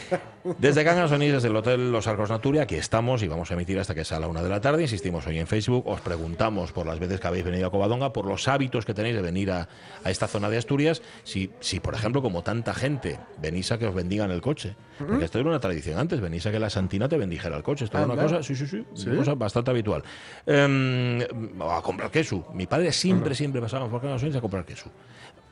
Desde 0.60 0.86
Cangas 0.86 1.12
Onís, 1.12 1.34
desde 1.34 1.50
el 1.50 1.56
Hotel 1.58 1.91
Los 1.91 2.08
Arcos 2.08 2.30
Naturia, 2.30 2.62
aquí 2.63 2.76
estamos 2.76 3.21
y 3.21 3.28
vamos 3.28 3.52
a 3.52 3.56
emitir 3.56 3.78
hasta 3.80 3.93
que 3.93 4.06
sea 4.06 4.17
la 4.17 4.28
una 4.30 4.41
de 4.41 4.47
la 4.50 4.62
tarde. 4.62 4.82
Insistimos 4.82 5.28
hoy 5.28 5.39
en 5.39 5.47
Facebook, 5.47 5.86
os 5.86 6.00
preguntamos 6.00 6.71
por 6.71 6.86
las 6.86 7.00
veces 7.00 7.19
que 7.19 7.28
habéis 7.28 7.43
venido 7.43 7.67
a 7.67 7.71
Covadonga, 7.71 8.13
por 8.13 8.26
los 8.26 8.47
hábitos 8.47 8.86
que 8.86 8.93
tenéis 8.93 9.15
de 9.17 9.21
venir 9.21 9.52
a, 9.52 9.67
a 10.06 10.10
esta 10.10 10.26
zona 10.28 10.50
de 10.50 10.58
Asturias. 10.58 11.02
Si, 11.23 11.52
si, 11.60 11.82
por 11.82 11.95
ejemplo, 11.95 12.21
como 12.21 12.43
tanta 12.43 12.73
gente, 12.73 13.19
venís 13.41 13.73
a 13.73 13.78
que 13.78 13.87
os 13.88 13.95
bendigan 13.95 14.32
el 14.32 14.41
coche. 14.41 14.76
Porque 14.97 15.26
esto 15.26 15.39
era 15.39 15.50
una 15.50 15.60
tradición 15.60 16.00
antes, 16.00 16.19
venís 16.19 16.45
a 16.47 16.52
que 16.52 16.60
la 16.60 16.69
Santina 16.69 17.08
te 17.08 17.17
bendijera 17.17 17.56
el 17.58 17.63
coche. 17.63 17.86
Esto 17.86 17.97
era 17.97 18.06
una 18.06 18.13
Anda. 18.15 18.23
cosa, 18.23 18.43
sí, 18.43 18.56
sí, 18.56 18.65
sí, 18.67 18.84
una 19.08 19.17
cosa 19.17 19.36
bastante 19.36 19.71
habitual. 19.71 20.04
Em, 20.45 21.21
a 21.62 21.82
comprar 21.84 22.10
queso. 22.10 22.47
Mi 22.54 22.65
padre 22.65 22.91
siempre, 22.91 23.36
siempre 23.36 23.62
pasaba 23.62 23.88
por 23.88 24.02
Cangas 24.02 24.23
Onís 24.23 24.36
a 24.36 24.41
comprar 24.41 24.65
queso. 24.65 24.89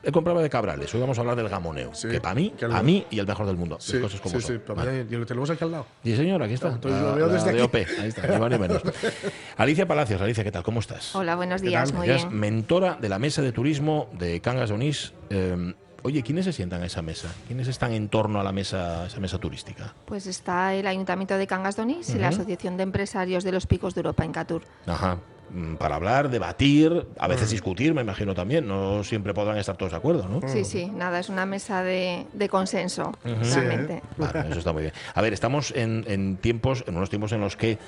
Él 0.02 0.12
compraba 0.12 0.40
de 0.40 0.48
Cabrales, 0.48 0.94
hoy 0.94 1.00
vamos 1.00 1.18
a 1.18 1.20
hablar 1.22 1.34
del 1.36 1.48
gamoneo, 1.48 1.92
Sí, 1.92 2.06
que 2.08 2.20
para 2.20 2.34
mí, 2.34 2.52
que 2.56 2.64
a 2.66 2.82
mí 2.82 3.04
y 3.10 3.18
el 3.18 3.26
mejor 3.26 3.44
del 3.46 3.56
mundo. 3.56 3.76
Sí, 3.80 3.94
las 3.94 4.02
cosas 4.02 4.20
como 4.20 4.40
sí, 4.40 4.46
son. 4.46 4.62
sí, 4.64 4.72
Vale. 4.72 5.04
y 5.10 5.12
lo 5.16 5.26
tenemos 5.26 5.50
aquí 5.50 5.64
al 5.64 5.72
lado. 5.72 5.86
Sí, 6.04 6.14
señor, 6.14 6.40
aquí 6.44 6.54
está. 6.54 6.68
Entonces 6.68 7.00
La- 7.02 7.08
lo 7.08 7.14
veo 7.16 7.26
la 7.26 7.32
desde 7.32 7.52
de 7.52 7.62
aquí. 7.62 7.62
OP, 7.62 7.74
ahí 8.02 8.08
está, 8.08 8.26
ni 8.28 8.38
más 8.38 8.50
ni 8.50 8.58
menos. 8.58 8.82
Alicia 9.56 9.86
Palacios, 9.88 10.20
Alicia, 10.20 10.44
¿qué 10.44 10.52
tal? 10.52 10.62
¿Cómo 10.62 10.78
estás? 10.80 11.14
Hola, 11.16 11.34
buenos 11.34 11.60
¿Qué 11.60 11.68
días, 11.70 11.92
muy 11.92 12.06
bien. 12.06 12.28
mentora 12.38 12.96
de 13.00 13.08
la 13.08 13.18
mesa 13.18 13.42
de 13.42 13.50
turismo 13.50 14.08
de 14.16 14.40
Cangas 14.40 14.68
de 14.68 14.74
Onís. 14.76 15.12
Eh, 15.30 15.74
oye, 16.02 16.22
¿quiénes 16.22 16.44
se 16.44 16.52
sientan 16.52 16.82
a 16.82 16.86
esa 16.86 17.02
mesa? 17.02 17.28
¿Quiénes 17.46 17.68
están 17.68 17.92
en 17.92 18.08
torno 18.08 18.40
a 18.40 18.44
la 18.44 18.52
mesa, 18.52 19.06
esa 19.06 19.20
mesa 19.20 19.38
turística? 19.38 19.94
Pues 20.04 20.26
está 20.26 20.74
el 20.74 20.86
Ayuntamiento 20.86 21.36
de 21.36 21.46
Cangas 21.46 21.76
de 21.76 21.82
Onís 21.82 22.10
y 22.10 22.18
la 22.18 22.28
Asociación 22.28 22.76
de 22.76 22.84
Empresarios 22.84 23.44
de 23.44 23.52
los 23.52 23.66
Picos 23.66 23.94
de 23.94 24.00
Europa 24.00 24.24
en 24.24 24.32
Catur. 24.32 24.62
Ajá. 24.86 25.18
Mm, 25.50 25.76
Para 25.76 25.94
hablar, 25.94 26.28
debatir, 26.28 27.06
a 27.18 27.28
veces 27.28 27.50
discutir, 27.50 27.94
me 27.94 28.00
imagino 28.02 28.34
también. 28.34 28.66
No 28.66 29.04
siempre 29.04 29.32
podrán 29.32 29.56
estar 29.58 29.76
todos 29.76 29.92
de 29.92 29.98
acuerdo, 29.98 30.28
¿no? 30.28 30.40
Sí, 30.48 30.64
sí, 30.64 30.86
nada, 30.86 31.20
es 31.20 31.28
una 31.28 31.46
mesa 31.46 31.82
de, 31.84 32.26
de 32.32 32.48
consenso, 32.48 33.12
Sí, 33.24 33.54
realmente. 33.54 34.02
Vale, 34.16 34.48
eso 34.50 34.58
está 34.58 34.72
muy 34.72 34.82
bien. 34.82 34.94
A 35.14 35.22
ver, 35.22 35.32
estamos 35.32 35.70
en, 35.76 36.04
en 36.08 36.36
tiempos, 36.38 36.82
en 36.88 36.96
unos 36.96 37.10
tiempos 37.10 37.30
en 37.32 37.40
los 37.40 37.56
que 37.56 37.78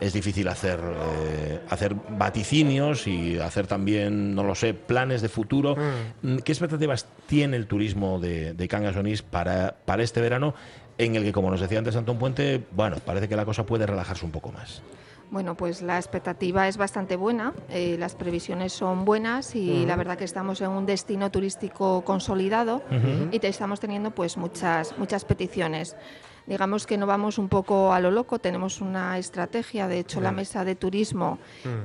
es 0.00 0.12
difícil 0.12 0.48
hacer, 0.48 0.80
eh, 0.80 1.60
hacer 1.68 1.94
vaticinios 1.94 3.06
y 3.06 3.38
hacer 3.38 3.66
también, 3.66 4.34
no 4.34 4.44
lo 4.44 4.54
sé, 4.54 4.74
planes 4.74 5.22
de 5.22 5.28
futuro. 5.28 5.76
Mm, 6.22 6.38
¿Qué 6.38 6.52
expectativas 6.52 7.06
tiene 7.26 7.56
el 7.56 7.66
turismo 7.66 8.18
de, 8.18 8.54
de 8.54 8.68
Cangas 8.68 8.96
Onís 8.96 9.22
para, 9.22 9.76
para 9.84 10.02
este 10.02 10.20
verano? 10.20 10.54
En 10.98 11.14
el 11.14 11.22
que, 11.22 11.32
como 11.32 11.50
nos 11.50 11.60
decía 11.60 11.78
antes 11.78 11.94
Antón 11.94 12.18
Puente, 12.18 12.64
bueno, 12.72 12.96
parece 13.04 13.28
que 13.28 13.36
la 13.36 13.44
cosa 13.44 13.64
puede 13.64 13.86
relajarse 13.86 14.24
un 14.24 14.32
poco 14.32 14.50
más. 14.50 14.82
Bueno, 15.30 15.56
pues 15.56 15.82
la 15.82 15.98
expectativa 15.98 16.68
es 16.68 16.78
bastante 16.78 17.16
buena, 17.16 17.52
eh, 17.68 17.96
las 17.98 18.14
previsiones 18.14 18.72
son 18.72 19.04
buenas 19.04 19.54
y 19.54 19.84
la 19.84 19.94
verdad 19.94 20.16
que 20.16 20.24
estamos 20.24 20.62
en 20.62 20.70
un 20.70 20.86
destino 20.86 21.30
turístico 21.30 22.02
consolidado 22.02 22.82
y 23.30 23.38
te 23.38 23.48
estamos 23.48 23.78
teniendo 23.78 24.10
pues 24.10 24.38
muchas, 24.38 24.96
muchas 24.96 25.26
peticiones. 25.26 25.96
Digamos 26.48 26.86
que 26.86 26.96
no 26.96 27.06
vamos 27.06 27.38
un 27.38 27.48
poco 27.48 27.92
a 27.92 28.00
lo 28.00 28.10
loco, 28.10 28.38
tenemos 28.38 28.80
una 28.80 29.18
estrategia, 29.18 29.86
de 29.86 29.98
hecho 29.98 30.20
la 30.20 30.32
mesa 30.32 30.64
de 30.64 30.74
turismo 30.74 31.38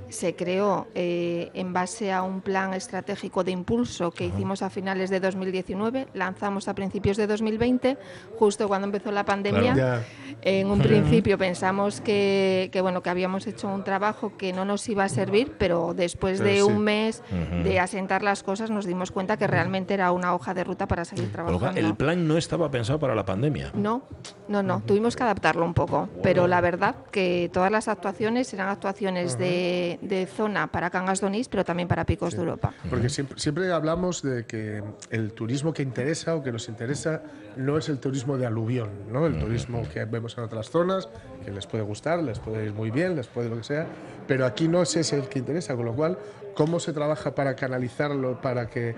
se 0.09 0.35
creó 0.35 0.87
eh, 0.95 1.51
en 1.53 1.73
base 1.73 2.13
a 2.13 2.23
un 2.23 2.41
plan 2.41 2.73
estratégico 2.73 3.43
de 3.43 3.51
impulso 3.51 4.11
que 4.11 4.25
hicimos 4.25 4.61
a 4.61 4.69
finales 4.69 5.09
de 5.09 5.19
2019, 5.19 6.07
lanzamos 6.13 6.67
a 6.67 6.75
principios 6.75 7.17
de 7.17 7.27
2020, 7.27 7.97
justo 8.39 8.67
cuando 8.67 8.85
empezó 8.85 9.11
la 9.11 9.25
pandemia. 9.25 10.03
En 10.41 10.67
un 10.67 10.79
principio 10.79 11.37
pensamos 11.37 12.01
que, 12.01 12.69
que, 12.71 12.81
bueno 12.81 13.03
que 13.03 13.09
habíamos 13.09 13.47
hecho 13.47 13.67
un 13.67 13.83
trabajo 13.83 14.37
que 14.37 14.53
no 14.53 14.65
nos 14.65 14.87
iba 14.87 15.03
a 15.03 15.09
servir, 15.09 15.53
pero 15.57 15.93
después 15.93 16.39
Pero 16.39 16.49
de 16.49 16.55
sí. 16.57 16.61
un 16.61 16.83
mes 16.83 17.21
de 17.63 17.79
asentar 17.79 18.23
las 18.23 18.43
cosas 18.43 18.69
nos 18.69 18.85
dimos 18.85 19.11
cuenta 19.11 19.37
que 19.37 19.47
realmente 19.47 19.93
era 19.93 20.11
una 20.11 20.33
hoja 20.33 20.53
de 20.53 20.63
ruta 20.63 20.87
para 20.87 21.03
seguir 21.05 21.31
trabajando. 21.31 21.79
el 21.79 21.95
plan 21.95 22.27
no 22.27 22.37
estaba 22.37 22.71
pensado 22.71 22.99
para 22.99 23.15
la 23.15 23.25
pandemia. 23.25 23.71
No, 23.73 24.03
no, 24.47 24.52
no, 24.61 24.83
tuvimos 24.85 25.15
que 25.15 25.23
adaptarlo 25.23 25.65
un 25.65 25.73
poco, 25.73 26.09
pero 26.21 26.47
la 26.47 26.61
verdad 26.61 26.95
que 27.11 27.49
todas 27.51 27.71
las 27.71 27.87
actuaciones 27.87 28.53
eran 28.53 28.69
actuaciones 28.69 29.37
de, 29.37 29.97
de 30.01 30.27
zona 30.27 30.67
para 30.67 30.89
Cangas 30.89 31.21
de 31.21 31.27
Onís, 31.27 31.47
pero 31.47 31.63
también 31.63 31.87
para 31.87 32.05
Picos 32.05 32.33
de 32.33 32.39
Europa. 32.39 32.73
Porque 32.89 33.09
siempre, 33.09 33.39
siempre 33.39 33.71
hablamos 33.71 34.21
de 34.21 34.45
que 34.45 34.83
el 35.09 35.31
turismo 35.33 35.73
que 35.73 35.81
interesa 35.81 36.35
o 36.35 36.43
que 36.43 36.51
nos 36.51 36.67
interesa 36.69 37.23
no 37.55 37.77
es 37.77 37.89
el 37.89 37.99
turismo 37.99 38.37
de 38.37 38.45
aluvión, 38.45 38.89
¿no? 39.11 39.25
el 39.25 39.39
turismo 39.39 39.83
que 39.91 40.03
vemos 40.05 40.37
en 40.37 40.43
otras 40.43 40.69
zonas, 40.69 41.09
que 41.43 41.51
les 41.51 41.67
puede 41.67 41.83
gustar, 41.83 42.21
les 42.23 42.39
puede 42.39 42.65
ir 42.65 42.73
muy 42.73 42.91
bien, 42.91 43.15
les 43.15 43.27
puede 43.27 43.49
lo 43.49 43.57
que 43.57 43.63
sea, 43.63 43.87
pero 44.27 44.45
aquí 44.45 44.67
no 44.67 44.81
es 44.81 44.95
ese 44.95 45.17
el 45.17 45.27
que 45.27 45.39
interesa, 45.39 45.75
con 45.75 45.85
lo 45.85 45.93
cual, 45.93 46.17
¿cómo 46.55 46.79
se 46.79 46.93
trabaja 46.93 47.35
para 47.35 47.55
canalizarlo, 47.55 48.39
para 48.41 48.69
que, 48.69 48.95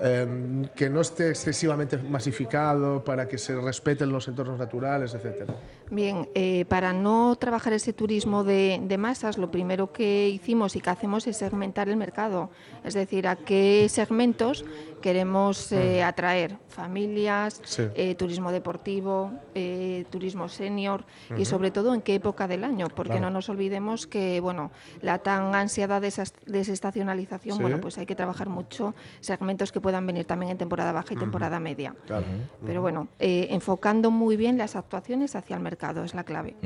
eh, 0.00 0.66
que 0.74 0.90
no 0.90 1.00
esté 1.00 1.30
excesivamente 1.30 1.98
masificado, 1.98 3.04
para 3.04 3.28
que 3.28 3.38
se 3.38 3.54
respeten 3.56 4.10
los 4.10 4.26
entornos 4.28 4.58
naturales, 4.58 5.14
etcétera? 5.14 5.54
Bien, 5.90 6.28
eh, 6.34 6.64
para 6.66 6.92
no 6.92 7.36
trabajar 7.36 7.72
ese 7.72 7.92
turismo 7.92 8.42
de 8.42 8.96
masas, 8.98 9.38
lo 9.38 9.50
primero 9.50 9.92
que 9.92 10.28
hicimos 10.28 10.76
y 10.76 10.80
que 10.80 10.90
hacemos 10.90 11.26
es 11.26 11.36
segmentar 11.36 11.88
el 11.88 11.96
mercado, 11.96 12.50
es 12.84 12.94
decir, 12.94 13.28
a 13.28 13.36
qué 13.36 13.86
segmentos 13.88 14.64
queremos 15.08 15.70
eh, 15.70 16.02
atraer, 16.02 16.56
familias, 16.68 17.60
Sí. 17.62 17.82
eh, 17.94 18.14
turismo 18.14 18.50
deportivo, 18.52 19.32
eh, 19.54 20.06
turismo 20.08 20.48
senior 20.48 21.04
y 21.36 21.44
sobre 21.44 21.70
todo 21.70 21.92
en 21.92 22.00
qué 22.00 22.14
época 22.14 22.48
del 22.48 22.64
año, 22.64 22.88
porque 22.88 23.10
Claro. 23.12 23.26
no 23.26 23.30
nos 23.32 23.50
olvidemos 23.50 24.06
que 24.06 24.40
bueno, 24.40 24.70
la 25.02 25.18
tan 25.18 25.54
ansiada 25.54 26.00
desestacionalización, 26.00 27.56
Sí. 27.58 27.62
bueno, 27.62 27.82
pues 27.82 27.98
hay 27.98 28.06
que 28.06 28.14
trabajar 28.14 28.48
mucho 28.48 28.94
segmentos 29.20 29.72
que 29.72 29.80
puedan 29.82 30.06
venir 30.06 30.24
también 30.24 30.52
en 30.52 30.56
temporada 30.56 30.92
baja 30.92 31.12
y 31.12 31.18
temporada 31.18 31.60
media. 31.60 31.94
Claro. 32.06 32.24
Pero 32.64 32.80
bueno, 32.80 33.08
eh, 33.18 33.48
enfocando 33.50 34.10
muy 34.10 34.38
bien 34.38 34.56
las 34.56 34.74
actuaciones 34.74 35.36
hacia 35.36 35.54
el 35.56 35.62
mercado 35.62 36.02
es 36.02 36.14
la 36.14 36.24
clave. 36.24 36.56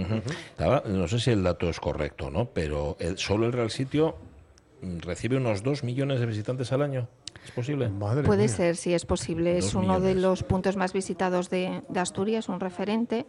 Ahora, 0.59 0.85
no 0.87 1.09
sé 1.09 1.19
si 1.19 1.33
el 1.33 1.43
dato 1.43 1.69
es 1.69 1.81
correcto, 1.81 2.31
¿no? 2.31 2.45
Pero 2.47 2.97
el- 3.01 3.19
solo 3.19 3.47
el 3.47 3.53
Real 3.53 3.73
Sitio 3.73 4.15
mm, 4.81 4.99
recibe 5.01 5.37
unos 5.39 5.65
2 5.65 5.83
millones 5.83 6.21
de 6.21 6.27
visitantes 6.27 6.71
al 6.71 6.83
año. 6.83 7.09
¿Es 7.45 7.51
posible? 7.53 7.89
Madre 7.89 8.25
Puede 8.25 8.47
mía. 8.47 8.49
ser, 8.49 8.77
si 8.77 8.93
es 8.95 9.05
posible. 9.07 9.55
Dos 9.57 9.65
Es 9.67 9.75
uno 9.75 9.95
de 10.01 10.09
millones. 10.15 10.23
los 10.23 10.43
puntos 10.43 10.77
más 10.77 10.93
visitados 10.93 11.49
de, 11.51 11.83
de 11.89 12.01
Asturias, 12.01 12.49
un 12.49 12.61
referente, 12.61 13.27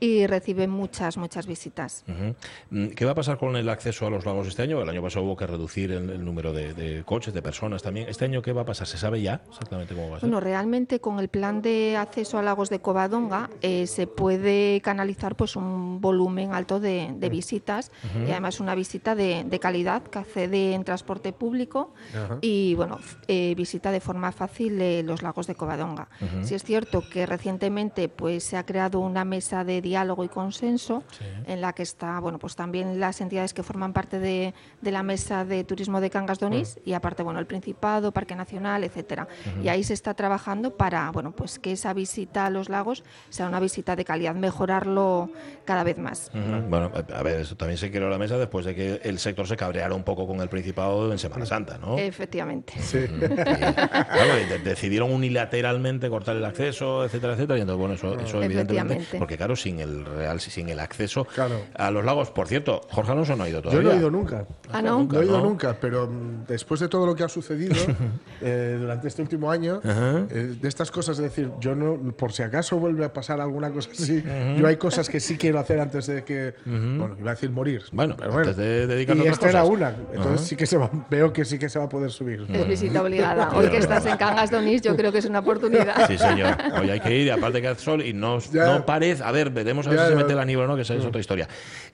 y 0.00 0.26
recibe 0.26 0.66
muchas, 0.66 1.16
muchas 1.16 1.46
visitas. 1.46 2.04
Ujú. 2.08 2.34
Mm, 2.70 2.88
¿Qué 2.88 3.04
va 3.04 3.12
a 3.12 3.14
pasar 3.14 3.38
con 3.38 3.56
el 3.56 3.68
acceso 3.68 4.06
a 4.06 4.10
los 4.10 4.24
lagos 4.26 4.48
este 4.48 4.62
año? 4.62 4.80
El 4.82 4.88
año 4.88 5.02
pasado 5.02 5.24
hubo 5.24 5.36
que 5.36 5.46
reducir 5.46 5.92
el, 5.92 6.10
el 6.10 6.24
número 6.24 6.52
de, 6.52 6.74
de 6.74 7.04
coches, 7.04 7.32
de 7.34 7.42
personas 7.42 7.82
también. 7.82 8.08
¿Este 8.08 8.24
año 8.24 8.42
qué 8.42 8.52
va 8.52 8.62
a 8.62 8.66
pasar? 8.66 8.86
¿Se 8.86 8.98
sabe 8.98 9.22
ya 9.22 9.42
exactamente 9.48 9.94
cómo 9.94 10.10
va 10.10 10.16
a 10.16 10.20
ser? 10.20 10.28
Bueno, 10.28 10.40
realmente 10.40 11.00
con 11.00 11.18
el 11.20 11.28
plan 11.28 11.62
de 11.62 11.96
acceso 11.96 12.38
a 12.38 12.42
lagos 12.42 12.70
de 12.70 12.80
Covadonga 12.80 13.50
eh, 13.62 13.86
se 13.86 14.06
puede 14.06 14.80
canalizar 14.82 15.36
pues 15.36 15.56
un 15.56 16.00
volumen 16.00 16.52
alto 16.52 16.80
de, 16.80 17.10
de 17.14 17.28
visitas 17.28 17.92
y 18.26 18.30
además 18.30 18.60
una 18.60 18.74
visita 18.74 19.14
de, 19.14 19.44
de 19.44 19.58
calidad 19.58 20.02
que 20.02 20.18
accede 20.18 20.74
en 20.74 20.84
transporte 20.84 21.32
público 21.32 21.92
y 22.40 22.74
bueno 22.74 22.98
eh, 23.28 23.54
visita 23.60 23.92
de 23.92 24.00
forma 24.00 24.32
fácil 24.32 24.80
eh, 24.80 25.02
los 25.02 25.22
lagos 25.22 25.46
de 25.46 25.54
Covadonga. 25.54 26.08
Sí 26.42 26.54
es 26.54 26.64
cierto 26.64 27.02
que 27.12 27.26
recientemente 27.26 28.08
pues 28.08 28.42
se 28.42 28.56
ha 28.56 28.64
creado 28.64 29.00
una 29.00 29.24
mesa 29.24 29.64
de 29.64 29.80
diálogo 29.80 30.24
y 30.24 30.28
consenso 30.28 31.04
en 31.46 31.60
la 31.60 31.72
que 31.72 31.82
está 31.82 32.18
bueno 32.20 32.38
pues 32.38 32.56
también 32.56 32.98
las 32.98 33.20
entidades 33.20 33.52
que 33.54 33.62
forman 33.62 33.92
parte 33.92 34.18
de, 34.18 34.54
de 34.80 34.90
la 34.90 35.02
mesa 35.02 35.44
de 35.44 35.62
turismo 35.64 36.00
de 36.00 36.08
Cangas 36.10 36.38
de 36.40 36.46
Onís 36.46 36.80
y 36.84 36.94
aparte 36.94 37.22
bueno 37.22 37.38
el 37.38 37.46
Principado, 37.46 38.12
Parque 38.12 38.34
Nacional, 38.34 38.82
etcétera. 38.82 39.28
Y 39.62 39.68
ahí 39.68 39.84
se 39.84 39.94
está 39.94 40.14
trabajando 40.14 40.76
para 40.76 41.10
bueno 41.10 41.32
pues 41.32 41.58
que 41.58 41.72
esa 41.72 41.92
visita 41.92 42.46
a 42.46 42.50
los 42.50 42.68
lagos 42.68 43.04
sea 43.28 43.46
una 43.46 43.60
visita 43.60 43.94
de 43.94 44.04
calidad, 44.04 44.34
mejorarlo 44.34 45.30
cada 45.64 45.84
vez 45.84 45.98
más. 45.98 46.30
Bueno, 46.32 46.90
a 46.94 47.20
a 47.20 47.22
ver, 47.22 47.40
eso 47.40 47.54
también 47.54 47.76
se 47.76 47.90
creó 47.90 48.08
la 48.08 48.16
mesa 48.18 48.38
después 48.38 48.64
de 48.64 48.74
que 48.74 49.00
el 49.04 49.18
sector 49.18 49.46
se 49.46 49.56
cabreara 49.56 49.94
un 49.94 50.04
poco 50.04 50.26
con 50.26 50.40
el 50.40 50.48
Principado 50.48 51.12
en 51.12 51.18
Semana 51.18 51.44
Santa, 51.44 51.78
¿no? 51.78 51.98
Efectivamente. 51.98 52.72
Sí. 52.80 52.98
Claro, 53.44 54.38
y 54.44 54.48
de- 54.48 54.58
decidieron 54.58 55.12
unilateralmente 55.12 56.08
cortar 56.08 56.36
el 56.36 56.44
acceso, 56.44 57.04
etcétera, 57.04 57.34
etcétera. 57.34 57.58
Y 57.58 57.62
entonces, 57.62 57.78
bueno, 57.80 57.94
eso, 57.94 58.18
eso 58.20 58.42
evidentemente. 58.42 59.18
Porque, 59.18 59.36
claro, 59.36 59.56
sin 59.56 59.80
el 59.80 60.04
real, 60.04 60.40
sin 60.40 60.68
el 60.68 60.80
acceso 60.80 61.24
Claro. 61.26 61.60
a 61.74 61.90
los 61.90 62.04
lagos. 62.04 62.30
Por 62.30 62.46
cierto, 62.48 62.80
Jorge 62.90 63.12
Alonso 63.12 63.36
no 63.36 63.44
ha 63.44 63.48
ido 63.48 63.58
Yo 63.62 63.70
todavía. 63.70 63.88
no 63.90 63.94
he 63.94 63.98
ido 63.98 64.10
nunca. 64.10 64.46
Ah, 64.72 64.82
¿no? 64.82 64.98
Nunca, 64.98 65.16
No 65.16 65.22
he 65.22 65.26
ido 65.26 65.38
¿no? 65.38 65.44
nunca, 65.44 65.76
pero 65.80 66.06
mm, 66.06 66.44
después 66.46 66.80
de 66.80 66.88
todo 66.88 67.06
lo 67.06 67.14
que 67.14 67.24
ha 67.24 67.28
sucedido 67.28 67.74
eh, 68.40 68.76
durante 68.80 69.08
este 69.08 69.22
último 69.22 69.50
año, 69.50 69.80
eh, 69.84 70.54
de 70.60 70.68
estas 70.68 70.90
cosas, 70.90 71.18
es 71.18 71.24
decir, 71.24 71.50
yo 71.60 71.74
no, 71.74 72.12
por 72.16 72.32
si 72.32 72.42
acaso 72.42 72.78
vuelve 72.78 73.04
a 73.04 73.12
pasar 73.12 73.40
alguna 73.40 73.70
cosa 73.70 73.90
así, 73.92 74.22
yo 74.58 74.66
hay 74.66 74.76
cosas 74.76 75.08
que 75.08 75.20
sí 75.20 75.36
quiero 75.36 75.58
hacer 75.58 75.80
antes 75.80 76.06
de 76.06 76.24
que, 76.24 76.54
bueno, 76.64 77.16
iba 77.18 77.30
a 77.30 77.34
decir 77.34 77.50
morir. 77.50 77.82
Bueno, 77.92 78.16
pero 78.18 78.36
antes 78.38 78.56
de 78.56 79.00
y 79.00 79.26
esta 79.26 79.48
era 79.48 79.60
cosas. 79.62 79.74
una, 79.76 79.94
entonces 80.12 80.46
sí 80.46 80.56
que 80.56 80.66
se 80.66 80.76
va, 80.76 80.90
veo 81.10 81.32
que 81.32 81.44
sí 81.44 81.58
que 81.58 81.68
se 81.68 81.78
va 81.78 81.86
a 81.86 81.88
poder 81.88 82.10
subir. 82.10 82.46
Es 82.52 82.66
visita 82.68 83.02
obligada. 83.02 83.29
Hoy 83.54 83.68
que 83.68 83.78
estás 83.78 84.04
en 84.06 84.16
Cangas 84.16 84.50
de 84.50 84.56
Onís, 84.56 84.82
yo 84.82 84.96
creo 84.96 85.12
que 85.12 85.18
es 85.18 85.24
una 85.24 85.38
oportunidad. 85.40 86.06
Sí, 86.06 86.18
señor. 86.18 86.56
Hoy 86.80 86.90
hay 86.90 87.00
que 87.00 87.14
ir, 87.16 87.26
y 87.26 87.30
aparte 87.30 87.60
que 87.60 87.68
hace 87.68 87.82
sol 87.82 88.02
y 88.04 88.12
no, 88.12 88.38
Ya. 88.40 88.66
no 88.66 88.86
parece. 88.86 89.22
A 89.22 89.30
ver, 89.32 89.50
veremos 89.50 89.86
a 89.86 89.90
ver 89.90 89.98
Ya, 89.98 90.04
si 90.06 90.10
se 90.12 90.16
mete 90.16 90.34
la 90.34 90.44
nieve 90.44 90.62
o 90.62 90.66
no, 90.66 90.76
que 90.76 90.82
esa 90.82 90.94
es 90.94 91.04
otra 91.04 91.20
historia. 91.20 91.48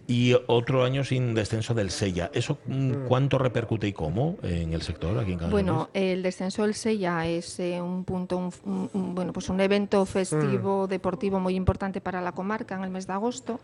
Y 0.06 0.34
otro 0.46 0.84
año 0.84 1.02
sin 1.04 1.34
descenso 1.34 1.74
del 1.74 1.90
Sella. 1.90 2.30
¿Eso 2.32 2.58
mm, 2.66 3.06
cuánto 3.08 3.38
repercute 3.38 3.88
y 3.88 3.92
cómo 3.92 4.36
en 4.42 4.72
el 4.72 4.82
sector 4.82 5.18
aquí 5.18 5.32
en 5.32 5.38
Canarias? 5.38 5.50
Bueno, 5.50 5.88
el 5.94 6.22
descenso 6.22 6.62
del 6.62 6.74
Sella 6.74 7.26
es 7.26 7.58
eh, 7.60 7.80
un 7.80 8.04
punto, 8.04 8.36
un, 8.36 8.50
un- 8.64 8.90
un- 8.92 9.14
bueno, 9.14 9.32
pues 9.32 9.48
un 9.48 9.60
evento 9.60 10.04
festivo 10.06 10.86
deportivo 10.86 11.40
muy 11.40 11.54
importante 11.54 12.00
para 12.00 12.20
la 12.20 12.32
comarca 12.32 12.74
en 12.76 12.84
el 12.84 12.90
mes 12.90 13.06
de 13.06 13.12
agosto. 13.14 13.60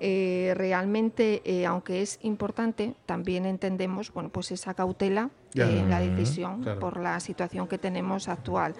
Eh, 0.00 0.52
realmente, 0.56 1.42
eh, 1.44 1.66
aunque 1.66 2.02
es 2.02 2.18
importante, 2.22 2.94
también 3.06 3.46
entendemos, 3.46 4.12
bueno, 4.12 4.28
pues 4.28 4.50
esa 4.52 4.74
cautela 4.74 5.30
Ya. 5.54 5.68
eh, 5.68 5.80
en 5.80 5.90
la 5.90 6.00
decisión 6.00 6.62
claro. 6.62 6.80
por 6.80 6.98
la 6.98 7.18
situación 7.20 7.66
que 7.68 7.78
tenemos 7.78 8.28
actual. 8.28 8.74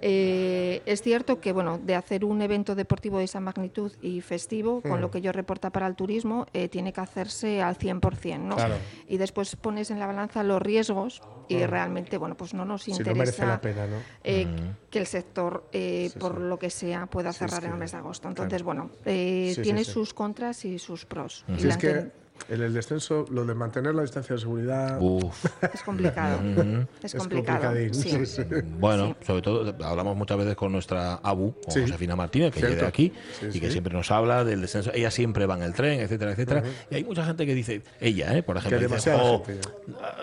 Eh, 0.00 0.82
es 0.86 1.02
cierto 1.02 1.40
que 1.40 1.52
bueno, 1.52 1.78
de 1.78 1.94
hacer 1.94 2.24
un 2.24 2.42
evento 2.42 2.74
deportivo 2.74 3.18
de 3.18 3.24
esa 3.24 3.40
magnitud 3.40 3.92
y 4.02 4.20
festivo, 4.20 4.82
con 4.82 5.00
lo 5.00 5.10
que 5.10 5.20
yo 5.20 5.32
reporta 5.32 5.70
para 5.70 5.86
el 5.86 5.94
turismo, 5.94 6.46
eh, 6.52 6.68
tiene 6.68 6.92
que 6.92 7.00
hacerse 7.00 7.62
al 7.62 7.76
100%. 7.78 8.38
¿no? 8.40 8.56
Claro. 8.56 8.74
Y 9.08 9.16
después 9.16 9.56
pones 9.56 9.90
en 9.90 9.98
la 10.00 10.06
balanza 10.06 10.42
los 10.42 10.60
riesgos 10.60 11.22
y 11.48 11.64
realmente 11.66 12.16
bueno, 12.18 12.36
pues 12.36 12.54
no 12.54 12.64
nos 12.64 12.82
Si 12.84 12.90
no 12.92 12.98
interesa 12.98 13.18
merece 13.18 13.46
la 13.46 13.60
pena, 13.60 13.86
¿no? 13.86 13.96
eh, 14.24 14.46
que 14.90 14.98
el 14.98 15.06
sector, 15.06 15.68
eh, 15.72 16.10
por 16.18 16.40
lo 16.40 16.58
que 16.58 16.70
sea, 16.70 17.06
pueda 17.06 17.32
Sí, 17.32 17.40
cerrar 17.40 17.60
sí, 17.60 17.66
en 17.66 17.72
el 17.72 17.78
mes 17.78 17.92
de 17.92 17.98
agosto. 17.98 18.22
claro. 18.28 18.42
Entonces, 18.42 18.62
bueno, 18.62 18.90
eh, 19.04 19.48
Sí, 19.50 19.54
sí, 19.56 19.62
tiene 19.62 19.84
sí. 19.84 19.92
sus 19.92 20.14
contras 20.14 20.64
y 20.64 20.78
sus 20.78 21.04
pros. 21.06 21.44
Y 21.48 21.60
Si 21.60 21.66
la 21.66 21.74
es 21.74 21.78
que 21.78 22.10
en 22.48 22.60
el 22.62 22.74
descenso, 22.74 23.24
lo 23.30 23.44
de 23.46 23.54
mantener 23.54 23.94
la 23.94 24.02
distancia 24.02 24.34
de 24.34 24.40
seguridad 24.40 24.98
Uf. 25.00 25.44
es 25.72 25.82
complicado. 25.82 26.40
es 27.02 27.14
es 27.14 27.20
complicado. 27.20 27.60
complicadín. 27.72 27.94
sí. 27.94 28.10
Sí, 28.10 28.26
sí. 28.26 28.42
Bueno, 28.78 29.16
sobre 29.24 29.40
todo 29.40 29.74
hablamos 29.84 30.16
muchas 30.16 30.36
veces 30.38 30.54
con 30.54 30.70
nuestra 30.72 31.14
ABU, 31.22 31.54
con 31.62 31.72
Sí. 31.72 31.80
Josefina 31.82 32.16
Martínez, 32.16 32.52
que 32.52 32.60
llega 32.60 32.86
aquí 32.88 33.12
Sí, 33.40 33.46
y 33.54 33.60
que 33.60 33.70
siempre 33.70 33.94
nos 33.94 34.10
habla 34.10 34.44
del 34.44 34.60
descenso. 34.60 34.90
Ella 34.92 35.10
siempre 35.10 35.46
va 35.46 35.54
en 35.56 35.62
el 35.62 35.72
tren, 35.72 36.00
etcétera, 36.00 36.32
etcétera. 36.32 36.62
Y 36.90 36.96
hay 36.96 37.04
mucha 37.04 37.24
gente 37.24 37.46
que 37.46 37.54
dice, 37.54 37.82
ella, 38.00 38.36
¿eh? 38.36 38.42
por 38.42 38.56
ejemplo, 38.56 38.78
Que 38.78 38.84
dice, 38.84 39.10
demasiada 39.10 39.20
"Jo, 39.20 39.42
gente 39.44 39.68
ah, 40.02 40.14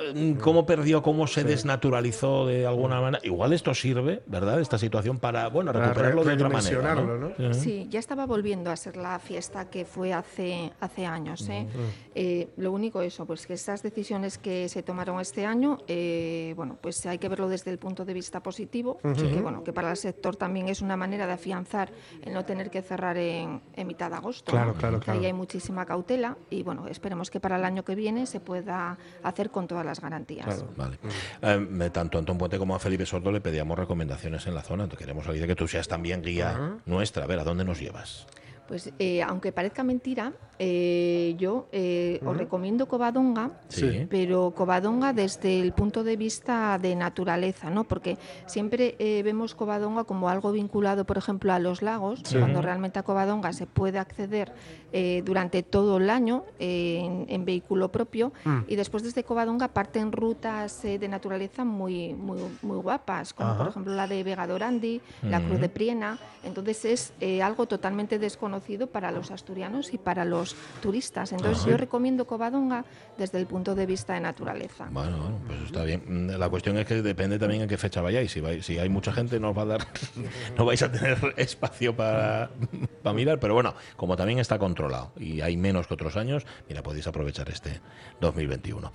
cómo 0.42 0.66
perdió, 0.66 1.02
cómo 1.02 1.26
se 1.28 1.44
desnaturalizó 1.44 2.46
de 2.46 2.68
alguna 2.68 3.02
manera. 3.02 3.22
Igual 3.26 3.54
esto 3.54 3.74
sirve, 3.74 4.22
¿verdad? 4.28 4.60
Esta 4.60 4.78
situación 4.78 5.18
para, 5.18 5.48
bueno, 5.48 5.72
Para 5.74 5.88
recuperarlo 5.88 6.24
de 6.24 6.34
otra 6.34 6.50
manera. 6.50 7.54
Sí, 7.54 7.88
ya 7.90 8.00
estaba 8.00 8.26
volviendo 8.26 8.70
a 8.70 8.76
ser 8.76 8.96
la 8.98 9.18
fiesta 9.20 9.70
que 9.70 9.86
fue 9.86 10.14
hace, 10.14 10.72
hace 10.80 11.06
años. 11.06 11.48
¿eh? 11.50 11.68
Eh, 12.14 12.50
lo 12.58 12.72
único 12.72 13.02
eso, 13.02 13.26
pues 13.26 13.48
que 13.48 13.54
estas 13.54 13.84
decisiones 13.84 14.38
que 14.38 14.68
se 14.70 14.84
tomaron 14.84 15.20
este 15.20 15.46
año, 15.46 15.78
eh, 15.88 16.54
bueno, 16.56 16.78
pues 16.82 17.06
hay 17.06 17.18
que 17.18 17.30
verlo 17.30 17.48
desde 17.48 17.72
el 17.72 17.78
punto 17.78 18.06
de 18.06 18.14
vista 18.14 18.42
positivo, 18.42 19.00
que 19.02 19.42
bueno, 19.42 19.64
que 19.64 19.74
para 19.74 19.92
el 19.92 19.98
sector 19.98 20.36
también 20.36 20.68
es 20.68 20.82
una 20.82 20.98
manera 20.98 21.26
de 21.26 21.34
afianzar 21.34 21.92
el 22.22 22.34
no 22.34 22.44
tener 22.44 22.70
que 22.70 22.82
cerrar 22.82 23.18
en, 23.18 23.62
en 23.76 23.88
mitad 23.88 24.10
de 24.10 24.18
agosto. 24.18 24.52
Claro, 24.52 24.74
¿no? 24.74 24.80
claro, 24.80 25.00
claro. 25.00 25.20
Ahí 25.20 25.26
hay 25.26 25.34
muchísima 25.34 25.86
cautela 25.86 26.38
y 26.50 26.64
bueno, 26.64 26.88
esperemos 26.88 27.30
que 27.30 27.40
para 27.40 27.58
el 27.58 27.66
año 27.66 27.84
que 27.84 27.96
viene 27.96 28.26
se 28.26 28.40
pueda 28.40 28.98
hacer 29.24 29.50
con 29.50 29.68
todas 29.68 29.86
las 29.86 30.02
garantías. 30.02 30.66
Vale. 30.76 30.98
Eh, 31.42 31.90
tanto 31.92 32.18
a 32.18 32.20
Antón 32.20 32.38
Puente 32.38 32.58
como 32.58 32.76
a 32.76 32.80
Felipe 32.80 33.06
Sordo 33.06 33.32
le 33.32 33.42
pedíamos 33.42 33.78
recomendaciones 33.78 34.48
en 34.48 34.56
la 34.56 34.62
zona. 34.62 34.84
Entonces, 34.84 35.06
queremos 35.06 35.26
salir 35.26 35.42
de 35.42 35.48
que 35.48 35.56
tú 35.56 35.68
seas 35.68 35.88
también 35.88 36.22
guía 36.22 36.80
nuestra. 36.86 37.24
A 37.24 37.28
ver, 37.28 37.40
¿a 37.40 37.44
dónde 37.44 37.64
nos 37.64 37.80
llevas? 37.80 38.28
Pues 38.72 38.90
eh, 39.00 39.22
aunque 39.22 39.52
parezca 39.52 39.84
mentira, 39.84 40.32
eh, 40.58 41.36
yo 41.38 41.68
eh, 41.74 42.22
os 42.26 42.38
recomiendo 42.38 42.88
Covadonga, 42.88 43.52
Sí. 43.68 44.08
pero 44.10 44.52
Covadonga 44.56 45.12
desde 45.12 45.60
el 45.60 45.74
punto 45.74 46.06
de 46.06 46.16
vista 46.16 46.80
de 46.82 46.96
naturaleza, 46.96 47.70
¿no? 47.70 47.84
Porque 47.84 48.18
siempre 48.46 48.96
eh, 48.98 49.24
vemos 49.26 49.56
Covadonga 49.56 50.06
como 50.06 50.30
algo 50.30 50.54
vinculado, 50.54 51.04
por 51.04 51.18
ejemplo, 51.18 51.52
a 51.52 51.60
los 51.60 51.82
lagos, 51.82 52.24
cuando 52.32 52.62
realmente 52.62 52.98
a 52.98 53.04
Covadonga 53.04 53.52
se 53.52 53.68
puede 53.68 54.00
acceder 54.00 54.54
eh, 54.94 55.22
durante 55.26 55.64
todo 55.64 55.98
el 55.98 56.10
año 56.10 56.46
eh, 56.58 57.02
en, 57.04 57.26
en 57.28 57.44
vehículo 57.44 57.92
propio 57.92 58.32
y 58.70 58.78
después 58.78 59.04
desde 59.04 59.26
Covadonga 59.26 59.68
parten 59.68 60.14
rutas 60.14 60.86
eh, 60.86 60.98
de 60.98 61.10
naturaleza 61.10 61.66
muy, 61.66 62.14
muy, 62.14 62.40
muy 62.62 62.78
guapas, 62.78 63.34
como 63.34 63.58
por 63.58 63.68
ejemplo 63.68 63.94
la 63.96 64.08
de 64.08 64.24
Vega 64.24 64.48
Dorandi, 64.48 65.02
la 65.24 65.42
Cruz 65.42 65.60
de 65.60 65.68
Priena. 65.68 66.18
Entonces 66.46 66.86
es 66.86 67.14
eh, 67.20 67.42
algo 67.44 67.66
totalmente 67.68 68.18
desconocido 68.18 68.61
para 68.92 69.12
los 69.12 69.32
asturianos 69.32 69.94
y 69.94 69.98
para 69.98 70.24
los 70.24 70.56
turistas. 70.82 71.32
Entonces 71.32 71.66
yo 71.66 71.78
recomiendo 71.78 72.26
Covadonga 72.26 72.86
desde 73.18 73.40
el 73.40 73.48
punto 73.48 73.76
de 73.76 73.86
vista 73.86 74.14
de 74.14 74.20
naturaleza. 74.22 74.88
Bueno, 74.92 75.18
bueno, 75.18 75.40
pues 75.48 75.62
está 75.64 75.84
bien. 75.84 76.04
Mm, 76.08 76.30
La 76.40 76.48
cuestión 76.50 76.78
es 76.78 76.86
que 76.86 77.02
depende 77.02 77.38
también 77.40 77.64
en 77.64 77.68
qué 77.68 77.78
fecha 77.78 78.02
vayáis. 78.02 78.32
Si, 78.32 78.40
vais- 78.40 78.62
si 78.62 78.78
hay 78.80 78.88
mucha 78.88 79.12
gente, 79.12 79.40
no 79.40 79.50
os 79.52 79.58
va 79.58 79.64
a 79.64 79.66
dar, 79.66 79.88
no 80.58 80.66
vais 80.66 80.82
a 80.84 80.92
tener 80.92 81.18
espacio 81.38 81.96
para, 81.96 82.50
para 83.04 83.14
mirar. 83.14 83.40
Pero 83.40 83.54
bueno, 83.56 83.74
como 83.98 84.16
también 84.16 84.40
está 84.40 84.58
controlado 84.60 85.12
y 85.18 85.42
hay 85.42 85.58
menos 85.58 85.88
que 85.88 85.94
otros 85.96 86.16
años, 86.16 86.46
mira, 86.70 86.84
podéis 86.84 87.08
aprovechar 87.08 87.50
este 87.50 87.82
2021. 88.22 88.92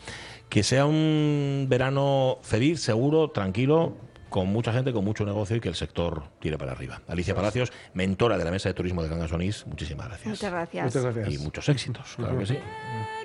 Que 0.49 0.63
sea 0.63 0.87
un 0.87 1.67
verano 1.69 2.39
feliz, 2.43 2.81
seguro, 2.81 3.31
tranquilo. 3.31 3.95
Con 4.29 4.49
mucha 4.49 4.73
gente, 4.73 4.93
con 4.93 5.05
mucho 5.05 5.25
negocio 5.25 5.57
y 5.57 5.61
que 5.61 5.69
el 5.69 5.75
sector 5.75 6.25
tire 6.41 6.59
para 6.59 6.73
arriba. 6.73 7.01
Alicia 7.09 7.35
Palacios, 7.35 7.73
mentora 7.95 8.37
de 8.37 8.45
la 8.45 8.51
Mesa 8.51 8.69
de 8.69 8.75
Turismo 8.75 9.03
de 9.03 9.09
Cangas 9.09 9.33
Onís, 9.33 9.67
muchísimas 9.67 10.09
gracias. 10.09 10.29
Muchas 10.29 10.53
gracias. 10.53 10.85
Muchas 10.87 11.03
gracias. 11.15 11.35
Y 11.35 11.39
muchos 11.39 11.69
éxitos, 11.69 12.15
claro 12.17 12.39
que 12.39 12.47
sí. 12.47 12.59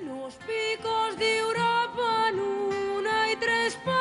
Los 0.06 0.36
picos 0.36 1.18
de 1.18 1.40
Europa 1.40 2.30
en 2.30 2.40
una 2.40 3.32
y 3.32 3.36
tres 3.36 3.76
partes. 3.84 4.01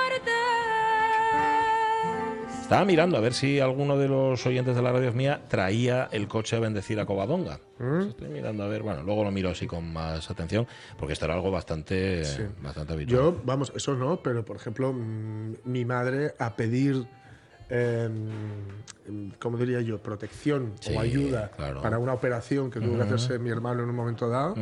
Estaba 2.71 2.85
mirando 2.85 3.16
a 3.16 3.21
ver 3.21 3.35
si 3.35 3.59
alguno 3.59 3.99
de 3.99 4.07
los 4.07 4.47
oyentes 4.47 4.77
de 4.77 4.83
la 4.83 4.93
radio 4.93 5.12
mía 5.12 5.43
traía 5.49 6.09
el 6.12 6.29
coche 6.29 6.55
a 6.55 6.61
bendecir 6.61 7.01
a 7.01 7.05
Covadonga. 7.05 7.59
Estoy 8.09 8.29
mirando 8.29 8.62
a 8.62 8.68
ver, 8.68 8.85
bueno, 8.85 9.03
luego 9.03 9.25
lo 9.25 9.33
miro 9.33 9.51
así 9.51 9.66
con 9.66 9.93
más 9.93 10.31
atención, 10.31 10.68
porque 10.97 11.14
esto 11.14 11.25
era 11.25 11.35
algo 11.35 11.51
bastante, 11.51 12.23
bastante 12.62 12.93
habitual. 12.93 13.21
Yo, 13.21 13.41
vamos, 13.45 13.73
eso 13.75 13.97
no, 13.97 14.23
pero 14.23 14.45
por 14.45 14.55
ejemplo, 14.55 14.93
mm, 14.93 15.55
mi 15.64 15.85
madre 15.85 16.37
a 16.39 16.55
pedir, 16.55 17.09
eh, 17.71 18.09
¿cómo 19.39 19.57
diría 19.57 19.81
yo?, 19.81 19.99
protección 19.99 20.73
Sí, 20.81 20.95
o 20.95 21.01
ayuda 21.01 21.51
claro. 21.57 21.81
para 21.83 21.99
una 21.99 22.12
operación 22.12 22.71
que 22.71 22.81
tuvo 22.81 22.97
que 22.97 23.03
hacerse 23.05 23.39
mi 23.39 23.51
hermano 23.51 23.83
en 23.83 23.89
un 23.91 23.97
momento 23.97 24.29
dado, 24.29 24.55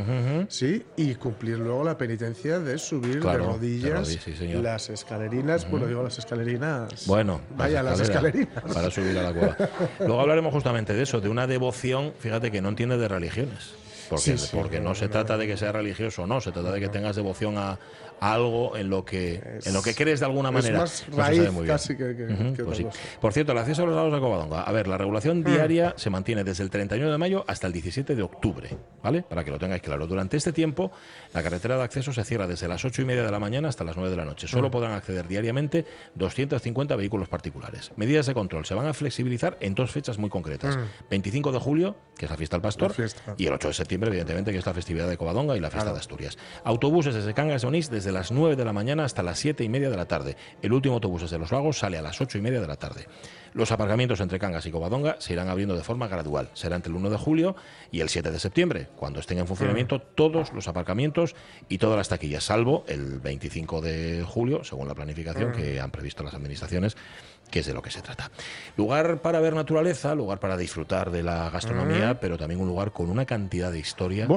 sí, 0.48 0.84
y 0.96 1.14
cumplir 1.16 1.58
luego 1.58 1.84
la 1.84 1.96
penitencia 1.98 2.58
de 2.58 2.78
subir 2.78 3.20
Claro, 3.20 3.38
de 3.58 3.68
de 3.68 3.90
rodillas 3.90 4.08
sí, 4.08 4.32
las 4.62 4.90
escalerinas, 4.90 5.68
bueno, 5.70 5.86
digo 5.86 6.02
las 6.02 6.18
escalerinas. 6.18 7.06
Bueno, 7.06 7.40
vaya, 7.56 7.82
las 7.82 8.00
escalerinas. 8.00 8.62
Para 8.72 8.90
subir 8.90 9.18
a 9.18 9.22
la 9.24 9.32
cueva. 9.32 9.56
Luego 10.00 10.20
hablaremos 10.20 10.52
justamente 10.52 10.94
de 10.94 11.02
eso, 11.02 11.20
de 11.20 11.28
una 11.28 11.46
devoción, 11.46 12.12
fíjate 12.18 12.50
que 12.50 12.60
no 12.60 12.68
entiende 12.68 12.96
de 12.98 13.08
religiones. 13.08 13.72
Porque, 14.08 14.22
Sí, 14.24 14.38
sí, 14.38 14.56
porque 14.56 14.80
no, 14.80 14.90
no, 14.90 14.94
se 14.94 15.04
no, 15.04 15.10
trata 15.10 15.36
de 15.36 15.46
que 15.46 15.58
sea 15.58 15.70
religioso 15.70 16.22
o 16.22 16.26
no, 16.26 16.40
se 16.40 16.50
trata 16.50 16.72
de 16.72 16.80
que 16.80 16.88
tengas 16.88 17.14
devoción 17.14 17.58
a 17.58 17.78
algo 18.20 18.76
en 18.76 18.90
lo 18.90 19.04
que 19.04 19.60
en 19.64 19.72
lo 19.74 19.82
que 19.82 19.94
crees 19.94 20.20
de 20.20 20.26
alguna 20.26 20.48
es 20.48 20.54
manera. 20.54 20.78
más 20.80 21.04
No 21.08 21.16
se 21.16 21.20
raíz 21.22 21.40
bien. 21.52 21.66
casi 21.66 21.96
que- 21.96 22.62
pues 22.64 22.78
sí. 22.78 22.86
Por 23.20 23.32
cierto, 23.32 23.52
el 23.52 23.58
acceso 23.58 23.82
a 23.82 23.86
los 23.86 23.94
lagos 23.96 24.12
de 24.12 24.20
Covadonga. 24.20 24.62
A 24.62 24.72
ver, 24.72 24.88
la 24.88 24.98
regulación 24.98 25.40
Hmm. 25.40 25.44
diaria 25.44 25.94
se 25.96 26.10
mantiene 26.10 26.44
desde 26.44 26.62
el 26.64 26.70
31 26.70 27.10
de 27.12 27.18
mayo 27.18 27.44
hasta 27.46 27.66
el 27.66 27.72
17 27.72 28.14
de 28.14 28.22
octubre, 28.22 28.70
¿vale? 29.02 29.22
Para 29.22 29.44
que 29.44 29.50
lo 29.50 29.58
tengáis 29.58 29.82
claro. 29.82 30.06
Durante 30.06 30.36
este 30.36 30.52
tiempo, 30.52 30.90
la 31.32 31.42
carretera 31.42 31.76
de 31.76 31.82
acceso 31.84 32.12
se 32.12 32.24
cierra 32.24 32.46
desde 32.46 32.68
las 32.68 32.84
8 32.84 33.02
y 33.02 33.04
media 33.04 33.22
de 33.22 33.30
la 33.30 33.38
mañana 33.38 33.68
hasta 33.68 33.84
las 33.84 33.96
9 33.96 34.10
de 34.10 34.16
la 34.16 34.24
noche. 34.24 34.48
Solo 34.48 34.70
podrán 34.70 34.92
acceder 34.92 35.26
diariamente 35.28 35.84
250 36.14 36.96
vehículos 36.96 37.28
particulares. 37.28 37.92
Medidas 37.96 38.26
de 38.26 38.34
control 38.34 38.66
se 38.66 38.74
van 38.74 38.86
a 38.86 38.94
flexibilizar 38.94 39.56
en 39.60 39.74
dos 39.74 39.90
fechas 39.90 40.18
muy 40.18 40.30
concretas. 40.30 40.78
25 41.10 41.52
de 41.52 41.58
julio, 41.58 41.96
que 42.16 42.26
es 42.26 42.30
la 42.30 42.36
fiesta 42.36 42.56
del 42.56 42.62
pastor, 42.62 42.92
fiesta. 42.92 43.34
y 43.36 43.46
el 43.46 43.52
8 43.54 43.68
de 43.68 43.74
septiembre, 43.74 44.08
evidentemente, 44.10 44.52
que 44.52 44.58
es 44.58 44.66
la 44.66 44.74
festividad 44.74 45.08
de 45.08 45.16
Covadonga 45.16 45.56
y 45.56 45.60
la 45.60 45.70
fiesta 45.70 45.92
de 45.92 45.98
Asturias. 45.98 46.36
Autobuses 46.64 47.14
desde 47.14 47.34
Cangas 47.34 47.62
de 47.62 47.68
Onís 47.68 47.90
desde 47.90 48.07
las 48.12 48.30
9 48.30 48.56
de 48.56 48.64
la 48.64 48.72
mañana 48.72 49.04
hasta 49.04 49.22
las 49.22 49.38
7 49.38 49.64
y 49.64 49.68
media 49.68 49.90
de 49.90 49.96
la 49.96 50.06
tarde. 50.06 50.36
El 50.62 50.72
último 50.72 50.94
autobús 50.94 51.22
desde 51.22 51.38
Los 51.38 51.52
Lagos 51.52 51.78
sale 51.78 51.98
a 51.98 52.02
las 52.02 52.20
8 52.20 52.38
y 52.38 52.40
media 52.40 52.60
de 52.60 52.66
la 52.66 52.76
tarde. 52.76 53.06
Los 53.54 53.72
aparcamientos 53.72 54.20
entre 54.20 54.38
Cangas 54.38 54.66
y 54.66 54.70
Covadonga 54.70 55.16
se 55.18 55.32
irán 55.32 55.48
abriendo 55.48 55.76
de 55.76 55.82
forma 55.82 56.06
gradual. 56.06 56.50
Será 56.54 56.76
entre 56.76 56.90
el 56.90 56.96
1 56.96 57.10
de 57.10 57.16
julio 57.16 57.56
y 57.90 58.00
el 58.00 58.08
7 58.08 58.30
de 58.30 58.38
septiembre, 58.38 58.88
cuando 58.96 59.20
estén 59.20 59.38
en 59.38 59.46
funcionamiento 59.46 60.00
todos 60.00 60.52
los 60.52 60.68
aparcamientos 60.68 61.34
y 61.68 61.78
todas 61.78 61.96
las 61.96 62.08
taquillas, 62.08 62.44
salvo 62.44 62.84
el 62.88 63.18
25 63.20 63.80
de 63.80 64.24
julio, 64.26 64.64
según 64.64 64.88
la 64.88 64.94
planificación 64.94 65.52
que 65.52 65.80
han 65.80 65.90
previsto 65.90 66.22
las 66.22 66.34
administraciones 66.34 66.96
que 67.50 67.60
es 67.60 67.66
de 67.66 67.74
lo 67.74 67.82
que 67.82 67.90
se 67.90 68.02
trata. 68.02 68.30
Lugar 68.76 69.22
para 69.22 69.40
ver 69.40 69.54
naturaleza, 69.54 70.14
lugar 70.14 70.38
para 70.38 70.56
disfrutar 70.56 71.10
de 71.10 71.22
la 71.22 71.50
gastronomía, 71.50 72.20
pero 72.20 72.36
también 72.36 72.60
un 72.60 72.68
lugar 72.68 72.92
con 72.92 73.10
una 73.10 73.24
cantidad 73.24 73.72
de 73.72 73.78
historia 73.78 74.28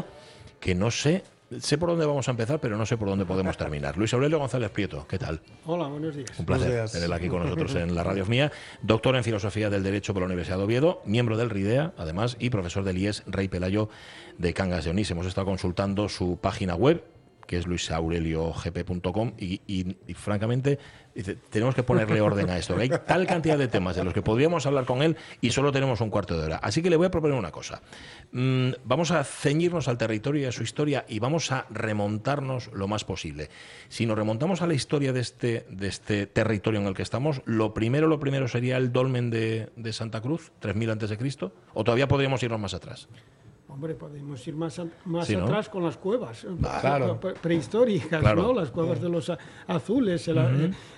que 0.59 0.75
no 0.75 0.91
sé, 0.91 1.23
sé 1.59 1.77
por 1.77 1.89
dónde 1.89 2.05
vamos 2.05 2.27
a 2.27 2.31
empezar, 2.31 2.59
pero 2.59 2.77
no 2.77 2.85
sé 2.85 2.97
por 2.97 3.07
dónde 3.09 3.25
podemos 3.25 3.57
terminar. 3.57 3.97
Luis 3.97 4.13
Aurelio 4.13 4.39
González 4.39 4.69
Prieto, 4.69 5.05
¿qué 5.07 5.17
tal? 5.19 5.41
Hola, 5.65 5.87
buenos 5.87 6.15
días. 6.15 6.29
Un 6.39 6.45
placer 6.45 6.71
días. 6.71 6.91
tenerla 6.91 7.17
aquí 7.17 7.27
con 7.27 7.43
nosotros 7.43 7.75
en 7.75 7.93
la 7.93 8.03
radio 8.03 8.25
mía. 8.27 8.51
Doctor 8.81 9.15
en 9.15 9.23
Filosofía 9.23 9.69
del 9.69 9.83
Derecho 9.83 10.13
por 10.13 10.21
la 10.21 10.27
Universidad 10.27 10.57
de 10.57 10.63
Oviedo, 10.63 11.01
miembro 11.05 11.37
del 11.37 11.49
RIDEA, 11.49 11.93
además, 11.97 12.37
y 12.39 12.49
profesor 12.49 12.83
del 12.83 12.97
IES 12.97 13.23
Rey 13.27 13.47
Pelayo 13.47 13.89
de 14.37 14.53
Cangas 14.53 14.85
de 14.85 14.91
Onís. 14.91 15.11
Hemos 15.11 15.25
estado 15.27 15.45
consultando 15.45 16.07
su 16.09 16.37
página 16.41 16.75
web, 16.75 17.03
que 17.47 17.57
es 17.57 17.67
luisaureliogp.com, 17.67 19.33
y, 19.37 19.61
y- 19.67 19.97
y, 20.07 20.13
francamente 20.13 20.79
dice, 21.13 21.37
tenemos 21.49 21.75
que 21.75 21.83
ponerle 21.83 22.21
orden 22.21 22.49
a 22.49 22.57
esto. 22.57 22.77
Hay 22.77 22.89
tal 22.89 23.27
cantidad 23.27 23.57
de 23.57 23.67
temas 23.67 23.95
de 23.95 24.03
los 24.03 24.13
que 24.13 24.21
podríamos 24.21 24.65
hablar 24.65 24.85
con 24.85 25.01
él 25.01 25.17
y 25.41 25.51
solo 25.51 25.71
tenemos 25.71 26.01
un 26.01 26.09
cuarto 26.09 26.37
de 26.37 26.45
hora. 26.45 26.57
Así 26.57 26.81
que 26.81 26.89
le 26.89 26.95
voy 26.95 27.07
a 27.07 27.11
proponer 27.11 27.37
una 27.37 27.51
cosa. 27.51 27.81
Mm, 28.31 28.71
vamos 28.83 29.11
a 29.11 29.23
ceñirnos 29.23 29.87
al 29.87 29.97
territorio 29.97 30.41
y 30.41 30.45
a 30.45 30.51
su 30.51 30.63
historia 30.63 31.05
y 31.07 31.19
vamos 31.19 31.51
a 31.51 31.65
remontarnos 31.69 32.69
lo 32.73 32.87
más 32.87 33.03
posible. 33.03 33.49
Si 33.89 34.05
nos 34.05 34.17
remontamos 34.17 34.61
a 34.61 34.67
la 34.67 34.73
historia 34.73 35.13
de 35.13 35.19
este, 35.19 35.65
de 35.69 35.87
este 35.87 36.27
territorio 36.27 36.79
en 36.79 36.87
el 36.87 36.93
que 36.93 37.03
estamos, 37.03 37.41
lo 37.45 37.73
primero, 37.73 38.07
lo 38.07 38.19
primero 38.19 38.47
sería 38.47 38.77
el 38.77 38.91
dolmen 38.91 39.29
de, 39.29 39.69
de 39.75 39.93
Santa 39.93 40.21
Cruz, 40.21 40.51
3000 40.59 40.91
antes 40.91 41.09
de 41.09 41.17
Cristo, 41.17 41.53
o 41.73 41.83
todavía 41.83 42.07
podríamos 42.07 42.41
irnos 42.43 42.59
más 42.59 42.73
atrás. 42.73 43.07
Hombre, 43.73 43.95
podemos 43.95 44.45
ir 44.47 44.53
más, 44.55 44.77
a- 44.79 44.87
más 45.05 45.25
Sí, 45.27 45.35
¿no? 45.35 45.45
atrás 45.45 45.69
con 45.69 45.81
las 45.83 45.95
cuevas 45.95 46.43
eh, 46.43 46.47
Claro. 46.81 47.19
pre- 47.19 47.33
prehistóricas, 47.35 48.19
Claro. 48.19 48.41
¿no? 48.43 48.53
Las 48.53 48.69
cuevas 48.69 49.01
de 49.01 49.07
los 49.09 49.31
azules, 49.67 50.27
el, 50.27 50.37
a- 50.39 50.51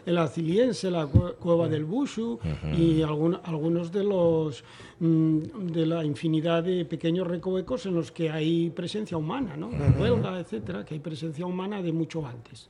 el 0.05 0.17
aziliense, 0.17 0.89
la 0.89 1.05
cue- 1.05 1.36
cueva 1.36 1.67
del 1.69 1.86
Bushu 1.86 2.39
y 2.76 3.01
algún- 3.03 3.39
algunos 3.43 3.91
de 3.91 4.03
los 4.03 4.63
mm, 4.99 5.38
de 5.74 5.86
la 5.86 6.05
infinidad 6.05 6.63
de 6.63 6.86
pequeños 6.86 7.28
recovecos 7.28 7.86
en 7.86 7.93
los 7.95 8.11
que 8.11 8.30
hay 8.32 8.69
presencia 8.69 9.17
humana, 9.17 9.57
¿no? 9.57 9.69
La 9.71 9.89
Huelga, 9.99 10.39
etcétera, 10.39 10.86
que 10.86 10.93
hay 10.93 10.99
presencia 11.01 11.45
humana 11.45 11.82
de 11.82 11.91
mucho 11.91 12.26
antes. 12.26 12.69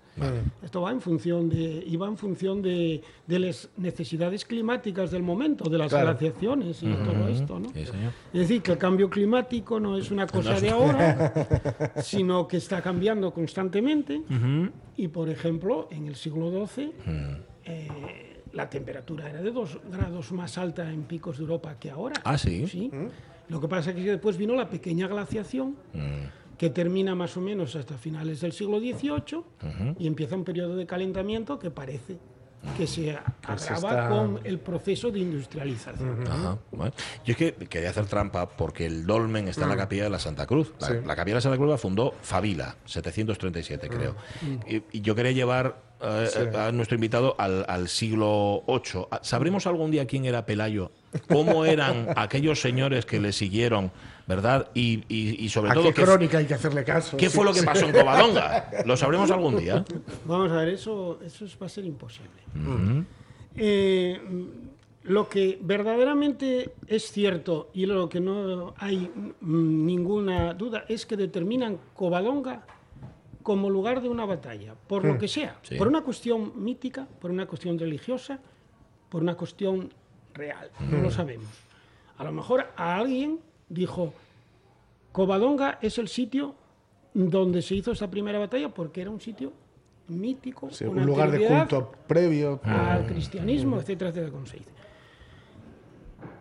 Esto 0.64 0.82
va 0.82 0.92
en 0.92 1.02
función 1.02 1.50
de 1.50 1.84
iba 1.88 2.08
en 2.08 2.18
función 2.18 2.62
de, 2.62 3.02
de 3.28 3.40
las 3.40 3.70
necesidades 3.78 4.46
climáticas 4.46 5.12
del 5.12 5.22
momento, 5.24 5.70
de 5.70 5.78
las 5.78 5.90
Claro. 5.90 6.08
glaciaciones 6.08 6.82
y 6.84 6.88
todo 6.94 7.28
esto, 7.28 7.60
¿no? 7.60 7.70
Sí, 7.70 7.86
señor. 7.86 8.12
Es 8.34 8.40
decir, 8.42 8.62
que 8.62 8.72
el 8.74 8.78
cambio 8.78 9.10
climático 9.10 9.80
no 9.80 9.93
es 9.98 10.12
una 10.12 10.28
cosa 10.36 10.60
de 10.60 10.70
ahora, 10.70 11.34
sino 12.04 12.48
que 12.48 12.58
está 12.58 12.82
cambiando 12.82 13.34
constantemente. 13.34 14.22
Y, 14.98 15.08
por 15.08 15.30
ejemplo, 15.30 15.88
en 15.92 16.08
el 16.08 16.16
siglo 16.16 16.50
XII, 16.68 16.92
eh, 17.66 17.88
la 18.54 18.70
temperatura 18.70 19.30
era 19.30 19.42
de 19.42 19.52
dos 19.52 19.80
grados 19.92 20.32
más 20.32 20.58
alta 20.58 20.90
en 20.92 21.04
picos 21.04 21.38
de 21.38 21.44
Europa 21.44 21.76
que 21.80 21.90
ahora. 21.90 22.22
Ah, 22.24 22.38
¿sí? 22.38 22.92
Lo 23.50 23.60
que 23.60 23.68
pasa 23.68 23.90
es 23.92 23.96
que 23.96 24.04
después 24.04 24.38
vino 24.38 24.56
la 24.56 24.70
pequeña 24.70 25.08
glaciación, 25.08 25.76
Mm. 25.94 26.58
que 26.58 26.70
termina 26.70 27.14
más 27.16 27.36
o 27.36 27.42
menos 27.42 27.76
hasta 27.76 27.98
finales 27.98 28.42
del 28.42 28.52
siglo 28.54 28.80
XVIII, 28.80 29.44
y 30.00 30.08
empieza 30.08 30.36
un 30.36 30.44
periodo 30.44 30.76
de 30.76 30.86
calentamiento 30.86 31.58
que 31.60 31.72
parece 31.72 32.18
que 32.78 32.88
se 32.88 33.12
agrava 33.12 33.58
se 33.58 33.74
está- 33.74 34.10
con 34.10 34.40
el 34.44 34.60
proceso 34.60 35.12
de 35.12 35.20
industrialización. 35.20 36.24
Ajá, 36.28 36.58
bueno. 36.72 36.94
Yo 37.26 37.32
es 37.34 37.38
que 37.38 37.54
quería 37.54 37.90
hacer 37.90 38.06
trampa 38.06 38.48
porque 38.50 38.86
el 38.86 39.06
dolmen 39.06 39.48
está 39.48 39.64
en 39.64 39.70
la 39.70 39.78
capilla 39.78 40.04
de 40.04 40.10
la 40.10 40.20
Santa 40.20 40.46
Cruz. 40.46 40.74
La, 40.80 40.88
Sí. 40.88 40.94
la 41.06 41.16
capilla 41.16 41.34
de 41.34 41.38
la 41.38 41.42
Santa 41.42 41.58
Cruz 41.58 41.70
la 41.70 41.78
fundó 41.78 42.14
Favila, 42.22 42.76
737 42.86 43.90
creo. 43.90 44.16
Y, 44.68 44.84
y 44.98 45.02
yo 45.02 45.14
quería 45.16 45.32
llevar 45.32 45.94
eh, 46.06 46.52
a 46.58 46.72
nuestro 46.74 46.96
invitado 46.96 47.36
al, 47.38 47.66
al 47.68 47.88
siglo 47.88 48.64
VIII. 48.68 49.06
¿Sabremos 49.22 49.68
algún 49.68 49.90
día 49.92 50.06
quién 50.06 50.26
era 50.26 50.46
Pelayo? 50.46 50.92
¿Cómo 51.30 51.64
eran 51.66 52.08
aquellos 52.18 52.60
señores 52.60 53.06
que 53.06 53.20
le 53.22 53.32
siguieron, 53.32 53.92
verdad? 54.28 54.70
Y, 54.74 55.04
y- 55.10 55.44
y 55.44 55.50
sobre 55.50 55.72
¿A 55.72 55.74
todo, 55.74 55.84
qué 55.86 55.94
¿qué, 55.94 56.04
crónica 56.04 56.38
hay 56.38 56.46
que 56.46 56.54
hacerle 56.54 56.84
caso? 56.84 57.18
qué 57.18 57.30
Sí, 57.30 57.36
fue 57.36 57.46
lo 57.46 57.54
que 57.54 57.60
sí. 57.60 57.66
pasó 57.66 57.86
en 57.86 57.92
Covadonga? 57.92 58.70
¿Lo 58.86 58.96
sabremos 58.98 59.30
algún 59.32 59.58
día? 59.58 59.84
Vamos 60.26 60.52
a 60.52 60.56
ver, 60.58 60.70
eso, 60.70 61.20
eso 61.24 61.46
es- 61.46 61.58
va 61.62 61.66
a 61.66 61.70
ser 61.70 61.86
imposible. 61.86 62.32
Eh, 63.56 64.20
lo 65.04 65.28
que 65.28 65.60
verdaderamente 65.62 66.74
es 66.88 67.12
cierto 67.12 67.70
y 67.74 67.86
lo 67.86 68.08
que 68.10 68.20
no 68.20 68.74
hay 68.78 69.12
ninguna 69.42 70.54
duda 70.54 70.86
es 70.88 71.06
que 71.06 71.18
determinan 71.18 71.78
Covadonga 71.94 72.66
como 73.44 73.70
lugar 73.70 74.02
de 74.02 74.08
una 74.08 74.26
batalla, 74.26 74.74
por 74.88 75.04
lo 75.04 75.18
que 75.18 75.28
sea, 75.28 75.60
Sí. 75.64 75.76
por 75.76 75.90
una 75.90 76.02
cuestión 76.02 76.54
mítica, 76.64 77.06
por 77.20 77.30
una 77.30 77.46
cuestión 77.46 77.78
religiosa, 77.78 78.40
por 79.10 79.22
una 79.22 79.36
cuestión 79.36 79.94
real, 80.34 80.72
no 80.90 81.00
lo 81.02 81.12
sabemos. 81.12 81.50
A 82.18 82.24
lo 82.24 82.32
mejor 82.32 82.68
a 82.78 82.96
alguien 82.96 83.40
dijo, 83.74 84.14
Covadonga 85.12 85.80
es 85.82 85.98
el 85.98 86.08
sitio 86.08 86.56
donde 87.14 87.62
se 87.62 87.76
hizo 87.76 87.92
esta 87.92 88.10
primera 88.10 88.40
batalla 88.40 88.70
porque 88.70 89.02
era 89.02 89.10
un 89.12 89.22
sitio 89.22 89.52
mítico, 90.08 90.70
Sí, 90.72 90.86
un 90.86 91.06
lugar 91.06 91.32
de 91.32 91.46
culto 91.48 91.92
previo. 92.08 92.60
al 92.64 93.06
cristianismo, 93.06 93.78
etcétera, 93.80 94.10
etcétera, 94.10 94.32
como 94.32 94.46
se 94.46 94.58
dice. 94.58 94.70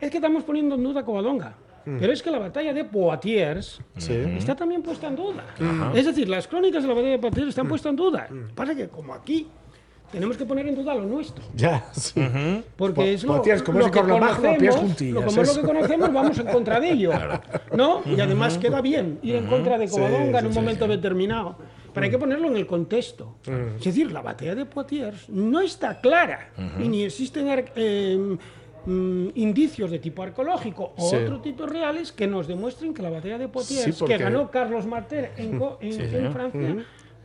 Es 0.00 0.10
que 0.10 0.16
estamos 0.18 0.42
poniendo 0.44 0.74
en 0.74 0.82
duda 0.82 1.04
Covadonga. 1.04 1.54
Pero 1.84 2.12
es 2.12 2.22
que 2.22 2.30
la 2.30 2.38
batalla 2.38 2.72
de 2.72 2.84
Poitiers 2.84 3.80
Sí. 3.96 4.12
está 4.36 4.54
también 4.54 4.82
puesta 4.82 5.08
en 5.08 5.16
duda. 5.16 5.44
Es 5.94 6.06
decir, 6.06 6.28
las 6.28 6.46
crónicas 6.46 6.82
de 6.82 6.88
la 6.88 6.94
batalla 6.94 7.12
de 7.12 7.18
Poitiers 7.18 7.48
están 7.48 7.66
puestas 7.68 7.90
en 7.90 7.96
duda. 7.96 8.28
Pasa 8.54 8.74
que 8.74 8.88
como 8.88 9.12
aquí 9.14 9.48
tenemos 10.12 10.36
que 10.36 10.44
poner 10.44 10.68
en 10.68 10.74
duda 10.76 10.94
lo 10.94 11.02
nuestro. 11.04 11.42
Ya, 11.56 11.86
sí. 11.92 12.22
Porque 12.76 12.94
Po- 12.94 13.02
es 13.02 13.24
lo, 13.24 13.28
como 13.32 13.42
que 13.90 14.00
conocemos, 14.00 14.76
juntillas, 14.76 15.14
lo, 15.14 15.24
como 15.24 15.42
lo 15.42 15.54
que 15.54 15.60
conocemos, 15.62 16.12
vamos 16.12 16.38
en 16.38 16.46
contra 16.46 16.78
de 16.78 16.90
ello. 16.92 17.10
¿no? 17.74 18.02
Y 18.06 18.20
además 18.20 18.58
queda 18.58 18.80
bien 18.80 19.18
ir 19.22 19.34
en 19.36 19.46
contra 19.46 19.78
de 19.78 19.88
Sí, 19.88 19.94
Covadonga 19.96 20.38
en 20.38 20.40
sí, 20.40 20.46
un 20.46 20.52
sí, 20.52 20.58
momento 20.60 20.86
determinado. 20.86 21.56
Pero 21.92 22.04
hay 22.04 22.10
que 22.10 22.18
ponerlo 22.18 22.48
en 22.48 22.56
el 22.56 22.66
contexto. 22.66 23.34
Es 23.78 23.84
decir, 23.84 24.12
la 24.12 24.22
batalla 24.22 24.54
de 24.54 24.64
Poitiers 24.64 25.28
no 25.28 25.60
está 25.60 26.00
clara 26.00 26.50
y 26.78 26.88
ni 26.88 27.02
existen 27.04 27.46
eh, 27.76 28.36
mm, 28.86 29.26
indicios 29.34 29.90
de 29.90 29.98
tipo 29.98 30.22
arqueológico 30.22 30.94
o 30.96 31.10
Sí. 31.10 31.16
otro 31.16 31.40
tipo 31.40 31.66
reales 31.66 32.10
que 32.12 32.26
nos 32.26 32.46
demuestren 32.48 32.94
que 32.94 33.02
la 33.02 33.10
batalla 33.10 33.36
de 33.38 33.48
Poitiers, 33.48 33.84
Sí, 33.84 33.92
porque- 33.98 34.16
que 34.16 34.22
ganó 34.24 34.50
Carlos 34.50 34.86
Martel 34.86 35.28
en, 35.36 35.60
en- 35.80 36.14
en 36.14 36.32
Francia, 36.32 36.76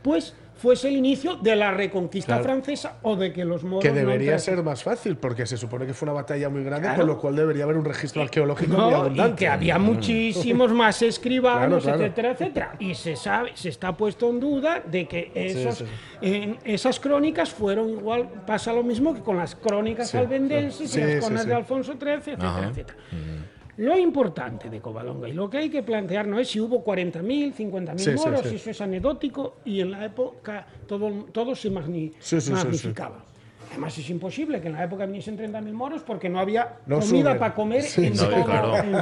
pues 0.02 0.34
fuese 0.58 0.88
el 0.88 0.96
inicio 0.96 1.36
de 1.36 1.56
la 1.56 1.70
reconquista 1.70 2.34
Claro. 2.34 2.44
francesa 2.44 2.98
o 3.02 3.16
de 3.16 3.32
que 3.32 3.44
los 3.44 3.64
moros 3.64 3.82
Que 3.82 3.92
debería 3.92 4.38
ser 4.38 4.62
más 4.62 4.82
fácil, 4.82 5.16
porque 5.16 5.46
se 5.46 5.56
supone 5.56 5.86
que 5.86 5.94
fue 5.94 6.06
una 6.06 6.14
batalla 6.14 6.48
muy 6.48 6.64
grande, 6.64 6.88
Claro. 6.88 6.98
con 6.98 7.06
lo 7.06 7.18
cual 7.18 7.36
debería 7.36 7.64
haber 7.64 7.76
un 7.76 7.84
registro 7.84 8.22
arqueológico 8.22 8.76
muy 8.76 9.20
y 9.20 9.32
que 9.32 9.48
había 9.48 9.78
muchísimos 9.78 10.72
más 10.72 11.00
escribanos, 11.02 11.84
Claro, 11.84 12.02
etcétera, 12.02 12.30
etcétera. 12.32 12.72
Y 12.80 12.94
se 12.94 13.16
sabe, 13.16 13.52
se 13.54 13.68
está 13.70 13.96
puesto 13.96 14.28
en 14.28 14.40
duda 14.40 14.82
de 14.84 15.06
que 15.06 15.30
esos, 15.34 15.78
sí. 15.78 15.84
en- 16.20 16.58
esas 16.64 16.98
crónicas 17.00 17.50
fueron 17.50 17.88
igual, 17.90 18.28
pasa 18.46 18.72
lo 18.72 18.82
mismo 18.82 19.14
que 19.14 19.20
con 19.20 19.36
las 19.36 19.54
crónicas 19.54 20.10
Sí, 20.10 20.16
albendenses 20.16 20.96
y 20.96 21.00
las 21.00 21.24
sí. 21.24 21.46
de 21.48 21.54
Alfonso 21.54 21.92
XIII, 21.92 22.12
etcétera, 22.14 22.48
Ajá. 22.50 22.68
etcétera. 22.70 22.98
Lo 23.78 23.96
importante 23.96 24.68
de 24.68 24.80
Covadonga 24.80 25.28
y 25.28 25.32
lo 25.32 25.48
que 25.48 25.58
hay 25.58 25.70
que 25.70 25.82
plantear 25.84 26.26
no 26.26 26.38
es 26.40 26.48
si 26.48 26.58
hubo 26.60 26.84
40.000, 26.84 27.54
50.000 27.54 27.98
Sí, 27.98 28.10
moros, 28.12 28.40
sí. 28.42 28.48
si 28.50 28.56
eso 28.56 28.70
es 28.70 28.80
anecdótico 28.80 29.58
y 29.64 29.80
en 29.80 29.92
la 29.92 30.04
época 30.04 30.66
todo, 30.86 31.26
todo 31.32 31.54
se 31.54 31.70
magnificaba. 31.70 33.24
Además 33.70 33.96
es 33.98 34.08
imposible 34.10 34.60
que 34.60 34.68
en 34.68 34.74
la 34.74 34.84
época 34.84 35.06
viniesen 35.06 35.36
30.000 35.38 35.72
moros 35.72 36.02
porque 36.02 36.28
no 36.28 36.40
había 36.40 36.76
No 36.86 37.00
comida 37.00 37.38
para 37.38 37.54
comer 37.54 37.82
Sí, 37.82 38.06
en, 38.06 38.16
sí. 38.16 38.24
todo, 38.24 38.36
No, 38.38 38.44
claro. 38.44 38.76
en. 38.78 38.92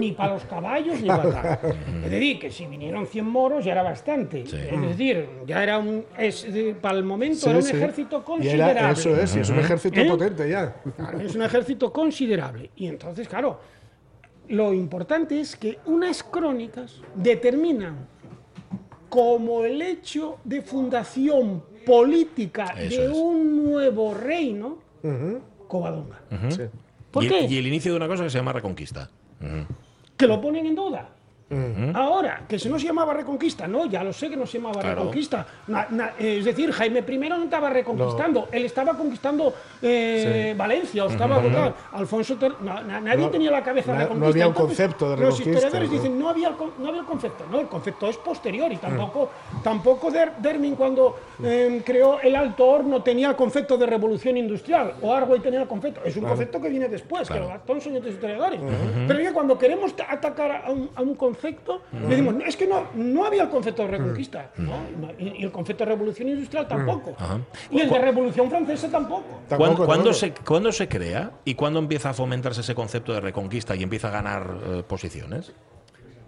Ni 0.00 0.12
para 0.12 0.34
los 0.34 0.44
caballos 0.44 1.00
ni 1.00 1.08
para 1.08 1.30
tal. 1.30 1.58
Es 2.04 2.10
decir, 2.10 2.38
que 2.38 2.50
si 2.50 2.66
vinieron 2.66 3.06
100 3.06 3.26
moros 3.26 3.64
ya 3.64 3.72
era 3.72 3.82
bastante. 3.82 4.42
Es 4.42 4.52
decir, 4.52 5.28
ya 5.46 5.62
era 5.62 5.78
un. 5.78 6.04
Es, 6.16 6.46
para 6.80 6.96
el 6.96 7.04
momento 7.04 7.36
Sí, 7.36 7.50
era 7.50 7.58
un 7.58 7.66
ejército 7.68 8.16
era- 8.16 8.24
considerable. 8.24 8.90
eso 8.92 9.16
es, 9.16 9.36
y 9.36 9.40
es 9.40 9.50
un 9.50 9.58
ejército 9.58 10.00
¿Eh? 10.00 10.08
potente 10.08 10.48
ya. 10.48 10.74
Claro, 10.96 11.20
es 11.20 11.34
un 11.34 11.42
ejército 11.42 11.92
considerable. 11.92 12.70
Y 12.76 12.86
entonces, 12.86 13.28
claro, 13.28 13.60
lo 14.48 14.72
importante 14.72 15.40
es 15.40 15.56
que 15.56 15.78
unas 15.86 16.22
crónicas 16.22 17.00
determinan 17.14 18.06
como 19.08 19.64
el 19.64 19.80
hecho 19.80 20.38
de 20.44 20.60
fundación 20.62 21.62
política 21.84 22.74
Eso 22.76 23.00
de 23.00 23.06
es. 23.06 23.12
un 23.12 23.64
nuevo 23.64 24.14
reino, 24.14 24.78
Covadonga. 25.68 26.20
Sí. 26.50 26.62
¿Por 27.10 27.24
y, 27.24 27.28
qué? 27.28 27.40
y 27.46 27.58
el 27.58 27.66
inicio 27.66 27.92
de 27.92 27.96
una 27.96 28.08
cosa 28.08 28.24
que 28.24 28.30
se 28.30 28.38
llama 28.38 28.52
Reconquista. 28.52 29.10
que 30.16 30.26
lo 30.26 30.40
ponen 30.40 30.66
en 30.66 30.74
duda. 30.74 31.08
Ahora, 31.94 32.42
que 32.46 32.58
si 32.58 32.68
no 32.68 32.78
se 32.78 32.86
llamaba 32.86 33.14
Reconquista, 33.14 33.66
no, 33.66 33.86
ya 33.86 34.04
lo 34.04 34.12
sé 34.12 34.28
que 34.28 34.36
no 34.36 34.46
se 34.46 34.58
llamaba 34.58 34.80
Claro. 34.80 34.96
Reconquista. 34.96 35.46
Na- 35.68 35.86
na- 35.90 36.12
es 36.18 36.44
decir, 36.44 36.70
Jaime 36.72 37.02
I 37.08 37.18
no 37.28 37.42
estaba 37.44 37.70
reconquistando, 37.70 38.48
él 38.52 38.64
estaba 38.66 38.94
conquistando 38.94 39.54
eh, 39.80 40.54
Valencia, 40.56 41.04
o 41.04 41.08
estaba 41.08 41.40
claro, 41.40 41.74
Alfonso 41.92 42.36
III, 42.40 42.48
no, 42.60 42.82
na- 42.82 43.00
nadie 43.00 43.24
No, 43.24 43.30
tenía 43.30 43.50
la 43.50 43.62
cabeza 43.62 43.92
no- 43.92 43.98
de 43.98 44.04
no 44.04 44.08
reconquista. 44.10 44.30
había 44.30 44.48
un 44.48 44.54
concepto 44.54 45.04
de 45.04 45.10
Los 45.16 45.20
reconquista, 45.38 45.50
historiadores 45.50 45.88
¿no? 45.90 45.94
dicen, 45.96 46.18
no 46.18 46.28
había, 46.28 46.50
no 46.78 46.88
había 46.88 47.00
el 47.00 47.06
concepto, 47.06 47.44
no, 47.50 47.60
el 47.60 47.68
concepto 47.68 48.08
es 48.08 48.16
posterior 48.18 48.70
y 48.72 48.76
Mm. 48.76 48.80
tampoco, 48.80 49.30
tampoco 49.62 50.10
Der- 50.10 50.32
Dermin 50.38 50.74
cuando 50.76 51.16
eh, 51.42 51.82
creó 51.84 52.20
el 52.20 52.34
Alto 52.36 52.66
Horno 52.66 53.02
tenía 53.02 53.30
el 53.30 53.36
concepto 53.36 53.78
de 53.78 53.86
revolución 53.86 54.36
industrial, 54.36 54.94
o 55.00 55.14
Argüey 55.14 55.40
tenía 55.40 55.62
el 55.62 55.68
concepto, 55.68 56.00
es 56.04 56.16
un 56.16 56.24
concepto 56.24 56.60
que 56.60 56.68
viene 56.68 56.88
después, 56.88 57.28
que 57.28 57.38
lo 57.38 57.46
adaptaron 57.46 57.80
son 57.80 57.96
otros 57.96 58.12
historiadores. 58.12 58.60
Pero 59.06 59.20
ya 59.20 59.32
cuando 59.32 59.56
queremos 59.56 59.94
ta- 59.96 60.08
atacar 60.10 60.62
a 60.66 60.70
un, 60.70 60.90
a 60.94 61.00
un 61.02 61.14
concepto, 61.14 61.37
decimos, 62.08 62.34
es 62.46 62.56
que 62.56 62.66
no, 62.66 62.88
no 62.94 63.24
había 63.24 63.44
el 63.44 63.48
concepto 63.48 63.82
de 63.82 63.88
reconquista, 63.88 64.50
¿no? 64.56 64.74
y, 65.18 65.40
y 65.40 65.44
el 65.44 65.50
concepto 65.52 65.84
de 65.84 65.90
revolución 65.90 66.28
industrial 66.28 66.66
tampoco, 66.68 67.16
y 67.70 67.80
el 67.80 67.88
de 67.88 67.98
revolución 67.98 68.50
francesa 68.50 68.90
tampoco. 68.90 69.40
¿Cuándo, 69.48 69.66
Tampoco, 69.66 69.86
cuándo 69.86 70.12
se, 70.12 70.32
cuándo 70.32 70.72
se 70.72 70.88
crea 70.88 71.32
y 71.44 71.54
cuándo 71.54 71.78
empieza 71.78 72.10
a 72.10 72.14
fomentarse 72.14 72.60
ese 72.60 72.74
concepto 72.74 73.12
de 73.12 73.20
reconquista 73.20 73.74
y 73.76 73.82
empieza 73.82 74.08
a 74.08 74.12
ganar 74.12 74.56
eh, 74.64 74.82
posiciones? 74.86 75.52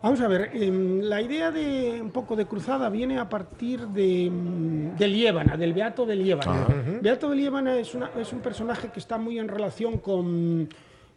Vamos 0.02 0.18
a 0.22 0.28
ver, 0.28 0.50
em, 0.54 1.00
la 1.02 1.20
idea 1.20 1.50
de 1.50 2.00
un 2.00 2.10
poco 2.10 2.34
de 2.34 2.46
cruzada 2.46 2.88
viene 2.88 3.18
a 3.18 3.28
partir 3.28 3.86
de, 3.88 4.30
mm, 4.30 4.96
de 4.96 5.06
Liébana, 5.08 5.58
del 5.58 5.74
Beato 5.74 6.06
de 6.06 6.16
Liébana. 6.16 6.66
Beato 7.02 7.28
de 7.28 7.36
Liébana 7.36 7.76
es, 7.78 7.94
una- 7.94 8.10
es 8.18 8.32
un 8.32 8.40
personaje 8.40 8.88
que 8.88 8.98
está 8.98 9.18
muy 9.18 9.38
en 9.38 9.46
relación 9.48 9.98
con, 9.98 10.70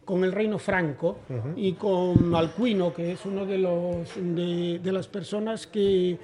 con 0.04 0.22
el 0.24 0.32
reino 0.32 0.58
franco 0.58 1.18
y 1.56 1.72
con 1.72 2.34
Alcuino, 2.34 2.92
que 2.92 3.12
es 3.12 3.24
uno 3.24 3.44
de, 3.46 3.58
los, 3.58 4.08
de, 4.16 4.78
de 4.82 4.92
las 4.92 5.06
personas 5.08 5.66
que, 5.66 6.18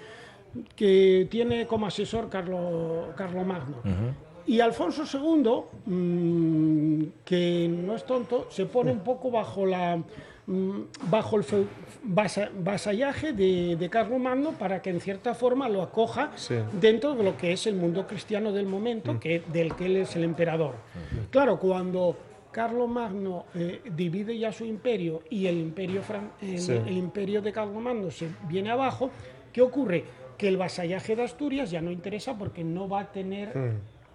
que 0.77 1.27
tiene 1.31 1.67
como 1.67 1.87
asesor 1.87 2.29
Carlo, 2.29 3.09
Carlo 3.17 3.45
Magno. 3.45 3.77
Y 4.47 4.61
Alfonso 4.61 5.05
II, 5.05 5.93
mm, 5.95 7.05
que 7.25 7.69
no 7.69 7.95
es 7.95 8.05
tonto, 8.05 8.47
se 8.51 8.67
pone 8.67 8.91
un 8.91 9.01
poco 9.01 9.31
bajo 9.31 9.65
la 9.67 9.97
mm, 10.47 10.81
bajo 11.09 11.37
el 11.37 11.45
vasa- 12.03 12.51
vasallaje 12.59 13.33
de, 13.33 13.77
de 13.77 13.89
Carlomagno 13.91 14.53
para 14.53 14.83
que 14.83 14.91
en 14.91 15.01
cierta 15.01 15.35
forma 15.35 15.69
lo 15.69 15.83
acoja 15.83 16.33
Sí. 16.35 16.57
dentro 16.81 17.15
de 17.15 17.23
lo 17.23 17.37
que 17.37 17.53
es 17.53 17.67
el 17.67 17.77
mundo 17.77 18.07
cristiano 18.09 18.51
del 18.51 18.67
momento, 18.67 19.21
que, 19.21 19.43
del 19.53 19.75
que 19.77 19.87
él 19.87 19.97
es 19.99 20.17
el 20.17 20.25
emperador. 20.25 20.75
Claro, 21.31 21.59
cuando 21.61 22.17
Carlomagno 22.53 23.47
eh, 23.55 23.81
divide 23.95 24.37
ya 24.39 24.53
su 24.53 24.65
imperio 24.65 25.23
y 25.31 25.47
el 25.47 25.59
imperio, 25.59 26.03
fran- 26.03 26.31
el, 26.43 26.59
Sí. 26.59 26.73
el 26.73 26.97
imperio 26.97 27.41
de 27.43 27.53
Carlomagno 27.53 28.11
se 28.11 28.29
viene 28.49 28.71
abajo, 28.71 29.11
¿qué 29.53 29.63
ocurre? 29.63 30.05
Que 30.37 30.49
el 30.49 30.57
vasallaje 30.57 31.15
de 31.17 31.23
Asturias 31.23 31.71
ya 31.71 31.81
no 31.81 31.91
interesa 31.91 32.37
porque 32.37 32.65
no 32.65 32.89
va 32.89 33.01
a 33.01 33.13
tener 33.13 33.53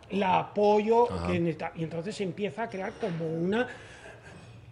el 0.09 0.23
apoyo 0.23 1.07
que 1.27 1.39
necesita. 1.39 1.71
Y 1.75 1.83
entonces 1.83 2.15
se 2.15 2.23
empieza 2.23 2.63
a 2.63 2.69
crear 2.69 2.93
como 2.99 3.27
una 3.27 3.67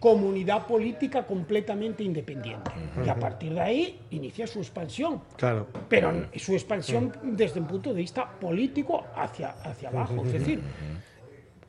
comunidad 0.00 0.66
política 0.66 1.24
completamente 1.26 2.02
independiente. 2.02 2.70
Y 3.04 3.08
a 3.08 3.14
partir 3.14 3.54
de 3.54 3.60
ahí 3.60 4.00
inicia 4.10 4.46
su 4.46 4.58
expansión. 4.58 5.22
Claro. 5.36 5.66
Pero 5.88 6.26
su 6.36 6.52
expansión 6.52 7.12
desde 7.22 7.60
un 7.60 7.66
punto 7.66 7.90
de 7.94 8.00
vista 8.00 8.28
político 8.30 9.04
hacia, 9.16 9.50
hacia 9.62 9.88
abajo. 9.88 10.22
Es 10.26 10.32
decir, 10.32 10.60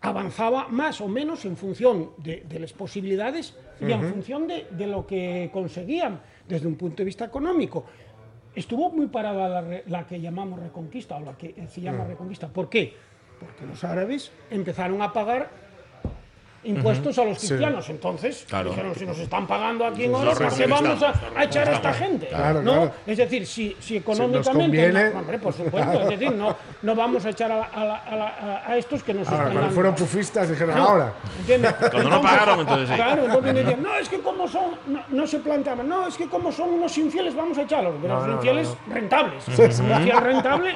avanzaba 0.05 0.67
más 0.69 1.01
o 1.01 1.07
menos 1.07 1.45
en 1.45 1.57
función 1.57 2.11
de, 2.17 2.45
de 2.47 2.59
las 2.59 2.73
posibilidades 2.73 3.55
y 3.81 3.91
en 3.91 4.01
función 4.09 4.47
de, 4.47 4.67
de 4.71 4.87
lo 4.87 5.05
que 5.05 5.49
conseguían 5.51 6.21
desde 6.47 6.67
un 6.67 6.75
punto 6.75 6.97
de 6.97 7.05
vista 7.05 7.25
económico. 7.25 7.85
Estuvo 8.55 8.89
muy 8.89 9.07
parada 9.07 9.61
la, 9.87 10.07
que 10.07 10.21
llamamos 10.21 10.59
reconquista 10.59 11.17
o 11.17 11.19
la 11.19 11.37
que 11.37 11.67
se 11.67 11.81
llama 11.81 12.05
reconquista. 12.05 12.47
¿Por 12.47 12.69
qué? 12.69 12.93
Porque 13.39 13.65
los 13.65 13.83
árabes 13.83 14.31
empezaron 14.49 15.01
a 15.01 15.11
pagar 15.11 15.49
impuestos 16.65 17.17
a 17.19 17.23
los 17.23 17.37
cristianos. 17.37 17.89
Entonces, 17.89 18.45
Claro. 18.49 18.69
dijeron, 18.71 18.95
si 18.95 19.05
nos 19.05 19.17
están 19.19 19.47
pagando 19.47 19.85
aquí 19.85 20.05
en 20.05 20.15
ora, 20.15 20.33
¿por 20.33 20.53
qué 20.55 20.65
vamos 20.67 21.01
a, 21.03 21.13
a 21.35 21.43
echar 21.43 21.69
a 21.69 21.73
esta 21.73 21.93
gente? 21.93 22.27
Claro, 22.27 22.61
¿no? 22.61 22.71
claro. 22.73 22.91
Es 23.05 23.17
decir, 23.17 23.45
si, 23.47 23.75
si 23.79 23.97
económicamente... 23.97 24.51
conviene. 24.51 25.09
no, 25.11 25.19
hombre, 25.19 25.39
por 25.39 25.53
supuesto. 25.53 26.01
Es 26.01 26.09
decir, 26.09 26.31
no, 26.33 26.55
no 26.81 26.95
vamos 26.95 27.25
a 27.25 27.29
echar 27.29 27.51
a, 27.51 27.57
la- 27.57 27.95
a 27.95 28.15
la- 28.15 28.63
a 28.67 28.77
estos 28.77 29.03
que 29.03 29.13
nos 29.13 29.27
Ahora, 29.27 29.43
están 29.43 29.53
cuando 29.53 29.73
fueron 29.73 29.95
pufistas, 29.95 30.49
dijeron, 30.49 30.75
No, 30.75 30.83
ahora. 30.89 31.13
¿entiendes? 31.39 31.73
Cuando 31.91 32.09
no 32.09 32.21
pagaron, 32.21 32.59
entonces 32.61 32.89
sí. 32.89 32.95
Claro, 32.95 33.25
entonces 33.25 33.53
decían, 33.55 33.83
no, 33.83 33.95
es 33.95 34.09
que 34.09 34.19
como 34.19 34.47
son, 34.47 34.71
no, 34.87 35.01
no 35.09 35.27
se 35.27 35.39
planteaban, 35.39 35.87
no, 35.87 36.07
es 36.07 36.15
que 36.17 36.27
como 36.27 36.51
son 36.51 36.69
unos 36.71 36.97
infieles, 36.97 37.35
vamos 37.35 37.57
a 37.57 37.61
echarlos. 37.61 37.93
Pero 38.01 38.15
los 38.25 38.35
infieles 38.35 38.75
rentables. 38.89 39.43
Si 39.43 39.61
hacían 39.61 40.23
rentable, 40.23 40.73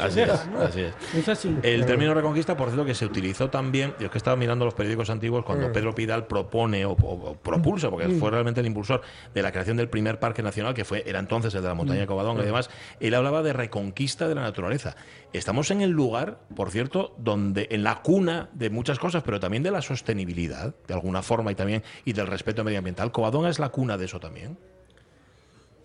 Así 0.00 0.20
es, 0.20 0.30
así 0.30 0.80
es. 0.82 0.94
Es 1.14 1.28
así. 1.28 1.56
El 1.62 1.86
término 1.86 2.12
reconquista, 2.14 2.56
por 2.56 2.68
cierto, 2.68 2.84
que 2.84 2.94
se 2.94 3.06
utilizó 3.06 3.48
también, 3.50 3.94
yo 3.98 4.06
es 4.06 4.10
que 4.12 4.18
estaba 4.18 4.36
mirando 4.36 4.64
los 4.64 4.74
periódicos 4.74 5.10
antiguos 5.10 5.44
cuando 5.44 5.66
Pedro 5.72 5.94
Pidal 5.94 6.26
propone 6.26 6.84
o, 6.84 6.92
o- 6.92 7.30
o 7.30 7.34
propulsa, 7.36 7.90
porque 7.90 8.08
fue 8.08 8.30
realmente 8.30 8.60
el 8.60 8.66
impulsor 8.66 9.02
de 9.34 9.42
la 9.42 9.52
creación 9.52 9.76
del 9.76 9.88
primer 9.88 10.18
parque 10.18 10.42
nacional, 10.42 10.74
que 10.74 10.84
fue 10.84 11.02
era 11.06 11.18
entonces 11.18 11.54
el 11.54 11.62
de 11.62 11.68
la 11.68 11.74
montaña 11.74 12.00
de 12.00 12.06
Covadonga 12.06 12.42
y 12.42 12.46
demás, 12.46 12.70
él 13.00 13.14
hablaba 13.14 13.42
de 13.42 13.52
reconquista 13.52 14.28
de 14.28 14.34
la 14.34 14.42
naturaleza. 14.42 14.96
Estamos 15.32 15.70
en 15.70 15.80
el 15.80 15.90
lugar, 15.90 16.38
por 16.54 16.70
cierto, 16.70 17.14
donde 17.18 17.68
en 17.70 17.82
la 17.82 18.02
cuna 18.02 18.48
de 18.52 18.70
muchas 18.70 18.98
cosas, 18.98 19.22
pero 19.22 19.40
también 19.40 19.62
de 19.62 19.70
la 19.70 19.82
sostenibilidad, 19.82 20.74
de 20.86 20.94
alguna 20.94 21.22
forma, 21.22 21.52
y 21.52 21.54
también 21.54 21.82
y 22.04 22.12
del 22.12 22.26
respeto 22.26 22.64
medioambiental. 22.64 23.12
Covadonga 23.12 23.48
es 23.50 23.58
la 23.58 23.68
cuna 23.70 23.96
de 23.98 24.04
eso 24.06 24.20
también. 24.20 24.56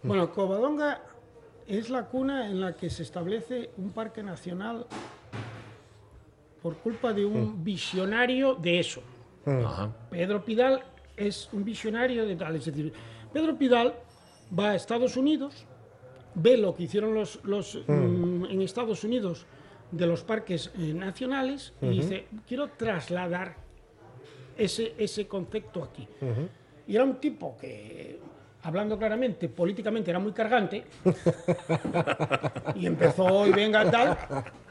Bueno, 0.03 0.31
Covadonga 0.31 1.01
es 1.67 1.89
la 1.89 2.05
cuna 2.05 2.47
en 2.47 2.59
la 2.59 2.75
que 2.75 2.89
se 2.89 3.03
establece 3.03 3.71
un 3.77 3.91
parque 3.91 4.23
nacional 4.23 4.85
por 6.61 6.77
culpa 6.77 7.13
de 7.13 7.25
un 7.25 7.63
visionario 7.63 8.55
de 8.55 8.79
eso. 8.79 9.01
Ajá. 9.45 9.91
Pedro 10.09 10.43
Pidal 10.45 10.83
es 11.17 11.49
un 11.51 11.63
visionario 11.63 12.25
de 12.25 12.35
tal. 12.35 12.55
Es 12.55 12.65
decir, 12.65 12.93
Pedro 13.33 13.57
Pidal 13.57 13.95
va 14.57 14.71
a 14.71 14.75
Estados 14.75 15.17
Unidos, 15.17 15.65
ve 16.35 16.57
lo 16.57 16.75
que 16.75 16.83
hicieron 16.83 17.13
los, 17.13 17.39
los 17.43 17.79
mm, 17.87 18.45
en 18.45 18.61
Estados 18.61 19.03
Unidos 19.03 19.45
de 19.91 20.07
los 20.07 20.23
parques 20.23 20.71
eh, 20.77 20.93
nacionales 20.93 21.73
y 21.81 21.89
dice, 21.89 22.27
quiero 22.47 22.69
trasladar 22.69 23.55
ese, 24.57 24.93
ese 24.97 25.27
concepto 25.27 25.83
aquí. 25.83 26.07
Y 26.87 26.95
era 26.95 27.03
un 27.03 27.19
tipo 27.19 27.57
que, 27.57 28.19
hablando 28.63 28.97
claramente, 28.97 29.49
políticamente 29.49 30.11
era 30.11 30.19
muy 30.19 30.31
cargante. 30.33 30.83
y 32.75 32.85
empezó 32.85 33.47
y 33.47 33.51
venga 33.51 33.89
tal. 33.89 34.17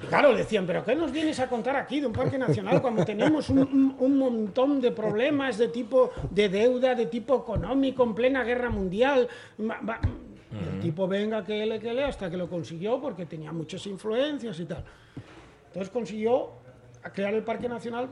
Y 0.03 0.07
claro, 0.07 0.34
decían, 0.34 0.66
pero 0.66 0.84
¿qué 0.84 0.95
nos 0.95 1.11
vienes 1.12 1.38
a 1.41 1.49
contar 1.49 1.76
aquí 1.76 2.01
de 2.01 2.07
un 2.07 2.12
parque 2.12 2.38
nacional 2.38 2.80
cuando 2.80 3.05
tenemos 3.05 3.49
un, 3.51 3.59
un- 3.59 3.97
un 3.99 4.18
montón 4.18 4.80
de 4.80 4.91
problemas 4.93 5.59
de 5.59 5.68
tipo 5.68 6.11
de 6.30 6.49
deuda, 6.49 6.95
de 6.95 7.07
tipo 7.07 7.36
económico, 7.36 8.03
en 8.05 8.14
plena 8.14 8.45
guerra 8.45 8.70
mundial? 8.70 9.28
El 9.59 10.80
tipo 10.80 11.07
venga 11.07 11.45
que 11.45 11.64
le, 11.66 11.78
que 11.78 11.93
le, 11.93 12.05
hasta 12.05 12.28
que 12.30 12.36
lo 12.36 12.49
consiguió 12.49 13.01
porque 13.01 13.26
tenía 13.26 13.53
muchas 13.53 13.86
influencias 13.86 14.59
y 14.59 14.64
tal. 14.64 14.84
Entonces 15.68 15.91
consiguió 15.91 16.51
crear 17.14 17.34
el 17.34 17.45
Parque 17.45 17.68
Nacional 17.68 18.09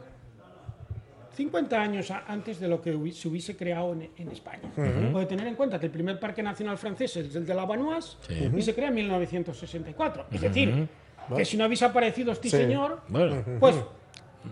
50 1.39 1.81
años 1.81 2.11
antes 2.27 2.59
de 2.59 2.67
lo 2.67 2.83
que 2.83 2.91
se 3.13 3.29
hubiese 3.29 3.57
creado 3.57 3.93
en, 3.93 4.11
en 4.17 4.29
España. 4.31 4.69
Puede 5.13 5.27
tener 5.27 5.47
en 5.47 5.55
cuenta 5.55 5.79
que 5.79 5.87
el 5.87 5.93
primer 5.93 6.19
parque 6.19 6.43
nacional 6.43 6.77
francés 6.77 7.17
es 7.17 7.33
el 7.37 7.47
de 7.47 7.55
la 7.55 7.65
Vanoise 7.65 8.17
y 8.57 8.61
se 8.61 8.75
crea 8.75 8.89
en 8.89 8.95
1964. 8.97 10.27
Es 10.33 10.41
decir, 10.41 10.89
que 11.37 11.45
si 11.45 11.57
no 11.57 11.67
hubiese 11.67 11.85
aparecido 11.85 12.33
este 12.33 12.51
Sí. 12.51 12.57
señor, 12.57 13.03
Bueno, 13.09 13.37
pues 13.61 13.77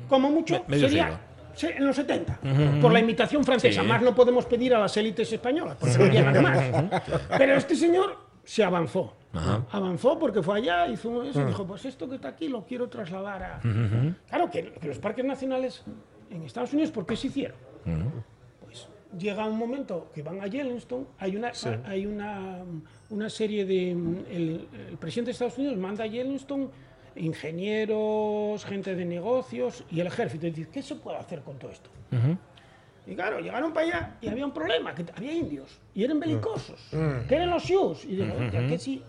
como 0.09 0.31
mucho 0.31 0.65
Me- 0.69 0.79
sería 0.79 1.21
en 1.61 1.87
los 1.87 1.97
70, 1.97 2.39
por 2.81 2.93
la 2.93 3.01
imitación 3.01 3.43
francesa. 3.43 3.81
Sí. 3.83 3.87
Más 3.89 4.01
no 4.03 4.15
podemos 4.15 4.47
pedir 4.47 4.73
a 4.73 4.79
las 4.79 4.97
élites 4.97 5.33
españolas, 5.33 5.77
porque 5.81 5.99
no 5.99 6.05
llegan 6.07 6.41
más. 6.41 7.03
Pero 7.37 7.55
este 7.55 7.75
señor 7.75 8.17
se 8.45 8.63
avanzó. 8.63 9.13
Avanzó 9.73 10.19
porque 10.21 10.41
fue 10.41 10.59
allá, 10.59 10.87
hizo 10.87 11.25
eso 11.25 11.43
y 11.43 11.45
dijo, 11.47 11.67
pues 11.67 11.85
esto 11.85 12.09
que 12.09 12.15
está 12.15 12.29
aquí 12.29 12.47
lo 12.49 12.65
quiero 12.65 12.89
trasladar 12.89 13.43
a... 13.43 13.61
Claro, 14.29 14.49
que, 14.53 14.71
que 14.81 14.87
los 14.87 14.99
parques 14.99 15.25
nacionales 15.25 15.83
en 16.31 16.43
Estados 16.43 16.73
Unidos, 16.73 16.91
¿por 16.93 17.07
qué 17.07 17.17
se 17.17 17.29
hicieron? 17.29 17.57
Pues 18.65 18.89
llega 19.19 19.47
un 19.47 19.57
momento 19.59 20.11
que 20.15 20.23
van 20.23 20.41
a 20.41 20.47
Yellowstone, 20.47 21.07
hay 21.19 21.37
una, 21.37 21.53
hay 21.87 22.07
una, 22.07 22.59
una 23.11 23.31
serie 23.31 23.65
de... 23.65 23.91
El, 23.93 24.69
el 24.91 24.99
presidente 24.99 25.29
de 25.29 25.33
Estados 25.33 25.57
Unidos 25.59 25.77
manda 25.77 26.05
a 26.05 26.07
Yellowstone 26.07 26.69
ingenieros, 27.51 28.65
gente 28.65 28.95
de 28.95 29.05
negocios 29.05 29.85
y 29.91 30.01
el 30.01 30.07
ejército. 30.09 30.47
Y 30.47 30.51
dice, 30.51 30.71
¿qué 30.71 30.83
se 30.83 30.97
puede 30.97 31.17
hacer 31.19 31.41
con 31.43 31.59
todo 31.59 31.71
esto? 31.71 31.91
Y 33.07 33.15
claro, 33.15 33.39
llegaron 33.41 33.73
para 33.73 33.87
allá 33.87 34.17
y 34.21 34.29
había 34.29 34.45
un 34.45 34.53
problema, 34.53 34.95
que 34.95 35.05
había 35.15 35.33
indios 35.33 35.79
y 35.95 36.03
eran 36.05 36.19
belicosos, 36.19 36.89
que 37.29 37.37
eran 37.37 37.51
los 37.51 37.63
Sioux. 37.63 38.05
Y 38.05 38.17
digo, 38.17 38.35
"Oye, 38.37 38.67
que 38.69 38.79
si 38.79 39.03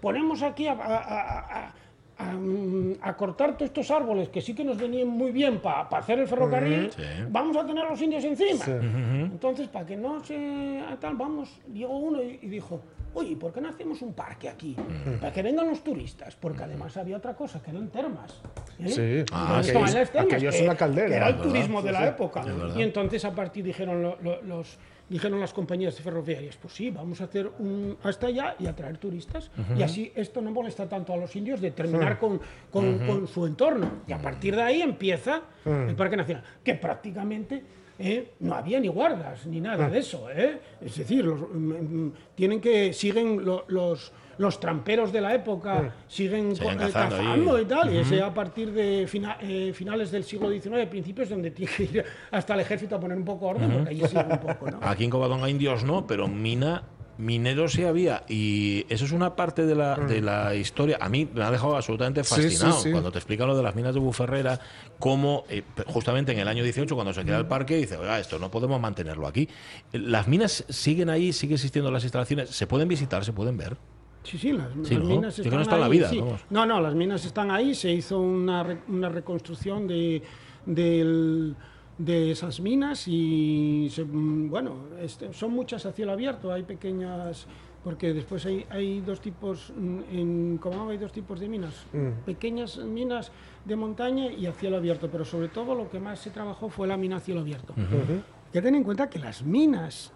ponemos 0.00 0.42
aquí 0.42 0.66
a, 0.66 0.72
a- 0.72 1.38
a- 1.68 1.74
a- 2.18 2.30
a, 2.30 2.32
mm, 2.34 2.94
a 3.00 3.16
cortar 3.16 3.52
todos 3.54 3.62
estos 3.70 3.90
árboles 3.90 4.28
que 4.28 4.40
sí 4.40 4.54
que 4.54 4.64
nos 4.64 4.76
venían 4.78 5.08
muy 5.08 5.32
bien 5.32 5.60
para 5.60 5.82
hacer 5.82 6.18
el 6.18 6.28
ferrocarril, 6.28 6.90
vamos 7.30 7.56
a 7.56 7.66
tener 7.66 7.84
a 7.84 7.90
los 7.90 8.00
indios 8.00 8.24
encima. 8.24 8.64
Entonces, 8.66 9.68
para 9.68 9.86
que 9.86 9.96
no 9.96 10.22
se 10.24 10.80
tal, 11.00 11.16
vamos, 11.16 11.60
llegó 11.72 11.96
uno 11.98 12.22
y, 12.22 12.38
y 12.42 12.48
dijo, 12.48 12.80
oye, 13.14 13.36
¿por 13.36 13.52
qué 13.52 13.60
no 13.60 13.68
hacemos 13.68 14.00
un 14.02 14.12
parque 14.12 14.48
aquí? 14.48 14.76
Para 15.20 15.32
que 15.32 15.42
vengan 15.42 15.68
los 15.68 15.82
turistas, 15.82 16.34
porque 16.36 16.62
además 16.64 16.96
había 16.96 17.16
otra 17.16 17.34
cosa, 17.34 17.62
que 17.62 17.70
eran 17.70 17.88
termas. 17.88 18.40
¿eh? 18.78 18.88
Sí. 18.88 19.24
Ah, 19.32 19.60
termas, 19.64 19.94
que- 19.94 20.62
una 20.64 20.76
caldera, 20.76 21.08
que 21.08 21.14
era 21.14 21.28
el 21.28 21.36
turismo 21.40 21.82
de 21.82 21.92
la 21.92 22.00
sí. 22.00 22.04
época. 22.08 22.44
Y 22.76 22.82
entonces 22.82 23.24
a 23.24 23.32
partir 23.34 23.64
dijeron 23.64 24.02
lo- 24.02 24.18
lo- 24.22 24.42
los 24.42 24.78
dijeron 25.08 25.38
las 25.40 25.52
compañías 25.52 25.94
ferroviarias, 26.00 26.56
pues 26.56 26.72
sí, 26.74 26.90
vamos 26.90 27.20
a 27.20 27.24
hacer 27.24 27.50
un 27.58 27.96
hasta 28.02 28.28
allá 28.28 28.56
y 28.58 28.66
atraer 28.66 28.96
turistas. 28.98 29.50
Y 29.76 29.82
así 29.82 30.12
esto 30.14 30.40
no 30.40 30.50
molesta 30.50 30.88
tanto 30.88 31.12
a 31.12 31.16
los 31.16 31.34
indios 31.36 31.60
de 31.60 31.70
terminar 31.72 32.18
con, 32.18 32.40
con- 32.70 32.98
con 33.06 33.28
su 33.28 33.46
entorno. 33.46 33.90
Y 34.08 34.12
a 34.12 34.18
partir 34.18 34.56
de 34.56 34.62
ahí 34.62 34.82
empieza 34.82 35.42
el 35.88 35.94
Parque 35.96 36.16
Nacional, 36.16 36.42
que 36.62 36.74
prácticamente 36.74 37.62
eh, 37.98 38.32
no 38.40 38.54
había 38.54 38.80
ni 38.80 38.88
guardas 38.88 39.46
ni 39.46 39.60
nada 39.60 39.88
de 39.88 39.98
eso. 39.98 40.28
eh. 40.30 40.58
Es 40.80 40.96
decir, 40.96 41.24
los, 41.24 41.40
mm, 41.40 41.54
mm, 41.54 42.12
tienen 42.34 42.60
que 42.60 42.92
siguen 42.92 43.44
lo- 43.44 43.64
los 43.68 44.12
los 44.38 44.58
tramperos 44.60 45.12
de 45.12 45.20
la 45.20 45.34
época 45.34 45.92
siguen 46.08 46.52
eh, 46.52 46.76
cazando 46.78 47.60
y 47.60 47.64
tal, 47.64 47.92
y 47.94 47.98
ese 47.98 48.22
a 48.22 48.32
partir 48.32 48.72
de 48.72 49.06
fina- 49.08 49.38
eh, 49.40 49.72
finales 49.74 50.10
del 50.10 50.24
siglo 50.24 50.50
XIX, 50.50 50.86
principios, 50.88 51.28
donde 51.28 51.50
tiene 51.50 51.70
que 51.72 51.82
ir 51.84 52.04
hasta 52.30 52.54
el 52.54 52.60
ejército 52.60 52.96
a 52.96 53.00
poner 53.00 53.16
un 53.18 53.24
poco 53.24 53.46
orden, 53.46 53.70
porque 53.70 53.90
allí 53.90 54.02
sí 54.08 54.16
un 54.16 54.38
poco, 54.38 54.70
¿no? 54.70 54.78
Aquí 54.82 55.04
en 55.04 55.10
Covadonga 55.10 55.48
indios 55.48 55.84
no, 55.84 56.06
pero 56.06 56.28
mina, 56.28 56.82
mineros 57.16 57.72
sí 57.72 57.84
había. 57.84 58.24
Y 58.28 58.86
eso 58.88 59.04
es 59.04 59.12
una 59.12 59.36
parte 59.36 59.66
de 59.66 59.74
la, 59.76 59.94
de 59.96 60.20
la 60.20 60.54
historia. 60.56 60.98
A 61.00 61.08
mí 61.08 61.28
me 61.32 61.44
ha 61.44 61.50
dejado 61.50 61.76
absolutamente 61.76 62.24
Sí, 62.24 62.34
sí, 62.34 62.42
fascinado 62.42 62.80
sí. 62.80 62.90
cuando 62.90 63.12
te 63.12 63.18
explica 63.18 63.46
lo 63.46 63.56
de 63.56 63.62
las 63.62 63.74
minas 63.76 63.94
de 63.94 64.00
Buferrera, 64.00 64.58
cómo 64.98 65.44
eh, 65.48 65.62
justamente 65.86 66.32
en 66.32 66.40
el 66.40 66.48
año 66.48 66.64
18, 66.64 66.92
cuando 66.94 67.12
se 67.12 67.22
crea 67.22 67.38
el 67.38 67.46
parque, 67.46 67.76
dice, 67.76 67.96
oiga, 67.96 68.18
esto 68.18 68.38
no 68.40 68.50
podemos 68.50 68.80
mantenerlo 68.80 69.26
aquí. 69.28 69.48
Las 69.92 70.26
minas 70.26 70.64
siguen 70.68 71.08
ahí, 71.08 71.32
sigue 71.32 71.54
existiendo 71.54 71.90
las 71.92 72.02
instalaciones, 72.02 72.50
se 72.50 72.66
pueden 72.66 72.88
visitar, 72.88 73.24
se 73.24 73.32
pueden 73.32 73.56
ver. 73.56 73.76
Sí, 74.24 74.38
sí, 74.38 74.52
las, 74.52 74.68
Sí, 74.82 74.94
las 74.94 75.04
¿no? 75.04 75.08
minas 75.10 75.36
que 75.36 75.42
están 75.42 75.54
no 75.58 75.62
está 75.62 75.74
en 75.76 75.80
la 75.80 75.86
ahí, 75.86 75.92
vida, 75.92 76.08
sí. 76.08 76.22
No, 76.50 76.66
no, 76.66 76.80
las 76.80 76.94
minas 76.94 77.24
están 77.24 77.50
ahí, 77.52 77.74
se 77.74 77.92
hizo 77.92 78.18
una, 78.18 78.62
re- 78.64 78.82
una 78.88 79.08
reconstrucción 79.08 79.86
de, 79.86 80.22
del- 80.66 81.54
de 81.98 82.30
esas 82.32 82.58
minas 82.60 83.06
y, 83.06 83.88
se- 83.90 84.04
mm, 84.04 84.50
bueno, 84.50 84.76
este, 85.00 85.32
son 85.32 85.52
muchas 85.52 85.86
a 85.86 85.92
cielo 85.92 86.12
abierto, 86.12 86.52
hay 86.52 86.62
pequeñas, 86.64 87.46
porque 87.84 88.12
después 88.12 88.44
hay, 88.46 88.64
hay 88.70 89.00
dos 89.00 89.20
tipos, 89.20 89.72
mm, 89.76 89.98
en 90.10 90.58
Comagua 90.58 90.92
hay 90.92 90.98
dos 90.98 91.12
tipos 91.12 91.38
de 91.38 91.48
minas, 91.48 91.84
pequeñas 92.26 92.78
minas 92.78 93.30
de 93.64 93.76
montaña 93.76 94.32
y 94.32 94.46
a 94.46 94.52
cielo 94.52 94.78
abierto, 94.78 95.08
pero 95.12 95.24
sobre 95.24 95.48
todo 95.48 95.74
lo 95.74 95.88
que 95.90 96.00
más 96.00 96.18
se 96.18 96.30
trabajó 96.30 96.68
fue 96.68 96.88
la 96.88 96.96
mina 96.96 97.16
a 97.16 97.20
cielo 97.20 97.40
abierto. 97.40 97.74
Hay 97.76 98.22
que 98.52 98.62
tener 98.62 98.78
en 98.78 98.84
cuenta 98.84 99.08
que 99.10 99.18
las 99.18 99.42
minas 99.44 100.12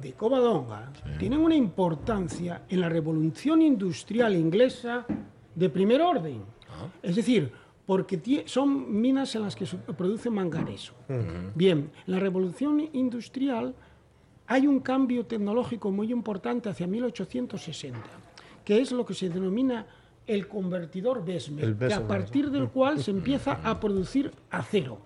de 0.00 0.12
Covadonga 0.12 0.92
tienen 1.18 1.40
una 1.40 1.54
importancia 1.54 2.62
en 2.68 2.80
la 2.80 2.88
revolución 2.88 3.62
industrial 3.62 4.34
inglesa 4.34 5.06
de 5.54 5.70
primer 5.70 6.02
orden. 6.02 6.42
Es 7.02 7.16
decir, 7.16 7.52
porque 7.86 8.44
son 8.46 9.00
minas 9.00 9.34
en 9.34 9.42
las 9.42 9.56
que 9.56 9.66
se 9.66 9.76
produce 9.76 10.28
manganeso. 10.28 10.92
Bien, 11.54 11.90
en 12.06 12.12
la 12.12 12.18
revolución 12.18 12.88
industrial 12.92 13.74
hay 14.46 14.66
un 14.66 14.80
cambio 14.80 15.26
tecnológico 15.26 15.90
muy 15.90 16.12
importante 16.12 16.68
hacia 16.68 16.86
1860, 16.86 17.98
que 18.64 18.80
es 18.80 18.92
lo 18.92 19.04
que 19.04 19.14
se 19.14 19.28
denomina 19.28 19.86
el 20.26 20.48
convertidor 20.48 21.24
Bessemer, 21.24 21.64
El 21.64 21.76
que 21.76 21.94
a 21.94 22.06
partir 22.06 22.50
del 22.50 22.68
cual 22.68 23.02
se 23.02 23.10
empieza 23.12 23.60
a 23.62 23.78
producir 23.78 24.32
acero. 24.50 24.98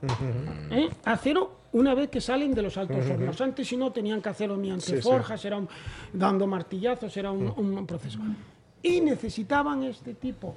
¿Eh? 0.71 0.89
Acero 1.05 1.61
una 1.73 1.95
vez 1.95 2.09
que 2.09 2.21
salen 2.21 2.55
de 2.55 2.63
los 2.63 2.77
altos 2.77 3.05
hornos. 3.09 3.41
Antes, 3.41 3.69
si 3.69 3.77
no, 3.77 3.93
tenían 3.93 4.21
que 4.23 4.29
hacerlo 4.31 4.57
mediante 4.57 4.87
Sí, 4.87 4.97
sí. 4.97 5.03
forjas, 5.03 5.45
era 5.45 5.57
un- 5.59 5.69
dando 6.13 6.47
martillazos, 6.47 7.15
era 7.17 7.31
un, 7.31 7.53
un 7.57 7.87
proceso. 7.87 8.19
Y 8.83 9.01
necesitaban 9.03 9.85
este 9.85 10.15
tipo 10.15 10.55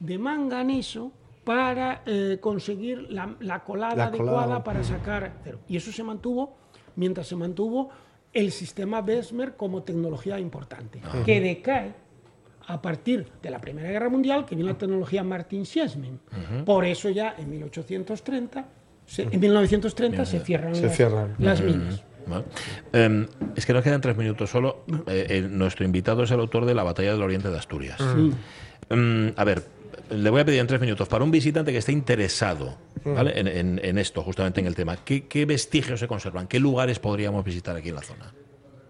de 0.00 0.18
manganeso 0.18 1.12
para 1.44 2.02
eh, 2.06 2.38
conseguir 2.40 3.06
la, 3.10 3.34
la 3.40 3.62
colada 3.64 3.94
La 3.96 4.04
adecuada 4.06 4.42
colada. 4.42 4.64
para 4.64 4.82
sacar 4.84 5.24
acero. 5.40 5.58
Y 5.68 5.76
eso 5.76 5.92
se 5.92 6.02
mantuvo 6.02 6.56
mientras 6.96 7.26
se 7.28 7.36
mantuvo 7.36 7.90
el 8.32 8.50
sistema 8.50 9.00
Bessemer 9.00 9.56
como 9.56 9.82
tecnología 9.82 10.38
importante, 10.40 11.00
que 11.24 11.40
decae 11.40 11.94
a 12.66 12.80
partir 12.82 13.26
de 13.42 13.50
la 13.50 13.60
Primera 13.60 13.90
Guerra 13.90 14.08
Mundial, 14.08 14.44
que 14.46 14.54
viene 14.54 14.70
la 14.72 14.78
tecnología 14.78 15.22
Martin 15.24 15.66
Siesmen. 15.66 16.20
Por 16.64 16.84
eso 16.84 17.10
ya 17.10 17.34
en 17.38 17.50
1830, 17.50 18.66
se- 19.06 19.22
en 19.22 19.40
1930 19.40 20.24
se 20.24 20.40
cierran, 20.40 20.74
Se 20.74 20.82
las, 20.86 20.96
cierran. 20.96 21.34
las 21.38 21.60
minas. 21.60 22.02
¿vale? 22.26 22.44
Em, 22.92 23.26
es 23.56 23.66
que 23.66 23.72
nos 23.72 23.82
quedan 23.82 24.00
tres 24.00 24.16
minutos 24.16 24.48
solo. 24.50 24.84
Eh, 25.06 25.26
eh, 25.28 25.46
nuestro 25.50 25.84
invitado 25.84 26.22
es 26.22 26.30
el 26.30 26.40
autor 26.40 26.64
de 26.66 26.74
La 26.74 26.82
Batalla 26.84 27.12
del 27.12 27.22
Oriente 27.22 27.50
de 27.50 27.58
Asturias. 27.58 28.00
Em, 28.90 29.32
a 29.36 29.44
ver, 29.44 29.62
le 30.10 30.30
voy 30.30 30.40
a 30.40 30.44
pedir 30.44 30.60
en 30.60 30.66
tres 30.66 30.80
minutos, 30.80 31.08
para 31.08 31.24
un 31.24 31.30
visitante 31.30 31.72
que 31.72 31.78
esté 31.78 31.92
interesado 31.92 32.76
¿vale? 33.04 33.38
en, 33.38 33.48
en- 33.48 33.80
en 33.82 33.98
esto, 33.98 34.22
justamente 34.22 34.60
en 34.60 34.66
el 34.66 34.74
tema, 34.74 34.96
¿qué, 35.04 35.26
qué 35.26 35.46
vestigios 35.46 35.98
se 36.00 36.06
conservan? 36.08 36.46
¿Qué 36.46 36.60
lugares 36.60 36.98
podríamos 36.98 37.44
visitar 37.44 37.74
aquí 37.76 37.88
en 37.88 37.94
la 37.96 38.02
zona? 38.02 38.32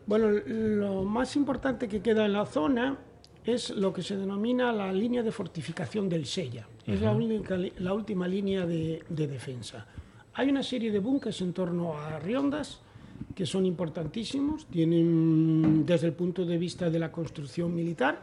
Bueno, 0.07 0.29
lo 0.47 1.05
más 1.05 1.37
importante 1.37 1.87
que 1.89 2.01
queda 2.01 2.27
en 2.27 2.33
la 2.33 2.45
zona 2.45 2.99
es 3.45 3.71
lo 3.71 3.93
que 3.93 4.03
se 4.03 4.17
denomina 4.17 4.73
la 4.73 4.93
línea 4.93 5.23
de 5.23 5.33
fortificación 5.33 6.09
del 6.09 6.27
Sella. 6.27 6.67
Es 6.87 7.01
la, 7.01 7.13
única 7.13 7.59
la 7.79 7.93
última 7.93 8.29
línea 8.29 8.67
de, 8.67 9.03
de 9.09 9.27
defensa. 9.27 9.87
Hay 10.35 10.49
una 10.49 10.63
serie 10.63 10.91
de 10.91 10.99
búnkeres 10.99 11.41
en 11.41 11.53
torno 11.53 11.99
a 11.99 12.19
Riondas 12.19 12.81
que 13.35 13.47
son 13.47 13.67
importantísimos, 13.67 14.67
tienen 14.67 15.85
desde 15.87 16.09
el 16.09 16.13
punto 16.13 16.45
de 16.45 16.59
vista 16.59 16.91
de 16.91 16.99
la 16.99 17.13
construcción 17.13 17.75
militar, 17.75 18.19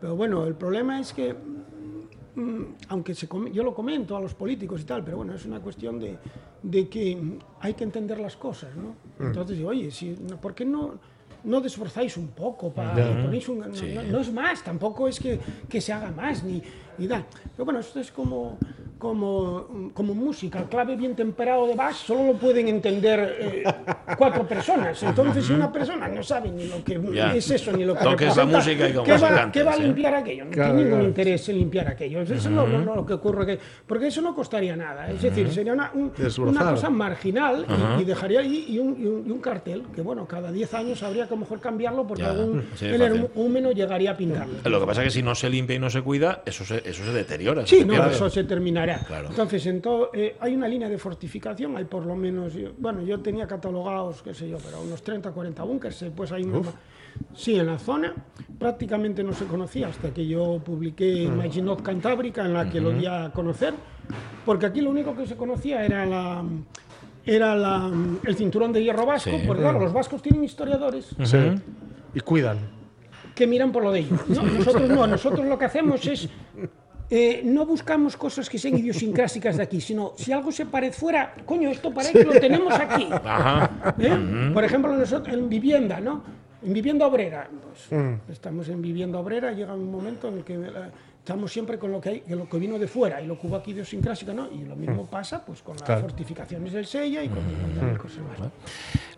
pero 0.00 0.16
bueno, 0.16 0.44
el 0.46 0.54
problema 0.54 0.98
es 0.98 1.12
que 1.12 1.32
mm, 1.32 2.62
aunque 2.88 3.14
se 3.14 3.28
yo 3.52 3.62
lo 3.62 3.72
comento 3.72 4.16
a 4.16 4.20
los 4.20 4.34
políticos 4.34 4.80
y 4.80 4.84
tal, 4.84 5.04
pero 5.04 5.18
bueno, 5.18 5.34
es 5.34 5.46
una 5.46 5.60
cuestión 5.60 5.98
de, 6.00 6.18
de 6.62 6.88
que 6.88 7.16
mm, 7.16 7.38
hay 7.60 7.74
que 7.74 7.84
entender 7.84 8.18
las 8.18 8.36
cosas, 8.36 8.74
¿no? 8.74 8.96
Entonces 9.24 9.58
digo, 9.58 9.70
oye, 9.70 9.90
si, 9.90 10.14
¿por 10.40 10.54
qué 10.54 10.64
no, 10.64 10.98
no 11.44 11.60
desforzáis 11.60 12.16
un 12.16 12.28
poco? 12.28 12.70
Para, 12.72 12.94
ponéis 13.22 13.48
un- 13.48 13.58
no, 13.60 13.66
no- 13.68 14.02
no 14.02 14.20
es 14.20 14.32
más, 14.32 14.62
tampoco 14.62 15.08
es 15.08 15.18
que, 15.20 15.38
que 15.68 15.80
se 15.80 15.92
haga 15.92 16.10
más, 16.10 16.42
ni, 16.44 16.62
ni 16.98 17.08
tal. 17.08 17.24
Pero 17.56 17.64
bueno, 17.64 17.80
esto 17.80 18.00
es 18.00 18.10
como, 18.12 18.58
como, 19.06 19.90
como 19.94 20.14
música, 20.14 20.60
el 20.60 20.66
clave 20.66 20.94
bien 20.94 21.16
temperado 21.16 21.66
de 21.66 21.74
Bach 21.74 21.92
solo 21.92 22.24
lo 22.24 22.34
pueden 22.34 22.68
entender 22.68 23.36
eh, 23.40 23.64
cuatro 24.16 24.46
personas. 24.46 25.02
Entonces, 25.02 25.44
si 25.44 25.52
una 25.52 25.72
persona 25.72 26.06
no 26.06 26.22
sabe 26.22 26.52
ni 26.52 26.68
lo 26.68 26.84
que 26.84 27.00
Ya. 27.12 27.34
es 27.34 27.50
eso, 27.50 27.72
ni 27.72 27.84
lo 27.84 27.96
que 27.96 28.04
la 28.04 28.10
representa, 28.12 28.44
música 28.58 28.88
y 28.88 28.92
¿qué 28.92 29.12
va, 29.16 29.28
canta, 29.28 29.50
qué 29.50 29.62
va 29.64 29.72
a 29.72 29.76
sí. 29.76 29.82
limpiar 29.82 30.14
aquello? 30.14 30.44
No 30.44 30.50
Claro, 30.52 30.68
tiene 30.70 30.82
ningún 30.84 30.98
claro. 31.00 31.08
interés 31.08 31.48
en 31.48 31.56
limpiar 31.58 31.88
aquello. 31.88 32.20
Eso 32.22 32.34
es 32.34 32.46
lo, 32.46 32.64
lo- 32.64 32.94
lo 32.94 33.04
que 33.04 33.14
ocurre. 33.14 33.44
Que, 33.44 33.58
porque 33.88 34.06
eso 34.06 34.22
no 34.22 34.36
costaría 34.36 34.76
nada. 34.76 35.10
Es 35.10 35.20
decir, 35.20 35.50
sería 35.52 35.72
una, 35.72 35.90
un- 35.94 36.12
una 36.46 36.70
cosa 36.70 36.88
marginal 36.88 37.66
y, 37.98 38.02
y 38.02 38.04
dejaría 38.04 38.38
ahí 38.38 38.66
y 38.68 38.78
un, 38.78 38.96
y 39.02 39.06
un- 39.06 39.26
y 39.26 39.30
un 39.32 39.40
cartel 39.40 39.82
que, 39.92 40.00
bueno, 40.00 40.26
cada 40.28 40.52
10 40.52 40.74
años 40.74 41.02
habría 41.02 41.26
que 41.26 41.34
a 41.34 41.36
lo 41.36 41.40
mejor 41.40 41.58
cambiarlo 41.60 42.06
porque 42.06 42.22
Ya, 42.22 42.30
algún 42.30 42.64
sí, 42.76 42.86
energúmeno 42.86 43.72
llegaría 43.72 44.12
a 44.12 44.16
pintarlo. 44.16 44.54
Lo 44.64 44.78
que 44.78 44.86
pasa 44.86 45.00
es 45.02 45.08
que 45.08 45.10
si 45.14 45.22
no 45.24 45.34
se 45.34 45.50
limpia 45.50 45.74
y 45.74 45.80
no 45.80 45.90
se 45.90 46.02
cuida, 46.02 46.42
eso 46.46 46.64
se, 46.64 46.88
eso 46.88 47.04
se 47.04 47.12
deteriora. 47.12 47.66
Sí, 47.66 47.80
se 47.80 47.84
no, 47.84 48.06
eso 48.06 48.30
se 48.30 48.44
terminará. 48.44 48.91
Claro. 49.06 49.28
Entonces, 49.30 49.66
en 49.66 49.80
todo, 49.80 50.10
eh, 50.14 50.36
hay 50.40 50.54
una 50.54 50.68
línea 50.68 50.88
de 50.88 50.98
fortificación, 50.98 51.76
hay 51.76 51.84
por 51.84 52.04
lo 52.06 52.14
menos, 52.16 52.54
yo- 52.54 52.72
bueno, 52.78 53.02
yo 53.02 53.20
tenía 53.20 53.46
catalogados, 53.46 54.22
qué 54.22 54.34
sé 54.34 54.48
yo, 54.48 54.58
pero 54.64 54.80
unos 54.82 55.02
30, 55.02 55.30
40 55.32 55.62
búnkers, 55.62 56.04
pues 56.14 56.32
hay 56.32 56.44
una... 56.44 56.60
Sí, 57.34 57.56
en 57.58 57.66
la 57.66 57.78
zona 57.78 58.14
prácticamente 58.58 59.22
no 59.22 59.32
se 59.34 59.44
conocía 59.44 59.88
hasta 59.88 60.10
que 60.14 60.26
yo 60.26 60.60
publiqué 60.64 61.28
Maginot 61.28 61.82
Cantábrica, 61.82 62.44
en 62.44 62.54
la 62.54 62.70
que 62.70 62.80
lo 62.80 62.90
di 62.90 63.04
a 63.06 63.30
conocer, 63.34 63.74
porque 64.46 64.64
aquí 64.66 64.80
lo 64.80 64.90
único 64.90 65.14
que 65.14 65.26
se 65.26 65.36
conocía 65.36 65.84
era 65.84 66.06
la... 66.06 66.42
Era 67.24 67.54
la- 67.54 67.90
el 68.24 68.34
cinturón 68.34 68.72
de 68.72 68.82
hierro 68.82 69.06
vasco, 69.06 69.30
Sí. 69.30 69.44
porque 69.46 69.62
claro, 69.62 69.78
los 69.78 69.92
vascos 69.92 70.20
tienen 70.22 70.42
historiadores 70.42 71.14
Sí. 71.22 71.38
Y 72.14 72.20
cuidan. 72.20 72.58
que 73.34 73.46
miran 73.46 73.70
por 73.72 73.84
lo 73.84 73.92
de 73.92 74.00
ellos. 74.00 74.20
No, 74.28 74.42
nosotros 74.58 74.88
no, 74.90 75.06
nosotros 75.06 75.46
lo 75.46 75.56
que 75.58 75.64
hacemos 75.66 76.04
es 76.06 76.28
eh, 77.14 77.42
no 77.44 77.66
buscamos 77.66 78.16
cosas 78.16 78.48
que 78.48 78.56
sean 78.58 78.78
idiosincrásicas 78.78 79.58
de 79.58 79.62
aquí, 79.64 79.82
sino 79.82 80.14
si 80.16 80.32
algo 80.32 80.50
se 80.50 80.64
parece 80.64 80.98
fuera, 80.98 81.34
coño, 81.44 81.68
esto 81.68 81.92
parece 81.92 82.14
que 82.20 82.24
lo 82.24 82.32
tenemos 82.40 82.72
aquí. 82.72 83.06
Ajá. 83.12 83.70
¿Eh? 83.98 84.50
Por 84.54 84.64
ejemplo, 84.64 84.96
nosotros 84.96 85.34
en 85.36 85.46
vivienda, 85.50 86.00
¿no? 86.00 86.22
En 86.64 86.72
vivienda 86.72 87.06
obrera, 87.06 87.50
pues, 87.50 88.00
Mm. 88.00 88.30
estamos 88.32 88.68
en 88.70 88.80
vivienda 88.80 89.18
obrera, 89.18 89.52
llega 89.52 89.74
un 89.74 89.90
momento 89.92 90.28
en 90.28 90.38
el 90.38 90.44
que 90.44 90.54
eh, 90.54 90.70
estamos 91.18 91.52
siempre 91.52 91.76
con 91.78 91.92
lo 91.92 92.00
que 92.00 92.08
hay, 92.08 92.20
que 92.20 92.34
lo 92.34 92.48
que 92.48 92.56
vino 92.58 92.78
de 92.78 92.86
fuera 92.88 93.20
y 93.20 93.26
lo 93.26 93.38
que 93.38 93.46
hubo 93.46 93.56
aquí 93.56 93.72
idiosincrásica, 93.72 94.32
¿no? 94.32 94.48
Y 94.50 94.64
lo 94.64 94.74
mismo 94.76 95.04
pasa 95.04 95.44
pues 95.44 95.60
con 95.60 95.74
las 95.74 95.82
Mm. 95.82 95.84
Claro. 95.86 96.00
fortificaciones 96.02 96.72
del 96.72 96.86
Sella 96.86 97.22
y 97.22 97.28
con 97.28 97.40
de 97.92 97.98
cosas 97.98 98.20
más. 98.38 98.48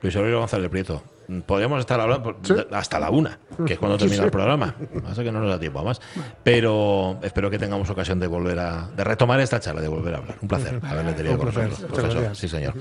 Luis 0.02 0.16
Aurelio 0.16 0.40
González 0.40 0.68
Prieto. 0.68 1.00
Podríamos 1.46 1.80
estar 1.80 2.00
hablando 2.00 2.36
hasta 2.72 2.98
la 2.98 3.10
una, 3.10 3.38
que 3.66 3.74
es 3.74 3.78
cuando 3.78 3.98
termina 3.98 4.24
el 4.24 4.30
programa. 4.30 4.74
Pasa 5.02 5.22
que 5.22 5.32
no 5.32 5.40
nos 5.40 5.50
da 5.50 5.58
tiempo 5.58 5.80
a 5.80 5.84
más. 5.84 6.00
Pero 6.42 7.18
espero 7.22 7.50
que 7.50 7.58
tengamos 7.58 7.88
ocasión 7.90 8.20
de 8.20 8.26
volver 8.26 8.58
a 8.58 8.88
de 8.96 9.04
retomar 9.04 9.40
esta 9.40 9.60
charla, 9.60 9.80
de 9.80 9.88
volver 9.88 10.14
a 10.14 10.18
hablar. 10.18 10.36
Un 10.40 10.48
placer 10.48 10.80
haberle 10.82 11.12
tenido 11.14 11.38
con 11.38 11.46
nosotros, 11.46 11.80
profesor. 11.90 12.36
Sí, 12.36 12.48
señor. 12.48 12.74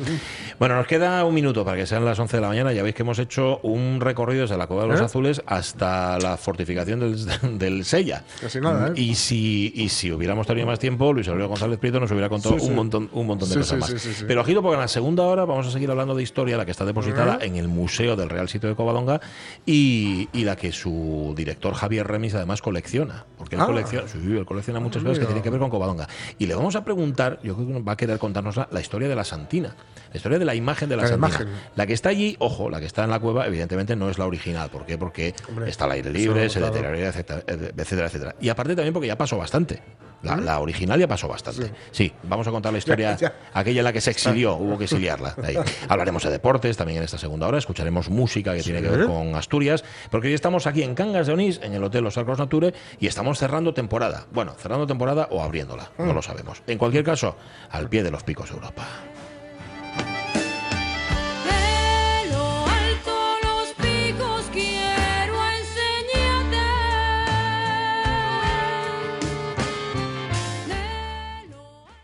Bueno, 0.59 0.75
nos 0.75 0.87
queda 0.87 1.23
un 1.25 1.33
minuto 1.33 1.63
para 1.65 1.77
que 1.77 1.85
sean 1.85 2.05
las 2.05 2.19
11 2.19 2.37
de 2.37 2.41
la 2.41 2.47
mañana. 2.47 2.73
Ya 2.73 2.83
veis 2.83 2.95
que 2.95 3.03
hemos 3.03 3.19
hecho 3.19 3.59
un 3.63 3.99
recorrido 4.01 4.41
desde 4.43 4.57
la 4.57 4.67
Cueva 4.67 4.83
de 4.83 4.89
los 4.89 5.01
¿Eh? 5.01 5.05
Azules 5.05 5.41
hasta 5.45 6.17
la 6.19 6.37
fortificación 6.37 6.99
del, 6.99 7.17
del 7.59 7.85
Sella. 7.85 8.23
Casi 8.41 8.59
nada, 8.59 8.89
¿eh? 8.89 8.93
Y 8.95 9.15
si, 9.15 9.71
y 9.75 9.89
si 9.89 10.11
hubiéramos 10.11 10.47
tenido 10.47 10.67
más 10.67 10.79
tiempo, 10.79 11.13
Luis 11.13 11.27
Aurelio 11.27 11.47
González 11.47 11.79
Prieto 11.79 11.99
nos 11.99 12.11
hubiera 12.11 12.29
contado 12.29 12.59
Sí, 12.59 12.67
un 12.67 12.75
montón, 12.75 13.09
un 13.13 13.27
montón 13.27 13.49
de 13.49 13.55
cosas 13.55 13.79
más. 13.79 14.23
Pero 14.27 14.41
ojito, 14.41 14.61
porque 14.61 14.75
en 14.75 14.81
la 14.81 14.87
segunda 14.87 15.23
hora 15.23 15.45
vamos 15.45 15.67
a 15.67 15.71
seguir 15.71 15.89
hablando 15.89 16.15
de 16.15 16.23
historia, 16.23 16.57
la 16.57 16.65
que 16.65 16.71
está 16.71 16.85
depositada 16.85 17.39
en 17.41 17.55
el 17.55 17.67
Museo 17.67 18.15
del 18.15 18.29
Real 18.33 18.49
Sitio 18.49 18.67
de 18.69 18.75
Covadonga 18.75 19.21
y, 19.65 20.27
y 20.33 20.43
la 20.43 20.55
que 20.55 20.71
su 20.71 21.33
director 21.37 21.73
Javier 21.73 22.07
Remis 22.07 22.35
además 22.35 22.61
colecciona. 22.61 23.25
Porque 23.37 23.55
él, 23.55 23.61
Ah. 23.61 23.65
colecciona, 23.65 24.07
sí, 24.07 24.17
él 24.17 24.45
colecciona 24.45 24.79
muchas 24.79 25.01
cosas 25.03 25.19
que 25.19 25.25
tienen 25.25 25.43
que 25.43 25.49
ver 25.49 25.59
con 25.59 25.69
Covadonga. 25.69 26.07
Y 26.39 26.47
le 26.47 26.55
vamos 26.55 26.75
a 26.75 26.83
preguntar, 26.83 27.39
yo 27.43 27.55
creo 27.55 27.67
que 27.67 27.81
va 27.81 27.93
a 27.93 27.97
querer 27.97 28.19
contarnos 28.19 28.55
la, 28.57 28.67
la 28.71 28.81
historia 28.81 29.07
de 29.07 29.15
la 29.15 29.23
Santina, 29.23 29.75
la 30.11 30.17
historia 30.17 30.39
de 30.39 30.45
la 30.45 30.55
imagen 30.55 30.89
de 30.89 30.95
la, 30.97 31.03
La 31.03 31.07
Santina. 31.09 31.27
imagen. 31.29 31.47
La 31.75 31.85
que 31.87 31.93
está 31.93 32.09
allí, 32.09 32.35
ojo, 32.39 32.69
la 32.69 32.79
que 32.79 32.85
está 32.85 33.03
en 33.03 33.09
la 33.11 33.19
cueva, 33.19 33.47
evidentemente 33.47 33.95
no 33.95 34.09
es 34.09 34.17
la 34.17 34.25
original. 34.25 34.69
¿Por 34.69 34.85
qué? 34.85 34.97
Porque 34.97 35.33
Hombre, 35.47 35.69
está 35.69 35.85
al 35.85 35.91
aire 35.91 36.11
libre, 36.11 36.49
se 36.49 36.59
claro. 36.59 36.73
deterioraría, 36.73 37.09
etcétera, 37.09 37.43
etcétera, 37.47 38.07
etcétera. 38.07 38.35
Y 38.41 38.49
aparte 38.49 38.75
también 38.75 38.93
porque 38.93 39.07
ya 39.07 39.17
pasó 39.17 39.37
bastante. 39.37 39.81
La, 40.23 40.37
la 40.37 40.59
original 40.59 40.99
ya 40.99 41.07
pasó 41.07 41.27
bastante. 41.27 41.71
Sí. 41.91 42.11
vamos 42.23 42.47
a 42.47 42.51
contar 42.51 42.71
la 42.71 42.79
historia, 42.79 43.11
Ya, 43.17 43.17
ya. 43.29 43.35
aquella 43.53 43.81
en 43.81 43.83
la 43.83 43.93
que 43.93 44.01
se 44.01 44.09
exilió, 44.11 44.55
hubo 44.55 44.77
que 44.77 44.85
exiliarla. 44.85 45.33
de 45.37 45.47
ahí. 45.47 45.55
Hablaremos 45.89 46.23
de 46.23 46.31
deportes 46.31 46.75
también 46.77 46.97
en 46.99 47.03
esta 47.03 47.17
segunda 47.17 47.47
hora, 47.47 47.57
escucharemos 47.57 48.09
música 48.09 48.55
que 48.55 48.63
tiene 48.63 48.81
que 48.81 48.89
ver 48.89 49.05
con 49.05 49.35
Asturias, 49.35 49.83
porque 50.09 50.29
hoy 50.29 50.33
estamos 50.33 50.65
aquí 50.65 50.81
en 50.81 50.95
Cangas 50.95 51.27
de 51.27 51.33
Onís, 51.33 51.59
en 51.61 51.73
el 51.73 51.83
Hotel 51.83 52.03
Los 52.03 52.17
Arcos 52.17 52.39
Nature, 52.39 52.73
y 52.99 53.07
estamos 53.07 53.37
cerrando 53.37 53.73
temporada. 53.73 54.25
Bueno, 54.31 54.53
cerrando 54.57 54.87
temporada 54.87 55.27
o 55.29 55.41
abriéndola, 55.41 55.91
no 55.97 56.13
lo 56.13 56.21
sabemos. 56.21 56.63
En 56.67 56.77
cualquier 56.77 57.03
caso, 57.03 57.35
al 57.69 57.89
pie 57.89 58.01
de 58.03 58.11
los 58.11 58.23
picos 58.23 58.49
Europa. 58.51 58.85